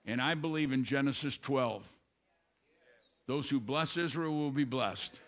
And 0.06 0.22
I 0.22 0.34
believe 0.34 0.72
in 0.72 0.84
Genesis 0.84 1.38
12 1.38 1.88
those 3.30 3.48
who 3.48 3.60
bless 3.60 3.96
Israel 3.96 4.36
will 4.36 4.50
be 4.50 4.64
blessed, 4.64 5.20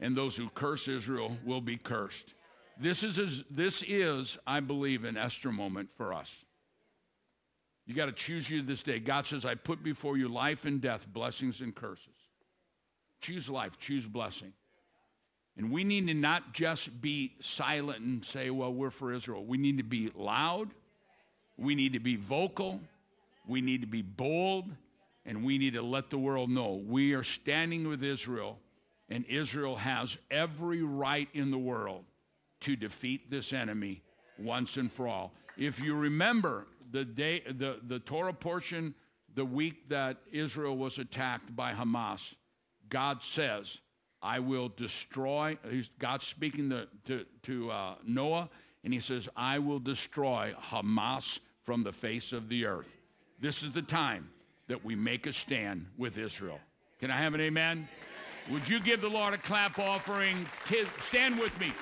and 0.00 0.16
those 0.16 0.36
who 0.36 0.48
curse 0.48 0.88
Israel 0.88 1.36
will 1.44 1.60
be 1.60 1.76
cursed. 1.76 2.34
This 2.76 3.04
is, 3.04 3.44
this 3.48 3.84
is, 3.86 4.36
I 4.48 4.58
believe, 4.58 5.04
an 5.04 5.16
Esther 5.16 5.52
moment 5.52 5.92
for 5.92 6.12
us. 6.12 6.44
You 7.86 7.94
got 7.94 8.06
to 8.06 8.12
choose 8.12 8.50
you 8.50 8.62
this 8.62 8.82
day. 8.82 8.98
God 8.98 9.28
says, 9.28 9.44
I 9.44 9.54
put 9.54 9.80
before 9.84 10.16
you 10.16 10.28
life 10.28 10.64
and 10.64 10.80
death, 10.80 11.06
blessings 11.12 11.60
and 11.60 11.72
curses. 11.72 12.08
Choose 13.20 13.48
life, 13.48 13.78
choose 13.78 14.08
blessing. 14.08 14.52
And 15.56 15.70
we 15.70 15.84
need 15.84 16.08
to 16.08 16.14
not 16.14 16.52
just 16.52 17.00
be 17.00 17.34
silent 17.40 18.00
and 18.00 18.24
say, 18.24 18.50
well, 18.50 18.74
we're 18.74 18.90
for 18.90 19.12
Israel. 19.12 19.44
We 19.44 19.56
need 19.56 19.78
to 19.78 19.84
be 19.84 20.10
loud, 20.16 20.70
we 21.56 21.76
need 21.76 21.92
to 21.92 22.00
be 22.00 22.16
vocal, 22.16 22.80
we 23.50 23.60
need 23.60 23.80
to 23.80 23.86
be 23.88 24.00
bold, 24.00 24.70
and 25.26 25.44
we 25.44 25.58
need 25.58 25.74
to 25.74 25.82
let 25.82 26.08
the 26.08 26.18
world 26.18 26.48
know 26.48 26.80
we 26.86 27.14
are 27.14 27.24
standing 27.24 27.88
with 27.88 28.04
Israel, 28.04 28.58
and 29.08 29.24
Israel 29.26 29.74
has 29.74 30.16
every 30.30 30.84
right 30.84 31.28
in 31.34 31.50
the 31.50 31.58
world 31.58 32.04
to 32.60 32.76
defeat 32.76 33.28
this 33.28 33.52
enemy 33.52 34.02
once 34.38 34.76
and 34.76 34.90
for 34.90 35.08
all. 35.08 35.32
If 35.58 35.82
you 35.82 35.96
remember, 35.96 36.68
the 36.92 37.04
day, 37.04 37.40
the, 37.40 37.80
the 37.88 37.98
Torah 37.98 38.32
portion, 38.32 38.94
the 39.34 39.44
week 39.44 39.88
that 39.88 40.18
Israel 40.30 40.76
was 40.76 40.98
attacked 40.98 41.54
by 41.56 41.72
Hamas, 41.72 42.34
God 42.88 43.22
says, 43.24 43.80
I 44.22 44.38
will 44.38 44.68
destroy, 44.68 45.58
God's 45.98 46.26
speaking 46.26 46.70
to, 46.70 46.86
to, 47.06 47.26
to 47.42 47.70
uh, 47.72 47.94
Noah, 48.06 48.48
and 48.84 48.94
he 48.94 49.00
says, 49.00 49.28
I 49.36 49.58
will 49.58 49.80
destroy 49.80 50.54
Hamas 50.70 51.40
from 51.64 51.82
the 51.82 51.92
face 51.92 52.32
of 52.32 52.48
the 52.48 52.66
earth. 52.66 52.99
This 53.40 53.62
is 53.62 53.72
the 53.72 53.82
time 53.82 54.28
that 54.68 54.84
we 54.84 54.94
make 54.94 55.26
a 55.26 55.32
stand 55.32 55.86
with 55.96 56.18
Israel. 56.18 56.60
Can 57.00 57.10
I 57.10 57.16
have 57.16 57.32
an 57.32 57.40
amen? 57.40 57.88
Would 58.50 58.68
you 58.68 58.80
give 58.80 59.00
the 59.00 59.08
Lord 59.08 59.32
a 59.32 59.38
clap 59.38 59.78
offering? 59.78 60.46
stand 61.00 61.38
with 61.38 61.58
me. 61.58 61.72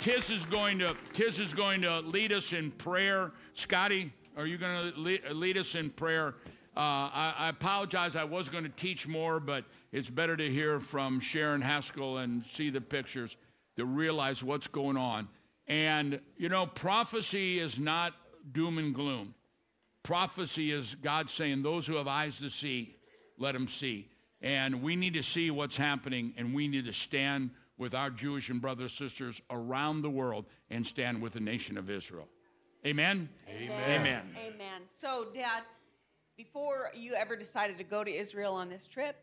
Tiz 0.00 0.30
is 0.30 0.44
going 0.44 0.78
to 0.78 0.96
Tiz 1.14 1.40
is 1.40 1.54
going 1.54 1.82
to 1.82 2.00
lead 2.00 2.30
us 2.30 2.52
in 2.52 2.70
prayer. 2.70 3.32
Scotty, 3.54 4.12
are 4.36 4.46
you 4.46 4.58
going 4.58 4.92
to 4.92 5.00
lead, 5.00 5.28
lead, 5.32 5.58
us 5.58 5.74
in 5.74 5.90
prayer? 5.90 6.36
Uh, 6.76 7.10
I, 7.12 7.34
I, 7.38 7.48
apologize. 7.48 8.14
I 8.14 8.22
was 8.22 8.48
going 8.48 8.62
to 8.62 8.70
teach 8.70 9.08
more, 9.08 9.40
but 9.40 9.64
it's 9.90 10.08
better 10.08 10.36
to 10.36 10.48
hear 10.48 10.78
from 10.78 11.20
Sharren 11.20 11.60
Haskel 11.60 12.22
and 12.22 12.44
see 12.44 12.70
the 12.70 12.80
pictures 12.80 13.36
to 13.76 13.84
realize 13.84 14.44
what's 14.44 14.68
going 14.68 14.96
on. 14.96 15.26
And, 15.66 16.20
you 16.36 16.48
know, 16.48 16.66
prophecy 16.66 17.58
is 17.58 17.80
not 17.80 18.14
doom 18.52 18.78
and 18.78 18.94
gloom. 18.94 19.34
Prophecy 20.02 20.72
is 20.72 20.94
God 20.94 21.28
saying, 21.28 21.62
Those 21.62 21.86
who 21.86 21.96
have 21.96 22.08
eyes 22.08 22.38
to 22.38 22.50
see, 22.50 22.96
let 23.38 23.52
them 23.52 23.68
see. 23.68 24.08
And 24.40 24.82
we 24.82 24.96
need 24.96 25.14
to 25.14 25.22
see 25.22 25.50
what's 25.50 25.76
happening, 25.76 26.32
and 26.36 26.54
we 26.54 26.68
need 26.68 26.84
to 26.86 26.92
stand 26.92 27.50
with 27.76 27.94
our 27.94 28.10
Jewish 28.10 28.50
and 28.50 28.60
brothers 28.60 28.98
and 29.00 29.10
sisters 29.10 29.42
around 29.50 30.02
the 30.02 30.10
world 30.10 30.46
and 30.70 30.86
stand 30.86 31.20
with 31.20 31.34
the 31.34 31.40
nation 31.40 31.76
of 31.76 31.90
Israel. 31.90 32.28
Amen? 32.86 33.28
Amen. 33.48 34.00
Amen. 34.00 34.22
Amen. 34.46 34.82
So, 34.86 35.26
Dad, 35.34 35.62
before 36.36 36.90
you 36.94 37.14
ever 37.14 37.36
decided 37.36 37.78
to 37.78 37.84
go 37.84 38.04
to 38.04 38.10
Israel 38.10 38.54
on 38.54 38.68
this 38.68 38.86
trip, 38.86 39.16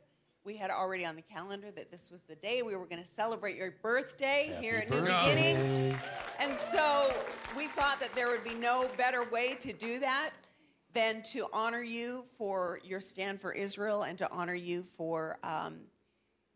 we 0.43 0.55
had 0.55 0.69
already 0.69 1.05
on 1.05 1.15
the 1.15 1.21
calendar 1.21 1.71
that 1.71 1.89
this 1.89 2.11
was 2.11 2.23
the 2.23 2.35
day 2.35 2.61
we 2.61 2.75
were 2.75 2.85
going 2.85 3.01
to 3.01 3.07
celebrate 3.07 3.55
your 3.55 3.73
birthday 3.81 4.51
Happy 4.53 4.65
here 4.65 4.75
at 4.75 4.89
New 4.89 5.01
Beginnings. 5.01 5.97
And 6.39 6.55
so 6.55 7.13
we 7.57 7.67
thought 7.67 7.99
that 7.99 8.13
there 8.13 8.27
would 8.27 8.43
be 8.43 8.53
no 8.53 8.87
better 8.97 9.23
way 9.31 9.55
to 9.55 9.73
do 9.73 9.99
that 9.99 10.33
than 10.95 11.21
to 11.21 11.45
honor 11.51 11.83
you 11.83 12.23
for 12.37 12.79
your 12.83 13.01
stand 13.01 13.41
for 13.41 13.51
Israel 13.51 14.03
and 14.03 14.17
to 14.17 14.31
honor 14.31 14.55
you 14.55 14.81
for 14.81 15.37
um, 15.43 15.75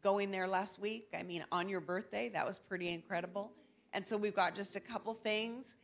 going 0.02 0.32
there 0.32 0.48
last 0.48 0.80
week. 0.80 1.10
I 1.14 1.24
mean, 1.24 1.44
on 1.52 1.68
your 1.68 1.82
birthday, 1.82 2.30
that 2.30 2.48
was 2.48 2.58
pretty 2.58 2.90
incredible. 2.90 3.52
And 3.92 4.08
so 4.08 4.16
we've 4.18 4.34
got 4.34 4.56
just 4.56 4.78
a 4.78 4.80
couple 4.80 5.14
things 5.14 5.76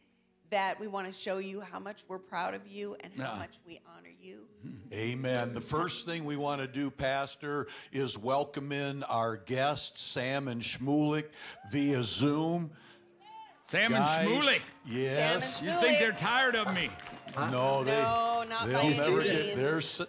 that 0.52 0.80
we 0.80 0.88
want 0.88 1.06
to 1.06 1.12
show 1.12 1.40
you 1.40 1.60
how 1.60 1.80
much 1.80 2.06
we're 2.08 2.18
proud 2.18 2.54
of 2.54 2.66
you 2.66 2.96
and 3.02 3.12
how 3.20 3.36
much 3.36 3.60
we 3.68 3.82
honor 3.98 4.14
you. 4.22 4.46
Amen. 4.94 5.54
The 5.54 5.60
first 5.60 6.06
thing 6.06 6.24
we 6.24 6.38
want 6.38 6.62
to 6.62 6.68
do, 6.68 6.90
Pastor, 6.90 7.68
is 7.92 8.18
welcome 8.18 8.72
in 8.72 9.04
our 9.04 9.36
guests, 9.36 10.02
Sam 10.02 10.48
and 10.48 10.62
Shmulik, 10.62 11.26
via 11.72 12.04
Zoom. 12.04 12.72
Sam 13.68 13.92
Guys, 13.92 14.20
and 14.20 14.30
Shmulik. 14.30 14.62
Yes. 14.86 15.60
And 15.60 15.70
you 15.70 15.76
think 15.82 16.00
they're 16.00 16.14
tired 16.14 16.56
of 16.56 16.74
me? 16.74 16.90
No, 17.38 17.84
they, 17.84 17.92
no, 17.92 18.46
not 18.48 18.68
they'll 18.68 18.90
never 18.90 19.22
get. 19.22 19.56
There's, 19.56 20.02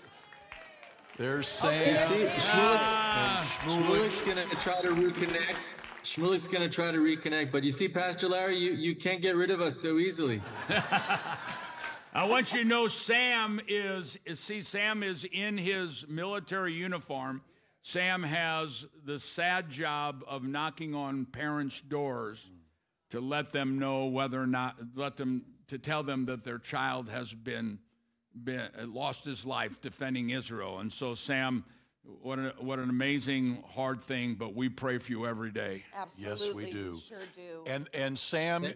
there's 1.16 1.48
Sam. 1.48 1.88
You 1.88 1.96
see, 1.96 2.24
Shmulik, 2.24 2.78
ah. 2.78 3.58
Shmulik's 3.62 4.22
going 4.22 4.48
to 4.48 4.56
try 4.56 4.80
to 4.82 4.88
reconnect 4.88 5.56
Shmulik's 6.06 6.46
going 6.46 6.62
to 6.62 6.72
try 6.72 6.92
to 6.92 6.98
reconnect, 6.98 7.50
but 7.50 7.64
you 7.64 7.72
see, 7.72 7.88
Pastor 7.88 8.28
Larry, 8.28 8.56
you, 8.56 8.70
you 8.70 8.94
can't 8.94 9.20
get 9.20 9.34
rid 9.34 9.50
of 9.50 9.60
us 9.60 9.80
so 9.80 9.98
easily. 9.98 10.40
I 12.14 12.28
want 12.28 12.52
you 12.52 12.62
to 12.62 12.68
know 12.68 12.86
Sam 12.86 13.60
is, 13.66 14.16
see, 14.34 14.62
Sam 14.62 15.02
is 15.02 15.26
in 15.30 15.58
his 15.58 16.06
military 16.08 16.74
uniform. 16.74 17.42
Sam 17.82 18.22
has 18.22 18.86
the 19.04 19.18
sad 19.18 19.68
job 19.68 20.22
of 20.28 20.44
knocking 20.44 20.94
on 20.94 21.26
parents' 21.26 21.80
doors 21.80 22.48
to 23.10 23.20
let 23.20 23.50
them 23.50 23.80
know 23.80 24.06
whether 24.06 24.40
or 24.40 24.46
not 24.46 24.76
let 24.94 25.16
them 25.16 25.42
to 25.68 25.78
tell 25.78 26.02
them 26.02 26.26
that 26.26 26.44
their 26.44 26.58
child 26.58 27.08
has 27.08 27.32
been, 27.32 27.78
been 28.34 28.68
lost 28.86 29.24
his 29.24 29.44
life 29.44 29.80
defending 29.80 30.30
Israel. 30.30 30.78
And 30.78 30.92
so, 30.92 31.14
Sam, 31.14 31.64
what 32.22 32.38
a, 32.38 32.54
what 32.58 32.78
an 32.78 32.88
amazing 32.88 33.62
hard 33.74 34.00
thing, 34.00 34.36
but 34.38 34.54
we 34.54 34.68
pray 34.68 34.98
for 34.98 35.10
you 35.10 35.26
every 35.26 35.50
day. 35.50 35.84
Absolutely. 35.96 36.64
Yes, 36.64 36.72
we 36.72 36.72
do. 36.72 36.98
Sure 36.98 37.18
do. 37.34 37.64
And 37.66 37.88
and 37.92 38.18
Sam, 38.18 38.72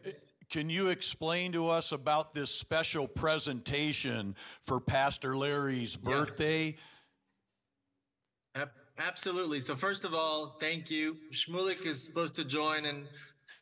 can 0.51 0.69
you 0.69 0.89
explain 0.89 1.53
to 1.53 1.69
us 1.69 1.93
about 1.93 2.35
this 2.35 2.51
special 2.53 3.07
presentation 3.07 4.35
for 4.63 4.81
Pastor 4.81 5.37
Larry's 5.37 5.95
birthday? 5.95 6.77
Ab- 8.57 8.71
Absolutely. 8.99 9.61
So 9.61 9.77
first 9.77 10.05
of 10.05 10.13
all, 10.13 10.57
thank 10.61 10.91
you. 10.91 11.17
Shmulik 11.33 11.87
is 11.87 12.03
supposed 12.03 12.35
to 12.37 12.45
join, 12.45 12.85
and 12.85 13.07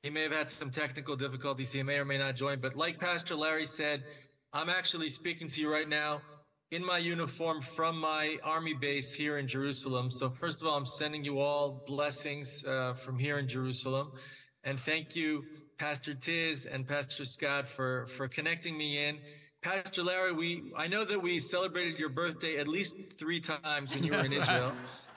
he 0.02 0.10
may 0.10 0.22
have 0.22 0.32
had 0.32 0.48
some 0.48 0.70
technical 0.70 1.16
difficulties. 1.16 1.72
He 1.72 1.82
may 1.82 1.98
or 1.98 2.04
may 2.04 2.18
not 2.18 2.36
join. 2.36 2.60
But 2.60 2.76
like 2.76 3.00
Pastor 3.00 3.34
Larry 3.34 3.66
said, 3.66 4.04
I'm 4.52 4.68
actually 4.68 5.10
speaking 5.10 5.48
to 5.48 5.60
you 5.60 5.72
right 5.72 5.88
now 5.88 6.20
in 6.70 6.84
my 6.84 6.98
uniform 6.98 7.62
from 7.62 7.98
my 7.98 8.38
army 8.44 8.74
base 8.74 9.12
here 9.12 9.38
in 9.38 9.48
Jerusalem. 9.48 10.10
So 10.10 10.30
first 10.30 10.60
of 10.60 10.68
all, 10.68 10.76
I'm 10.76 10.86
sending 10.86 11.24
you 11.24 11.40
all 11.40 11.82
blessings 11.86 12.64
uh, 12.64 12.94
from 12.94 13.18
here 13.18 13.38
in 13.38 13.48
Jerusalem, 13.48 14.12
and 14.64 14.78
thank 14.78 15.16
you, 15.16 15.44
Pastor 15.78 16.14
Tiz 16.14 16.66
and 16.66 16.86
Pastor 16.86 17.24
Scott, 17.24 17.66
for 17.66 18.06
for 18.06 18.28
connecting 18.28 18.76
me 18.76 19.06
in. 19.06 19.18
Pastor 19.62 20.02
Larry, 20.02 20.32
we 20.32 20.72
I 20.76 20.88
know 20.88 21.04
that 21.04 21.20
we 21.20 21.40
celebrated 21.40 21.98
your 21.98 22.10
birthday 22.10 22.58
at 22.58 22.68
least 22.68 22.96
three 23.18 23.40
times 23.40 23.94
when 23.94 24.04
you 24.04 24.12
were 24.12 24.24
in 24.24 24.32
Israel, 24.42 24.72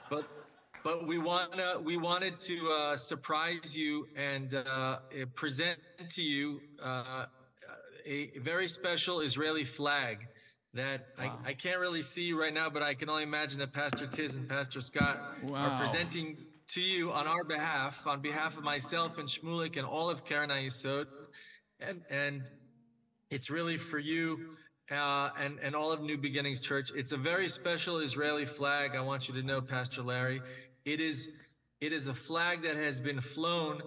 but 0.08 0.28
but 0.84 1.06
we 1.06 1.18
wanna 1.18 1.80
we 1.82 1.96
wanted 1.96 2.38
to 2.40 2.70
uh, 2.70 2.96
surprise 2.96 3.76
you 3.76 4.08
and 4.16 4.54
uh, 4.54 4.98
present 5.34 5.78
to 6.10 6.22
you 6.22 6.60
uh, 6.82 7.26
a 8.04 8.38
very 8.38 8.68
special 8.68 9.20
Israeli 9.20 9.64
flag 9.64 10.26
that 10.74 11.06
I, 11.18 11.30
I 11.44 11.52
can't 11.52 11.78
really 11.78 12.02
see 12.02 12.32
right 12.32 12.52
now, 12.52 12.70
but 12.70 12.82
I 12.82 12.94
can 12.94 13.10
only 13.10 13.24
imagine 13.24 13.58
that 13.60 13.72
Pastor 13.72 14.06
Tiz 14.06 14.34
and 14.36 14.48
Pastor 14.48 14.80
Scott 14.80 15.20
Wow. 15.42 15.66
are 15.66 15.78
presenting 15.78 16.38
to 16.68 16.80
you 16.80 17.12
on 17.12 17.26
our 17.26 17.44
behalf, 17.44 18.06
on 18.06 18.20
behalf 18.22 18.56
of 18.56 18.64
myself 18.64 19.18
and 19.18 19.28
Shmulik 19.28 19.76
and 19.76 19.86
all 19.86 20.08
of 20.08 20.24
Keren 20.24 20.48
Hayesod, 20.48 21.06
and 21.80 22.00
and 22.10 22.50
it's 23.30 23.50
really 23.50 23.76
for 23.76 23.98
you 23.98 24.56
uh, 24.90 25.30
and 25.38 25.58
and 25.60 25.76
all 25.76 25.92
of 25.92 26.00
New 26.00 26.16
Beginnings 26.16 26.62
Church. 26.62 26.90
It's 26.94 27.12
a 27.12 27.18
very 27.18 27.48
special 27.48 27.98
Israeli 27.98 28.46
flag. 28.46 28.96
I 28.96 29.02
want 29.02 29.28
you 29.28 29.34
to 29.34 29.42
know, 29.42 29.60
Pastor 29.60 30.02
Larry. 30.02 30.40
It 30.84 31.00
is 31.00 31.30
it 31.80 31.92
is 31.92 32.06
a 32.06 32.14
flag 32.14 32.62
that 32.62 32.76
has 32.76 33.00
been 33.00 33.20
flown 33.20 33.82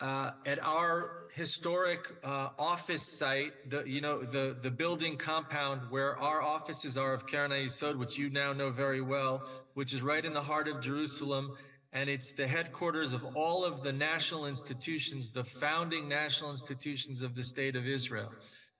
uh, 0.00 0.32
at 0.46 0.62
our 0.64 1.28
historic 1.34 2.08
uh, 2.24 2.48
office 2.58 3.18
site. 3.18 3.52
The 3.70 3.84
you 3.86 4.00
know 4.00 4.22
the 4.22 4.56
the 4.60 4.70
building 4.70 5.16
compound 5.16 5.82
where 5.90 6.18
our 6.18 6.42
offices 6.42 6.96
are 6.96 7.12
of 7.12 7.26
Keren 7.26 7.50
Hayesod, 7.50 7.96
which 7.96 8.18
you 8.18 8.30
now 8.30 8.52
know 8.52 8.70
very 8.70 9.00
well, 9.00 9.42
which 9.74 9.92
is 9.94 10.02
right 10.02 10.24
in 10.24 10.32
the 10.32 10.42
heart 10.42 10.68
of 10.68 10.80
Jerusalem. 10.80 11.56
And 11.92 12.08
it's 12.08 12.32
the 12.34 12.46
headquarters 12.46 13.12
of 13.12 13.24
all 13.34 13.64
of 13.64 13.82
the 13.82 13.92
national 13.92 14.46
institutions, 14.46 15.30
the 15.30 15.42
founding 15.42 16.08
national 16.08 16.52
institutions 16.52 17.20
of 17.20 17.34
the 17.34 17.42
state 17.42 17.74
of 17.74 17.84
Israel. 17.84 18.32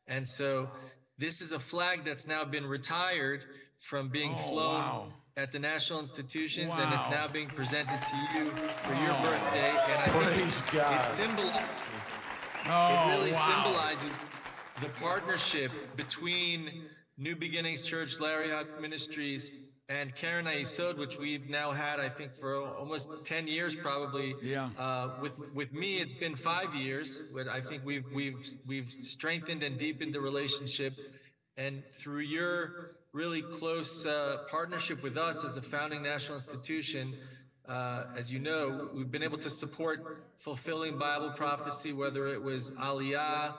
And 0.07 0.27
so 0.27 0.71
this 1.19 1.41
is 1.41 1.51
a 1.51 1.59
flag 1.59 2.05
that's 2.05 2.29
now 2.29 2.45
been 2.45 2.65
retired 2.65 3.45
from 3.81 4.11
being 4.11 4.33
Oh, 4.33 4.49
flown 4.49 4.75
wow. 4.75 5.13
At 5.41 5.53
the 5.53 5.59
national 5.59 6.01
institutions, 6.01 6.75
and 6.77 6.93
it's 6.93 7.09
now 7.09 7.27
being 7.27 7.47
presented 7.47 7.99
to 7.99 8.17
you 8.39 8.51
for 8.51 8.93
your 8.93 9.15
birthday. 9.23 9.71
And 9.71 9.99
I 10.03 10.07
think 10.09 10.47
it's, 10.47 10.71
God. 10.71 11.01
it 11.01 11.07
symbolizes 11.07 11.63
Oh, 12.67 13.09
it 13.09 13.17
really 13.17 13.33
wow. 13.33 13.63
symbolizes 13.65 14.11
the 14.83 14.89
partnership 15.01 15.73
between 15.97 16.83
New 17.17 17.37
Beginnings 17.37 17.85
Church, 17.85 18.21
Larry 18.21 18.51
Huch 18.51 18.67
Ministries, 18.83 19.51
and 19.89 20.15
Keren 20.15 20.45
Hayesod, 20.45 20.99
which 20.99 21.19
we've 21.19 21.49
now 21.49 21.73
had, 21.73 22.01
I 22.01 22.11
think, 22.11 22.35
for 22.35 22.57
almost 22.63 23.25
10 23.25 23.49
years, 23.49 23.75
probably. 23.75 24.35
Yeah. 24.43 24.69
Uh, 24.79 25.09
with 25.23 25.33
with 25.55 25.73
me, 25.73 26.01
it's 26.03 26.13
been 26.13 26.37
five 26.37 26.75
years, 26.75 27.23
but 27.35 27.49
I 27.49 27.63
think 27.63 27.83
we've 27.87 28.05
we've 28.13 28.47
we've 28.69 28.91
strengthened 28.91 29.63
and 29.63 29.79
deepened 29.79 30.15
the 30.15 30.21
relationship, 30.21 30.93
and 31.57 31.83
through 31.93 32.21
your 32.21 32.90
really 33.13 33.43
close 33.43 34.07
uh, 34.07 34.39
partnership 34.49 35.03
with 35.03 35.17
us 35.17 35.45
as 35.45 35.57
a 35.57 35.63
founding 35.63 36.03
national 36.03 36.37
institution, 36.37 37.15
uh, 37.69 38.05
as 38.17 38.33
you 38.33 38.39
know, 38.39 38.89
we've 38.95 39.11
been 39.11 39.23
able 39.23 39.39
to 39.39 39.51
support 39.51 40.25
fulfilling 40.39 40.97
Bible 40.99 41.31
prophecy, 41.31 41.93
whether 41.93 42.29
it 42.29 42.43
was 42.43 42.71
Aliyah 42.73 43.55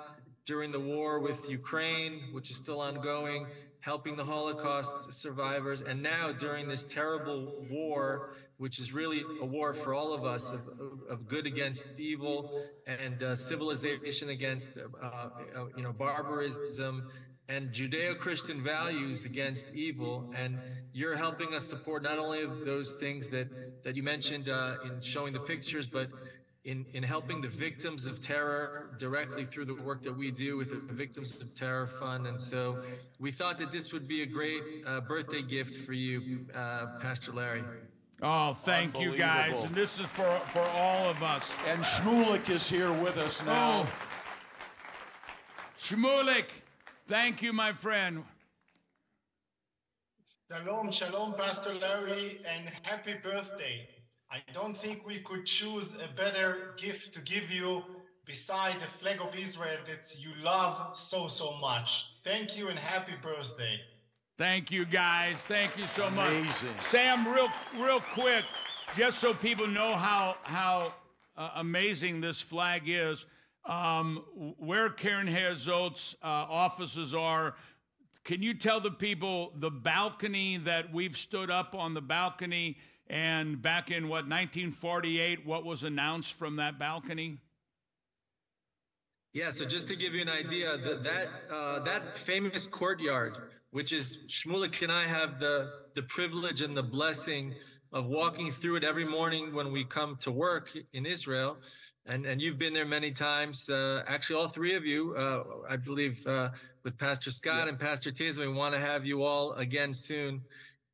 during 0.46 0.72
the 0.72 0.80
war 0.80 1.20
with 1.20 1.50
Ukraine, 1.50 2.30
which 2.32 2.50
is 2.50 2.58
still 2.58 2.80
ongoing, 2.80 3.46
helping 3.82 4.16
the 4.16 4.24
Holocaust 4.24 5.14
survivors, 5.14 5.82
and 5.82 6.02
now 6.02 6.32
during 6.32 6.68
this 6.68 6.86
terrible 6.86 7.66
war, 7.70 8.34
which 8.58 8.80
is 8.80 8.94
really 8.94 9.24
a 9.42 9.46
war 9.46 9.74
for 9.74 9.94
all 9.94 10.14
of 10.14 10.24
us 10.24 10.52
of, 10.52 10.62
of- 11.10 11.28
good 11.28 11.46
against 11.46 11.86
evil 11.98 12.64
and 12.88 13.22
uh, 13.24 13.36
civilization 13.36 14.30
against, 14.30 14.78
uh, 14.78 15.06
uh, 15.06 15.30
you 15.76 15.84
know, 15.84 15.92
barbarism 15.92 17.10
and 17.52 17.72
Judeo-Christian 17.72 18.62
values 18.62 19.26
against 19.26 19.74
evil. 19.74 20.32
And 20.36 20.58
you're 20.94 21.18
helping 21.18 21.54
us 21.54 21.66
support 21.66 22.04
not 22.04 22.18
only 22.18 22.44
of 22.44 22.66
those 22.66 22.96
things 22.96 23.28
that, 23.30 23.84
that 23.84 23.96
you 23.96 24.04
mentioned 24.04 24.48
uh, 24.48 24.76
in 24.86 25.02
showing 25.02 25.34
the 25.34 25.40
pictures, 25.40 25.86
but 25.86 26.10
in, 26.64 26.86
in 26.94 27.04
helping 27.04 27.42
the 27.42 27.50
victims 27.50 28.06
of 28.06 28.22
terror 28.22 28.92
directly 28.98 29.44
through 29.44 29.66
the 29.66 29.74
work 29.74 30.02
that 30.04 30.16
we 30.16 30.32
do 30.32 30.58
with 30.58 30.70
the 30.70 30.94
Victims 30.94 31.42
of 31.42 31.54
Terror 31.56 31.88
Fund. 31.88 32.28
And 32.28 32.40
so 32.40 32.84
we 33.20 33.32
thought 33.32 33.58
that 33.58 33.72
this 33.72 33.92
would 33.92 34.08
be 34.08 34.22
a 34.22 34.28
great 34.28 34.62
uh, 34.86 35.02
birthday 35.02 35.42
gift 35.42 35.76
for 35.76 35.94
you, 35.94 36.46
uh, 36.56 37.00
Pastor 37.02 37.32
Larry. 37.32 37.64
Oh, 38.22 38.54
thank 38.54 39.00
you 39.00 39.18
guys. 39.18 39.64
And 39.64 39.74
this 39.74 40.00
is 40.00 40.06
for, 40.06 40.30
for 40.54 40.62
all 40.76 41.10
of 41.10 41.24
us. 41.24 41.52
And 41.68 41.82
Shmulik 41.82 42.48
is 42.50 42.70
here 42.70 42.94
with 42.94 43.18
us 43.18 43.44
now. 43.44 43.88
Oh. 43.88 43.90
Shmulik, 45.80 46.46
thank 47.12 47.42
you, 47.42 47.52
my 47.52 47.74
friend. 47.74 48.24
Shalom, 50.50 50.92
shalom, 50.92 51.34
Pastor 51.34 51.74
Larry, 51.74 52.40
and 52.50 52.70
happy 52.84 53.16
birthday. 53.22 53.88
I 54.32 54.38
don't 54.54 54.78
think 54.78 55.06
we 55.06 55.20
could 55.20 55.46
choose 55.46 55.94
a 55.96 56.16
better 56.16 56.74
gift 56.78 57.14
to 57.14 57.20
give 57.20 57.52
you 57.52 57.84
beside 58.26 58.76
the 58.76 58.88
flag 59.00 59.20
of 59.20 59.36
Israel 59.36 59.80
that 59.88 60.06
you 60.18 60.32
love 60.42 60.96
so, 60.98 61.28
so 61.28 61.52
much. 61.60 62.06
Thank 62.24 62.58
you 62.58 62.70
and 62.70 62.80
happy 62.80 63.14
birthday. 63.22 63.78
Thank 64.38 64.72
you, 64.72 64.86
guys. 64.86 65.36
Thank 65.36 65.78
you 65.78 65.88
so 65.88 66.10
much. 66.12 66.32
Amazing. 66.32 66.70
Sam, 66.80 67.28
real, 67.28 67.50
real 67.78 68.00
quick, 68.00 68.46
just 68.96 69.20
so 69.20 69.34
people 69.34 69.68
know 69.68 69.96
how 69.96 70.38
how 70.44 70.94
uh, 71.36 71.52
amazing 71.56 72.22
this 72.22 72.40
flag 72.40 72.84
is. 72.86 73.26
Um, 73.64 74.24
where 74.58 74.90
Keren 74.90 75.28
Hayesod's 75.28 76.16
uh, 76.24 76.28
offices 76.28 77.14
are, 77.14 77.56
can 78.24 78.42
you 78.42 78.54
tell 78.54 78.80
the 78.80 78.92
people 78.92 79.54
the 79.56 79.70
balcony 79.70 80.58
that 80.58 80.94
we've 80.94 81.18
stood 81.18 81.52
up 81.52 81.76
on 81.76 81.94
the 81.94 82.02
balcony 82.02 82.78
and 83.08 83.62
back 83.62 83.92
in 83.92 84.06
what 84.06 84.26
1948, 84.26 85.46
what 85.46 85.66
was 85.66 85.84
announced 85.84 86.34
from 86.34 86.56
that 86.56 86.80
balcony? 86.80 87.38
Yeah, 89.34 89.50
so 89.50 89.66
just 89.66 89.88
to 89.88 89.96
give 89.96 90.14
you 90.14 90.22
an 90.22 90.30
idea, 90.30 90.78
the, 90.78 90.96
that 90.96 91.28
uh, 91.54 91.80
that 91.80 92.18
famous 92.18 92.68
courtyard, 92.68 93.38
which 93.72 93.94
is 93.94 94.18
Shmulik 94.28 94.82
and 94.82 94.92
I 94.92 95.04
have 95.04 95.40
the 95.40 95.72
the 95.96 96.04
privilege 96.04 96.62
and 96.62 96.76
the 96.76 96.84
blessing 96.84 97.56
of 97.94 98.08
walking 98.08 98.52
through 98.52 98.78
it 98.78 98.84
every 98.84 99.06
morning 99.06 99.54
when 99.54 99.72
we 99.72 99.84
come 99.84 100.18
to 100.22 100.32
work 100.32 100.72
in 100.94 101.06
Israel, 101.06 101.58
and 102.06 102.26
and 102.26 102.42
you've 102.42 102.58
been 102.58 102.74
there 102.74 102.86
many 102.86 103.12
times. 103.12 103.70
Uh, 103.70 104.04
actually, 104.08 104.42
all 104.42 104.48
three 104.48 104.76
of 104.76 104.86
you, 104.86 105.16
uh, 105.16 105.44
I 105.70 105.78
believe, 105.78 106.26
uh, 106.26 106.50
with 106.84 106.98
Pastor 106.98 107.32
Scott 107.32 107.68
and 107.68 107.78
Pastor 107.78 108.12
Tiz, 108.12 108.38
we 108.38 108.48
want 108.48 108.74
to 108.74 108.80
have 108.80 109.06
you 109.06 109.24
all 109.24 109.54
again 109.54 109.94
soon. 109.94 110.42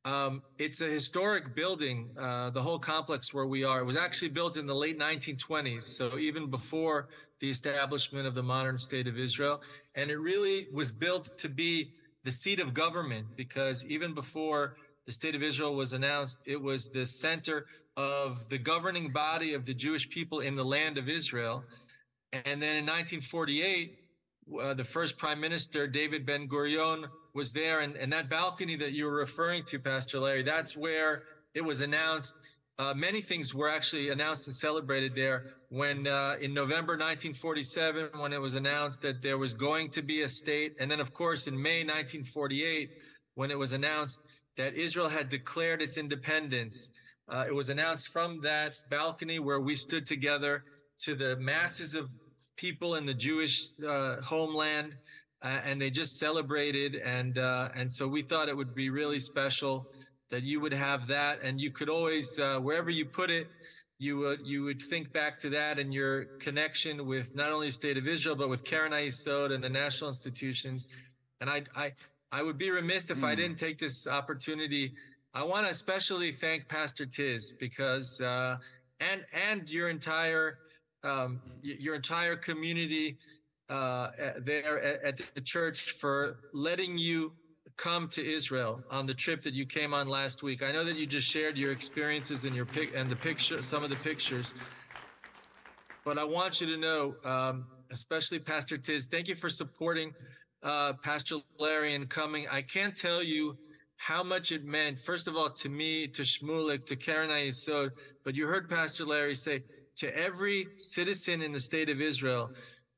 Um, 0.04 0.42
it's 0.58 0.80
a 0.80 0.86
historic 0.86 1.54
building, 1.54 2.10
uh, 2.18 2.50
the 2.50 2.62
whole 2.62 2.78
complex 2.78 3.34
where 3.34 3.46
we 3.46 3.64
are. 3.64 3.80
It 3.80 3.84
was 3.84 3.96
actually 3.96 4.30
built 4.30 4.56
in 4.56 4.66
the 4.66 4.74
late 4.74 4.98
1920s, 4.98 5.82
so 5.82 6.18
even 6.18 6.46
before 6.46 7.08
the 7.40 7.50
establishment 7.50 8.26
of 8.26 8.34
the 8.34 8.42
modern 8.42 8.78
state 8.78 9.06
of 9.06 9.18
Israel. 9.18 9.62
And 9.94 10.10
it 10.10 10.18
really 10.18 10.68
was 10.72 10.90
built 10.90 11.36
to 11.38 11.48
be 11.48 11.92
the 12.24 12.32
seat 12.32 12.60
of 12.60 12.74
government 12.74 13.26
because 13.36 13.84
even 13.84 14.14
before 14.14 14.76
the 15.06 15.12
state 15.12 15.34
of 15.34 15.42
Israel 15.42 15.74
was 15.74 15.92
announced, 15.92 16.42
it 16.46 16.60
was 16.60 16.88
the 16.88 17.06
center 17.06 17.66
of 17.98 18.48
the 18.48 18.56
governing 18.56 19.10
body 19.10 19.52
of 19.54 19.66
the 19.66 19.74
Jewish 19.74 20.08
people 20.08 20.40
in 20.40 20.54
the 20.54 20.64
land 20.64 20.96
of 20.96 21.08
Israel. 21.08 21.64
And 22.32 22.62
then 22.62 22.78
in 22.78 22.86
1948, 22.86 23.98
uh, 24.60 24.74
the 24.74 24.84
first 24.84 25.18
prime 25.18 25.40
minister, 25.40 25.86
David 25.88 26.24
Ben 26.24 26.48
Gurion, 26.48 27.06
was 27.34 27.50
there. 27.50 27.80
And, 27.80 27.96
and 27.96 28.12
that 28.12 28.30
balcony 28.30 28.76
that 28.76 28.92
you 28.92 29.06
were 29.06 29.16
referring 29.16 29.64
to, 29.64 29.80
Pastor 29.80 30.20
Larry, 30.20 30.42
that's 30.42 30.76
where 30.76 31.24
it 31.54 31.64
was 31.64 31.80
announced 31.80 32.34
uh, 32.80 32.94
many 32.94 33.20
things 33.20 33.52
were 33.52 33.68
actually 33.68 34.10
announced 34.10 34.46
and 34.46 34.54
celebrated 34.54 35.12
there. 35.16 35.46
When 35.68 36.06
uh, 36.06 36.36
in 36.40 36.54
November 36.54 36.92
1947, 36.92 38.10
when 38.20 38.32
it 38.32 38.40
was 38.40 38.54
announced 38.54 39.02
that 39.02 39.20
there 39.20 39.36
was 39.36 39.52
going 39.52 39.90
to 39.90 40.02
be 40.02 40.22
a 40.22 40.28
state, 40.28 40.76
and 40.78 40.88
then 40.88 41.00
of 41.00 41.12
course 41.12 41.48
in 41.48 41.60
May 41.60 41.80
1948, 41.80 42.90
when 43.34 43.50
it 43.50 43.58
was 43.58 43.72
announced 43.72 44.20
that 44.56 44.74
Israel 44.74 45.08
had 45.08 45.28
declared 45.28 45.82
its 45.82 45.98
independence. 45.98 46.90
Uh, 47.28 47.44
it 47.46 47.54
was 47.54 47.68
announced 47.68 48.08
from 48.08 48.40
that 48.42 48.74
balcony 48.90 49.38
where 49.38 49.60
we 49.60 49.74
stood 49.74 50.06
together 50.06 50.64
to 51.00 51.14
the 51.14 51.36
masses 51.36 51.94
of 51.94 52.10
people 52.56 52.94
in 52.94 53.06
the 53.06 53.14
Jewish 53.14 53.70
uh, 53.86 54.16
homeland, 54.22 54.96
uh, 55.42 55.60
and 55.64 55.80
they 55.80 55.90
just 55.90 56.18
celebrated. 56.18 56.96
And 56.96 57.38
uh, 57.38 57.68
and 57.74 57.90
so 57.90 58.08
we 58.08 58.22
thought 58.22 58.48
it 58.48 58.56
would 58.56 58.74
be 58.74 58.90
really 58.90 59.20
special 59.20 59.86
that 60.30 60.42
you 60.42 60.60
would 60.60 60.72
have 60.72 61.06
that, 61.08 61.40
and 61.42 61.60
you 61.60 61.70
could 61.70 61.88
always 61.88 62.38
uh, 62.38 62.58
wherever 62.58 62.90
you 62.90 63.04
put 63.04 63.30
it, 63.30 63.48
you 63.98 64.16
would 64.18 64.46
you 64.46 64.62
would 64.64 64.80
think 64.80 65.12
back 65.12 65.38
to 65.40 65.50
that 65.50 65.78
and 65.78 65.92
your 65.92 66.24
connection 66.38 67.06
with 67.06 67.34
not 67.34 67.50
only 67.50 67.66
the 67.68 67.72
state 67.72 67.96
of 67.96 68.06
Israel 68.06 68.36
but 68.36 68.48
with 68.48 68.64
Keren 68.64 68.92
HaYesod 68.92 69.52
and 69.52 69.62
the 69.62 69.68
national 69.68 70.08
institutions. 70.08 70.88
And 71.40 71.50
I 71.50 71.62
I 71.76 71.92
I 72.30 72.42
would 72.42 72.58
be 72.58 72.70
remiss 72.70 73.10
if 73.10 73.18
mm. 73.18 73.24
I 73.24 73.32
hmm. 73.32 73.40
didn't 73.40 73.58
take 73.58 73.78
this 73.78 74.06
opportunity. 74.06 74.94
I 75.34 75.44
want 75.44 75.66
to 75.66 75.70
especially 75.70 76.32
thank 76.32 76.68
Pastor 76.68 77.06
Tiz 77.06 77.52
because 77.52 78.20
uh, 78.20 78.56
and 79.00 79.24
and 79.48 79.70
your 79.70 79.88
entire 79.88 80.58
um, 81.04 81.40
your 81.62 81.94
entire 81.94 82.34
community 82.34 83.18
uh, 83.68 84.08
there 84.38 84.80
at, 85.04 85.20
the 85.34 85.40
church 85.40 85.92
for 85.92 86.38
letting 86.54 86.96
you 86.96 87.32
come 87.76 88.08
to 88.08 88.26
Israel 88.26 88.82
on 88.90 89.06
the 89.06 89.14
trip 89.14 89.42
that 89.42 89.54
you 89.54 89.66
came 89.66 89.94
on 89.94 90.08
last 90.08 90.42
week. 90.42 90.62
I 90.62 90.72
know 90.72 90.82
that 90.84 90.96
you 90.96 91.06
just 91.06 91.28
shared 91.28 91.56
your 91.56 91.70
experiences 91.70 92.44
and 92.44 92.56
your 92.56 92.64
pic 92.64 92.92
and 92.96 93.08
the 93.08 93.16
picture, 93.16 93.62
some 93.62 93.84
of 93.84 93.90
the 93.90 93.96
pictures. 93.96 94.54
But 96.04 96.18
I 96.18 96.24
want 96.24 96.60
you 96.60 96.66
to 96.68 96.76
know, 96.78 97.14
um, 97.24 97.66
especially 97.90 98.38
Pastor 98.38 98.78
Tiz, 98.78 99.06
thank 99.06 99.28
you 99.28 99.36
for 99.36 99.50
supporting 99.50 100.14
uh, 100.62 100.94
Pastor 100.94 101.36
Larry 101.58 101.94
and 101.94 102.08
coming. 102.08 102.46
I 102.50 102.62
can't 102.62 102.96
tell 102.96 103.22
you 103.22 103.56
how 103.98 104.22
much 104.22 104.52
it 104.52 104.64
meant, 104.64 104.98
first 104.98 105.28
of 105.28 105.36
all, 105.36 105.50
to 105.50 105.68
me, 105.68 106.06
to 106.06 106.22
Shmulik, 106.22 106.84
to 106.84 106.96
Keren 106.96 107.30
HaYesod, 107.30 107.90
but 108.24 108.34
you 108.34 108.46
heard 108.46 108.68
Pastor 108.68 109.04
Larry 109.04 109.34
say 109.34 109.62
to 109.96 110.16
every 110.16 110.68
citizen 110.76 111.42
in 111.42 111.52
the 111.52 111.60
state 111.60 111.90
of 111.90 112.00
Israel 112.00 112.50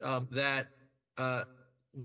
um, 0.02 0.28
that 0.30 0.68
uh, 1.16 1.44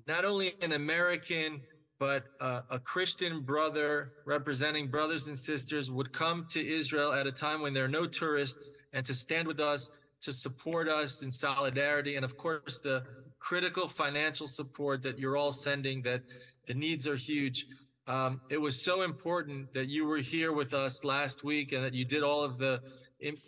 not 0.08 0.24
only 0.24 0.54
an 0.62 0.72
American, 0.72 1.62
but 2.00 2.24
uh, 2.40 2.62
a 2.70 2.80
Christian 2.80 3.42
brother 3.42 4.10
representing 4.26 4.88
brothers 4.88 5.28
and 5.28 5.38
sisters 5.38 5.92
would 5.92 6.12
come 6.14 6.46
to 6.52 6.66
Israel 6.66 7.12
at 7.14 7.28
a 7.28 7.32
time 7.32 7.62
when 7.62 7.74
there 7.74 7.86
are 7.86 7.90
no 7.90 8.06
tourists 8.06 8.72
and 8.94 9.06
to 9.06 9.14
stand 9.14 9.48
with 9.48 9.60
us, 9.60 9.92
to 10.22 10.32
support 10.32 10.88
us 10.88 11.22
in 11.22 11.30
solidarity. 11.30 12.16
And 12.16 12.24
of 12.24 12.38
course, 12.38 12.80
the 12.80 13.04
critical 13.40 13.88
financial 13.88 14.48
support 14.48 15.04
that 15.04 15.20
you're 15.20 15.38
all 15.38 15.52
sending, 15.52 16.02
that 16.04 16.22
the 16.66 16.74
needs 16.74 17.08
are 17.08 17.16
huge. 17.18 17.66
Um, 18.08 18.42
it 18.50 18.62
was 18.62 18.84
so 18.84 19.02
important 19.02 19.74
that 19.74 19.88
you 19.88 20.06
were 20.06 20.18
here 20.18 20.52
with 20.52 20.74
us 20.74 21.04
last 21.04 21.44
week 21.44 21.72
and 21.72 21.84
that 21.84 21.94
you 21.94 22.06
did 22.06 22.22
all 22.24 22.44
of 22.44 22.58
the 22.58 22.82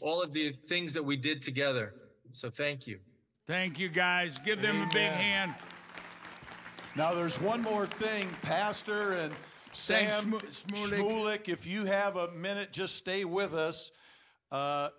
all 0.01 0.23
of 0.23 0.33
the 0.33 0.53
things 0.67 0.93
that 0.95 1.03
we 1.03 1.15
did 1.15 1.41
together. 1.41 1.93
So 2.31 2.49
thank 2.49 2.87
you. 2.87 2.99
Thank 3.45 3.79
you, 3.79 3.89
guys. 3.89 4.39
Give 4.39 4.61
them 4.61 4.75
Amen. 4.75 4.89
a 4.89 4.93
big 4.93 5.11
hand. 5.11 5.53
Now, 6.95 7.13
there's 7.13 7.39
one 7.39 7.61
more 7.61 7.85
thing, 7.85 8.27
Pastor 8.41 9.13
and 9.13 9.33
Sam 9.71 10.31
Shmulik. 10.31 11.47
If 11.47 11.67
you 11.67 11.85
have 11.85 12.15
a 12.15 12.31
minute, 12.31 12.73
just 12.73 12.95
stay 12.95 13.23
with 13.23 13.53
us. 13.53 13.91
Uh, 14.51 14.89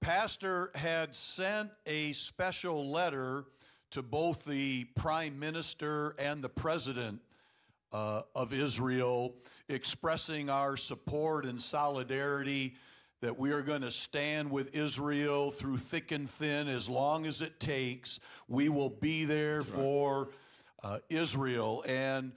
Pastor 0.00 0.70
had 0.76 1.16
sent 1.16 1.70
a 1.86 2.12
special 2.12 2.88
letter 2.88 3.46
to 3.90 4.02
both 4.02 4.44
the 4.44 4.84
prime 4.94 5.38
minister 5.38 6.14
and 6.18 6.40
the 6.40 6.48
president 6.48 7.20
uh, 7.92 8.22
of 8.34 8.52
Israel, 8.52 9.34
expressing 9.68 10.50
our 10.50 10.76
support 10.76 11.44
and 11.44 11.60
solidarity 11.60 12.76
that 13.20 13.36
we 13.36 13.50
are 13.50 13.62
going 13.62 13.82
to 13.82 13.90
stand 13.90 14.50
with 14.50 14.74
Israel 14.76 15.50
through 15.50 15.76
thick 15.76 16.12
and 16.12 16.28
thin 16.30 16.68
as 16.68 16.88
long 16.88 17.26
as 17.26 17.42
it 17.42 17.58
takes. 17.58 18.20
We 18.46 18.68
will 18.68 18.90
be 18.90 19.24
there 19.24 19.62
That's 19.62 19.70
for 19.70 20.30
uh, 20.84 20.98
Israel. 21.08 21.84
And 21.86 22.32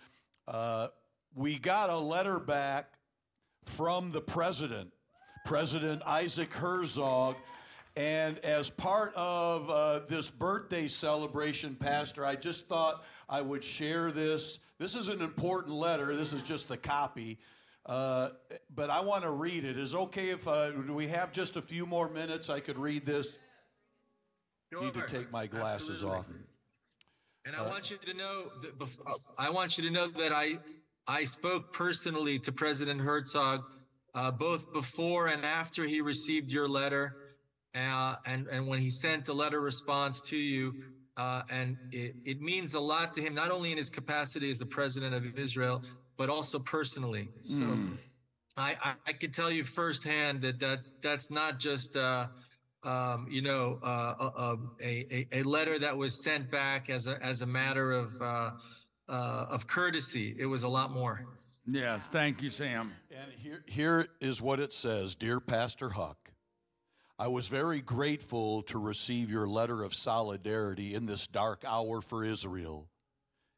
uh, 0.48 0.88
we 1.36 1.60
got 1.60 1.90
a 1.90 1.98
letter 1.98 2.40
back 2.40 2.94
from 3.66 4.12
the 4.12 4.22
president, 4.22 4.92
President 5.46 6.02
Isaac 6.06 6.52
Herzog 6.52 7.36
and 7.96 8.38
as 8.40 8.70
part 8.70 9.14
of 9.16 9.70
uh, 9.70 10.00
this 10.08 10.30
birthday 10.30 10.88
celebration, 10.88 11.76
Pastor, 11.76 12.26
I 12.26 12.36
just 12.36 12.68
thought 12.68 13.04
I 13.28 13.42
would 13.42 13.64
share 13.64 14.12
this. 14.12 14.60
This 14.82 14.96
is 14.96 15.10
an 15.10 15.22
important 15.22 15.76
letter. 15.76 16.16
This 16.16 16.34
is 16.34 16.42
just 16.42 16.72
a 16.72 16.76
copy. 16.76 17.38
Uh, 17.86 18.30
but 18.74 18.90
I 18.90 19.02
want 19.02 19.24
to 19.24 19.30
read 19.30 19.64
it. 19.64 19.78
Is 19.78 19.94
okay 19.94 20.30
if 20.30 20.48
uh, 20.48 20.72
do 20.72 20.96
we 20.96 21.08
have 21.08 21.32
just 21.32 21.56
a 21.56 21.62
few 21.62 21.86
more 21.86 22.10
minutes? 22.10 22.50
I 22.50 22.62
could 22.62 22.80
read 22.80 23.06
this. 23.06 23.28
Sure. 24.74 24.84
Need 24.84 24.96
to 24.96 25.04
take 25.04 25.32
my 25.32 25.46
glasses 25.46 26.02
Absolutely. 26.02 26.18
off. 26.18 26.26
And 27.46 27.56
I 27.56 27.60
uh, 27.60 27.70
want 27.70 27.92
you 27.92 27.98
to 28.08 28.14
know 28.16 28.46
that 28.64 28.80
before, 28.80 29.06
I 29.38 29.52
want 29.52 29.78
you 29.78 29.84
to 29.88 29.94
know 29.94 30.08
that 30.08 30.32
I 30.32 30.58
I 31.08 31.26
spoke 31.26 31.74
personally 31.74 32.40
to 32.40 32.52
President 32.52 33.02
Herzog 33.02 33.64
uh, 34.16 34.32
both 34.32 34.74
before 34.74 35.28
and 35.28 35.46
after 35.46 35.86
he 35.86 36.02
received 36.02 36.52
your 36.52 36.68
letter 36.68 37.16
uh, 37.76 38.16
and 38.26 38.48
and 38.48 38.68
when 38.68 38.80
he 38.80 38.90
sent 38.90 39.28
the 39.28 39.36
letter 39.36 39.62
response 39.62 40.22
to 40.30 40.38
you, 40.38 40.74
uh, 41.18 41.42
and 41.50 41.78
it, 41.92 42.16
it 42.26 42.42
means 42.42 42.74
a 42.74 42.80
lot 42.80 43.14
to 43.14 43.22
him, 43.22 43.34
not 43.34 43.52
only 43.52 43.72
in 43.72 43.78
his 43.78 43.90
capacity 43.90 44.50
as 44.50 44.58
the 44.58 44.66
president 44.66 45.14
of 45.14 45.38
Israel, 45.38 45.84
but 46.18 46.30
also 46.30 46.60
personally. 46.60 47.30
So 47.42 47.64
mm. 47.64 47.98
I, 48.58 48.76
I, 48.82 48.94
I 49.08 49.14
could 49.14 49.34
tell 49.34 49.52
you 49.52 49.64
firsthand 49.64 50.42
that 50.42 50.60
that's 50.60 50.94
that's 51.02 51.32
not 51.32 51.60
just 51.60 51.96
uh, 51.96 52.28
um, 52.84 53.28
you 53.30 53.42
know 53.42 53.80
uh, 53.84 54.56
a, 54.82 55.06
a, 55.12 55.28
a 55.32 55.44
letter 55.44 55.80
that 55.80 55.96
was 55.96 56.24
sent 56.24 56.52
back 56.52 56.90
as 56.90 57.08
a 57.08 57.22
as 57.24 57.42
a 57.42 57.46
matter 57.46 57.92
of 57.92 58.22
uh, 58.22 58.52
uh, 59.10 59.46
of 59.50 59.68
courtesy. 59.68 60.36
It 60.38 60.46
was 60.46 60.64
a 60.64 60.70
lot 60.70 60.92
more. 60.92 61.26
Yes, 61.68 62.08
thank 62.08 62.42
you, 62.42 62.50
Sam. 62.50 62.94
And 63.12 63.32
here 63.38 63.64
here 63.68 64.08
is 64.20 64.42
what 64.42 64.60
it 64.60 64.74
says, 64.74 65.16
dear 65.16 65.40
Pastor 65.40 65.90
Huch. 65.90 66.18
I 67.22 67.28
was 67.28 67.48
very 67.48 67.82
grateful 67.82 68.64
to 68.64 68.80
receive 68.80 69.30
your 69.30 69.48
letter 69.48 69.84
of 69.84 69.94
solidarity 69.94 70.96
in 70.96 71.06
this 71.06 71.28
dark 71.28 71.64
hour 71.68 72.02
for 72.02 72.26
Israel 72.26 72.90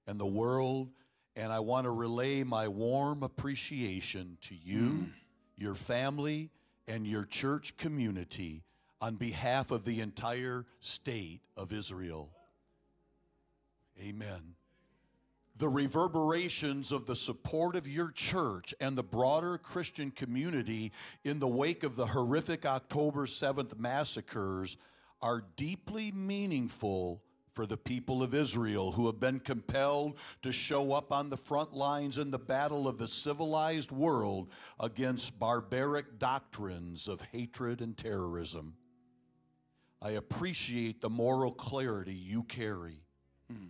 and 0.06 0.19
the 0.19 0.26
world, 0.26 0.90
and 1.38 1.49
I 1.49 1.61
want 1.61 1.85
to 1.85 1.91
relay 1.91 2.44
my 2.44 2.68
warm 2.68 3.23
appreciation 3.23 4.38
to 4.41 4.53
you, 4.53 4.81
mm. 4.81 5.10
your 5.56 5.76
family, 5.76 6.49
and 6.90 7.07
your 7.07 7.23
church 7.23 7.77
community 7.77 8.65
on 8.99 9.15
behalf 9.15 9.72
of 9.72 9.85
the 9.85 10.02
entire 10.02 10.65
state 10.81 11.40
of 11.56 11.72
Israel. 11.72 12.31
Amen 13.98 14.56
the 15.57 15.69
reverberations 15.69 16.91
of 16.91 17.05
the 17.05 17.15
support 17.15 17.75
of 17.75 17.88
your 17.88 18.09
church 18.11 18.73
and 18.80 18.97
the 18.97 19.03
broader 19.03 19.57
Christian 19.57 20.09
community 20.09 20.91
in 21.23 21.39
the 21.39 21.47
wake 21.47 21.84
of 21.84 21.95
the 21.95 22.07
horrific 22.07 22.65
October 22.65 23.27
7th 23.27 23.77
massacres 23.77 24.77
are 25.21 25.45
deeply 25.55 26.11
meaningful 26.11 27.21
for 27.53 27.67
the 27.67 27.77
people 27.77 28.23
of 28.23 28.34
Israel 28.34 28.91
who 28.91 29.05
have 29.05 29.19
been 29.19 29.39
compelled 29.39 30.17
to 30.41 30.51
show 30.51 30.91
up 30.91 31.11
on 31.11 31.30
the 31.30 31.38
front 31.38 31.71
lines 31.71 32.17
in 32.17 32.31
the 32.31 32.39
battle 32.39 32.88
of 32.88 32.97
the 32.97 33.07
civilized 33.07 33.91
world 33.91 34.49
against 34.80 35.39
barbaric 35.39 36.17
doctrines 36.17 37.07
of 37.07 37.21
hatred 37.31 37.81
and 37.81 37.95
terrorism. 37.95 38.73
I 40.01 40.11
appreciate 40.11 40.99
the 40.99 41.11
moral 41.11 41.51
clarity 41.51 42.15
you 42.15 42.41
carry. 42.43 43.03
Mm 43.51 43.69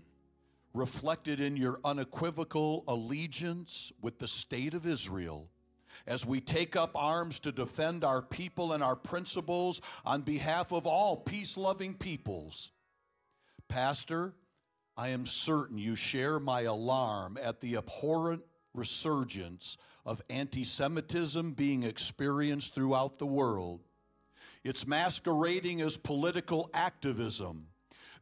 reflected 0.73 1.39
in 1.39 1.55
your 1.55 1.79
unequivocal 1.83 2.83
allegiance 2.87 3.91
with 4.01 4.19
the 4.19 4.27
state 4.27 4.73
of 4.73 4.87
Israel 4.87 5.49
as 6.07 6.25
we 6.25 6.41
take 6.41 6.75
up 6.75 6.91
arms 6.95 7.39
to 7.39 7.51
defend 7.51 8.03
our 8.03 8.21
people 8.21 8.73
and 8.73 8.83
our 8.83 8.95
principles 8.95 9.81
on 10.05 10.21
behalf 10.21 10.71
of 10.71 10.87
all 10.87 11.15
peace 11.15 11.57
loving 11.57 11.93
peoples. 11.93 12.71
Pastor, 13.67 14.33
I 14.97 15.09
am 15.09 15.25
certain 15.25 15.77
you 15.77 15.95
share 15.95 16.39
my 16.39 16.61
alarm 16.61 17.37
at 17.41 17.61
the 17.61 17.77
abhorrent 17.77 18.43
resurgence 18.73 19.77
of 20.05 20.21
anti 20.29 20.63
Semitism 20.63 21.53
being 21.53 21.83
experienced 21.83 22.75
throughout 22.75 23.17
the 23.17 23.25
world. 23.25 23.81
It's 24.63 24.87
masquerading 24.87 25.81
as 25.81 25.97
political 25.97 26.69
activism 26.73 27.67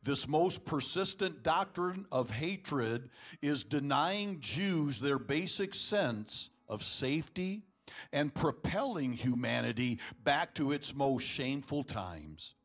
this 0.03 0.27
most 0.27 0.65
persistent 0.65 1.43
doctrine 1.43 2.05
of 2.11 2.31
hatred 2.31 3.09
is 3.41 3.63
denying 3.63 4.39
Jews 4.39 4.99
their 4.99 5.19
basic 5.19 5.75
sense 5.75 6.49
of 6.67 6.83
safety 6.83 7.63
and 8.11 8.33
propelling 8.33 9.13
humanity 9.13 9.99
back 10.23 10.55
to 10.55 10.71
its 10.71 10.95
most 10.95 11.23
shameful 11.23 11.83
times. 11.83 12.55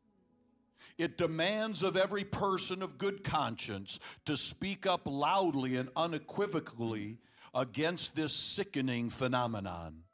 It 0.99 1.19
demands 1.19 1.83
of 1.83 1.97
every 1.97 2.25
person 2.25 2.83
of 2.83 2.97
good 2.97 3.23
conscience 3.23 4.01
to 4.25 4.37
speak 4.37 4.87
up 4.87 5.03
loudly 5.05 5.77
and 5.77 5.91
unequivocally 5.95 7.19
against 7.55 8.17
this 8.17 8.33
sickening 8.33 9.11
phenomenon. 9.11 10.06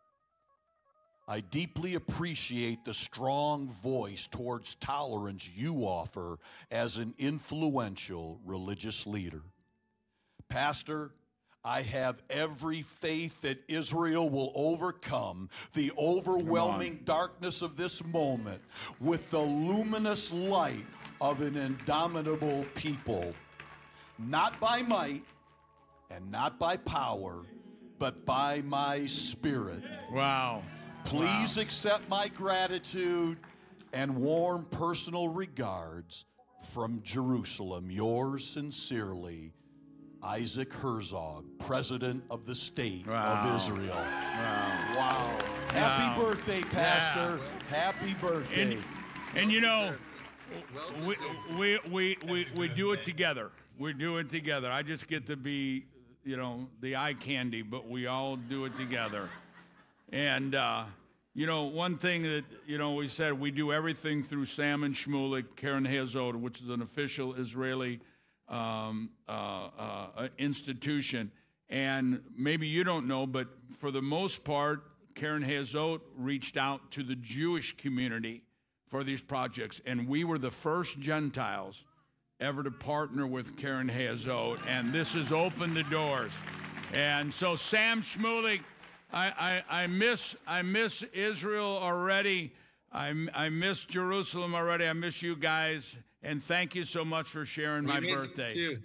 I 1.32 1.40
deeply 1.40 1.94
appreciate 1.94 2.84
the 2.84 2.92
strong 2.92 3.66
voice 3.66 4.26
towards 4.26 4.74
tolerance 4.74 5.48
you 5.56 5.76
offer 5.86 6.38
as 6.70 6.98
an 6.98 7.14
influential 7.18 8.38
religious 8.44 9.06
leader. 9.06 9.40
Pastor, 10.50 11.10
I 11.64 11.80
have 11.80 12.22
every 12.28 12.82
faith 12.82 13.40
that 13.40 13.64
Israel 13.66 14.28
will 14.28 14.52
overcome 14.54 15.48
the 15.72 15.90
overwhelming 15.96 17.00
darkness 17.06 17.62
of 17.62 17.78
this 17.78 18.04
moment 18.04 18.60
with 19.00 19.30
the 19.30 19.40
luminous 19.40 20.34
light 20.34 20.84
of 21.18 21.40
an 21.40 21.56
indomitable 21.56 22.66
people. 22.74 23.32
Not 24.18 24.60
by 24.60 24.82
might 24.82 25.24
and 26.10 26.30
not 26.30 26.58
by 26.58 26.76
power, 26.76 27.40
but 27.98 28.26
by 28.26 28.60
my 28.66 29.06
spirit. 29.06 29.82
Wow. 30.12 30.62
Please 31.04 31.58
accept 31.58 32.08
my 32.08 32.28
gratitude 32.28 33.38
and 33.92 34.16
warm 34.16 34.64
personal 34.70 35.28
regards 35.28 36.24
from 36.72 37.00
Jerusalem. 37.02 37.90
Yours 37.90 38.44
sincerely, 38.46 39.52
Isaac 40.22 40.72
Herzog, 40.72 41.44
President 41.58 42.22
of 42.30 42.46
the 42.46 42.54
State 42.54 43.06
Wow. 43.06 43.48
of 43.50 43.56
Israel. 43.56 43.88
Wow. 43.96 44.94
Wow. 44.96 45.38
Happy 45.72 46.20
Wow. 46.20 46.24
birthday, 46.28 46.62
Pastor. 46.62 47.40
Happy 47.68 48.14
birthday. 48.14 48.74
And, 48.74 48.84
and 49.34 49.52
you 49.52 49.60
know, 49.60 49.92
Well 50.74 50.92
we, 51.04 51.16
we, 51.58 51.78
we, 51.90 52.16
we, 52.28 52.46
we 52.56 52.68
do 52.68 52.92
it 52.92 53.02
together. 53.02 53.50
We 53.78 53.92
do 53.92 54.18
it 54.18 54.28
together. 54.28 54.70
I 54.70 54.82
just 54.82 55.08
get 55.08 55.26
to 55.26 55.36
be, 55.36 55.86
you 56.24 56.36
know, 56.36 56.68
the 56.80 56.94
eye 56.96 57.14
candy, 57.14 57.62
but 57.62 57.88
we 57.88 58.06
all 58.06 58.36
do 58.36 58.64
it 58.66 58.76
together. 58.76 59.28
And, 60.12 60.54
uh, 60.54 60.84
you 61.34 61.46
know, 61.46 61.64
one 61.64 61.96
thing 61.96 62.22
that, 62.24 62.44
you 62.66 62.76
know, 62.76 62.92
we 62.92 63.08
said 63.08 63.32
we 63.32 63.50
do 63.50 63.72
everything 63.72 64.22
through 64.22 64.44
Sam 64.44 64.84
and 64.84 64.94
Shmulik, 64.94 65.56
Keren 65.56 65.86
Hayesod, 65.86 66.36
which 66.36 66.60
is 66.60 66.68
an 66.68 66.82
official 66.82 67.34
Israeli 67.34 67.98
um, 68.48 69.08
uh, 69.26 69.68
uh, 69.78 70.28
institution. 70.36 71.32
And 71.70 72.22
maybe 72.36 72.66
you 72.66 72.84
don't 72.84 73.08
know, 73.08 73.26
but 73.26 73.48
for 73.78 73.90
the 73.90 74.02
most 74.02 74.44
part, 74.44 74.82
Keren 75.14 75.42
Hayesod 75.42 76.02
reached 76.14 76.58
out 76.58 76.90
to 76.92 77.02
the 77.02 77.16
Jewish 77.16 77.74
community 77.78 78.42
for 78.88 79.02
these 79.02 79.22
projects. 79.22 79.80
And 79.86 80.06
we 80.06 80.24
were 80.24 80.38
the 80.38 80.50
first 80.50 81.00
Gentiles 81.00 81.86
ever 82.38 82.62
to 82.62 82.70
partner 82.70 83.26
with 83.26 83.56
Keren 83.56 83.88
Hayesod. 83.88 84.60
And 84.66 84.92
this 84.92 85.14
has 85.14 85.32
opened 85.32 85.74
the 85.74 85.84
doors. 85.84 86.32
And 86.92 87.32
so, 87.32 87.56
Sam 87.56 88.02
Shmulik, 88.02 88.60
I, 89.12 89.62
I, 89.70 89.82
I 89.82 89.86
miss 89.86 90.40
I 90.46 90.62
miss 90.62 91.02
Israel 91.02 91.78
already. 91.80 92.52
I, 92.92 93.14
I 93.34 93.48
miss 93.48 93.84
Jerusalem 93.84 94.54
already. 94.54 94.86
I 94.86 94.92
miss 94.92 95.22
you 95.22 95.36
guys. 95.36 95.96
And 96.22 96.42
thank 96.42 96.74
you 96.74 96.84
so 96.84 97.04
much 97.04 97.28
for 97.28 97.44
sharing 97.44 97.84
my 97.84 98.00
birthday. 98.00 98.06
We 98.06 98.12
miss 98.12 98.22
you 98.22 98.28
birthday. 98.28 98.54
too. 98.54 98.78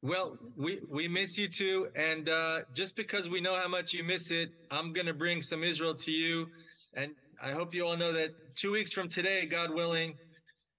Well, 0.00 0.38
we, 0.56 0.80
we 0.88 1.08
miss 1.08 1.36
you 1.36 1.48
too. 1.48 1.88
And 1.96 2.28
uh, 2.28 2.60
just 2.72 2.96
because 2.96 3.28
we 3.28 3.40
know 3.40 3.56
how 3.56 3.66
much 3.66 3.92
you 3.92 4.04
miss 4.04 4.30
it, 4.30 4.50
I'm 4.70 4.92
going 4.92 5.08
to 5.08 5.14
bring 5.14 5.42
some 5.42 5.64
Israel 5.64 5.94
to 5.94 6.10
you. 6.12 6.48
And 6.94 7.12
I 7.42 7.52
hope 7.52 7.74
you 7.74 7.84
all 7.84 7.96
know 7.96 8.12
that 8.12 8.30
two 8.54 8.72
weeks 8.72 8.92
from 8.92 9.08
today, 9.08 9.46
God 9.46 9.74
willing, 9.74 10.14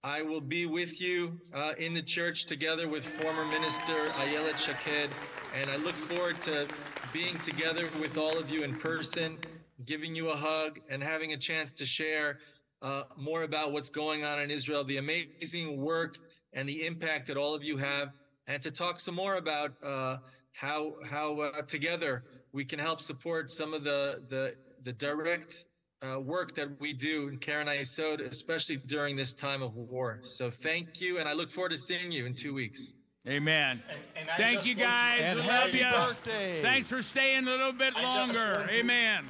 I 0.03 0.21
will 0.21 0.41
be 0.41 0.65
with 0.65 1.01
you 1.01 1.37
uh, 1.53 1.73
in 1.77 1.93
the 1.93 2.01
church 2.01 2.45
together 2.45 2.87
with 2.87 3.05
former 3.05 3.45
minister 3.45 3.93
Ayelet 4.13 4.57
Shaked. 4.57 5.13
And 5.53 5.69
I 5.69 5.75
look 5.75 5.95
forward 5.95 6.39
to 6.41 6.65
being 7.14 7.38
together 7.40 7.90
with 7.99 8.18
all 8.18 8.38
of 8.38 8.52
you 8.52 8.64
in 8.64 8.76
person, 8.76 9.38
giving 9.86 10.15
you 10.15 10.30
a 10.30 10.36
hug, 10.36 10.80
and 10.90 11.02
having 11.02 11.34
a 11.34 11.38
chance 11.38 11.72
to 11.73 11.86
share 11.86 12.40
uh, 12.81 13.03
more 13.18 13.44
about 13.44 13.72
what's 13.72 13.90
going 13.90 14.23
on 14.23 14.40
in 14.40 14.52
Israel, 14.52 14.84
the 14.84 14.98
amazing 14.98 15.81
work 15.81 16.18
and 16.53 16.68
the 16.68 16.86
impact 16.86 17.27
that 17.27 17.38
all 17.38 17.56
of 17.56 17.64
you 17.64 17.77
have, 17.77 18.10
and 18.48 18.61
to 18.61 18.72
talk 18.72 18.99
some 18.99 19.15
more 19.15 19.36
about 19.36 19.73
uh, 19.84 20.18
how 20.53 20.95
how 21.06 21.40
uh, 21.40 21.61
together 21.64 22.23
we 22.52 22.65
can 22.65 22.80
help 22.80 23.02
support 23.02 23.52
some 23.52 23.73
of 23.73 23.84
the 23.84 24.23
the 24.30 24.56
the 24.84 24.94
direct 24.94 25.65
uh, 26.02 26.19
work 26.19 26.56
that 26.56 26.80
we 26.80 26.94
do 26.94 27.27
in 27.27 27.38
Keren 27.38 27.68
Hayesod, 27.68 28.22
especially 28.22 28.77
during 28.77 29.15
this 29.15 29.36
time 29.36 29.61
of 29.61 29.76
war. 29.76 30.19
So 30.22 30.49
thank 30.49 31.02
you, 31.02 31.19
and 31.19 31.27
I 31.27 31.34
look 31.34 31.52
forward 31.52 31.72
to 31.72 31.77
seeing 31.77 32.11
you 32.11 32.26
in 32.26 32.34
two 32.34 32.53
weeks. 32.53 32.94
Amen. 33.27 33.83
And- 33.89 33.99
and 34.15 34.29
Thank 34.37 34.65
you 34.65 34.75
guys. 34.75 35.19
And 35.21 35.39
we 35.39 35.45
happy 35.45 35.83
love 35.83 35.91
you. 35.93 36.07
birthday. 36.07 36.61
Thanks 36.61 36.87
for 36.89 37.01
staying 37.03 37.47
a 37.47 37.49
little 37.51 37.73
bit 37.73 37.93
I 37.95 38.03
longer. 38.03 38.53
want 38.55 38.69
to- 38.69 38.75
Amen. 38.75 39.27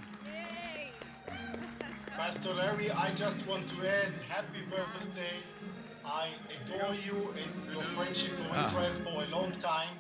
Pastor 2.16 2.53
Larry, 2.53 2.91
I 2.91 3.10
just 3.16 3.45
want 3.48 3.68
to 3.70 3.88
add 3.88 4.11
happy 4.28 4.61
birthday. 4.70 5.38
I 6.06 6.30
adore 6.53 6.94
you 6.94 7.34
and 7.38 7.74
your 7.74 7.84
friendship 7.95 8.32
for 8.38 8.49
Ah. 8.56 8.68
Israel 8.68 8.94
for 9.06 9.24
a 9.24 9.28
long 9.28 9.60
time. 9.60 9.99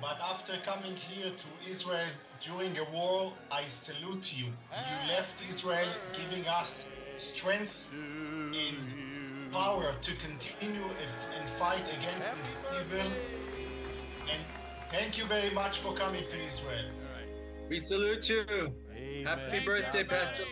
But 0.00 0.18
after 0.20 0.56
coming 0.64 0.96
here 0.96 1.30
to 1.30 1.70
Israel 1.70 2.08
during 2.40 2.78
a 2.78 2.84
war, 2.84 3.34
I 3.52 3.68
salute 3.68 4.32
you. 4.32 4.46
You 4.46 5.08
left 5.08 5.34
Israel 5.48 5.88
giving 6.16 6.48
us 6.48 6.82
strength 7.18 7.90
and 7.92 8.76
power 9.52 9.94
to 10.00 10.12
continue 10.16 10.86
if- 10.92 11.28
and 11.36 11.50
fight 11.58 11.86
against 11.98 12.28
this 12.38 12.60
evil. 12.80 13.10
And 14.30 14.42
thank 14.90 15.18
you 15.18 15.24
very 15.26 15.50
much 15.50 15.78
for 15.78 15.94
coming 15.94 16.28
to 16.28 16.36
Israel. 16.46 16.90
We 17.68 17.80
salute 17.80 18.28
you. 18.28 18.44
Happy 19.24 19.60
birthday, 19.60 20.04
Pastor. 20.04 20.44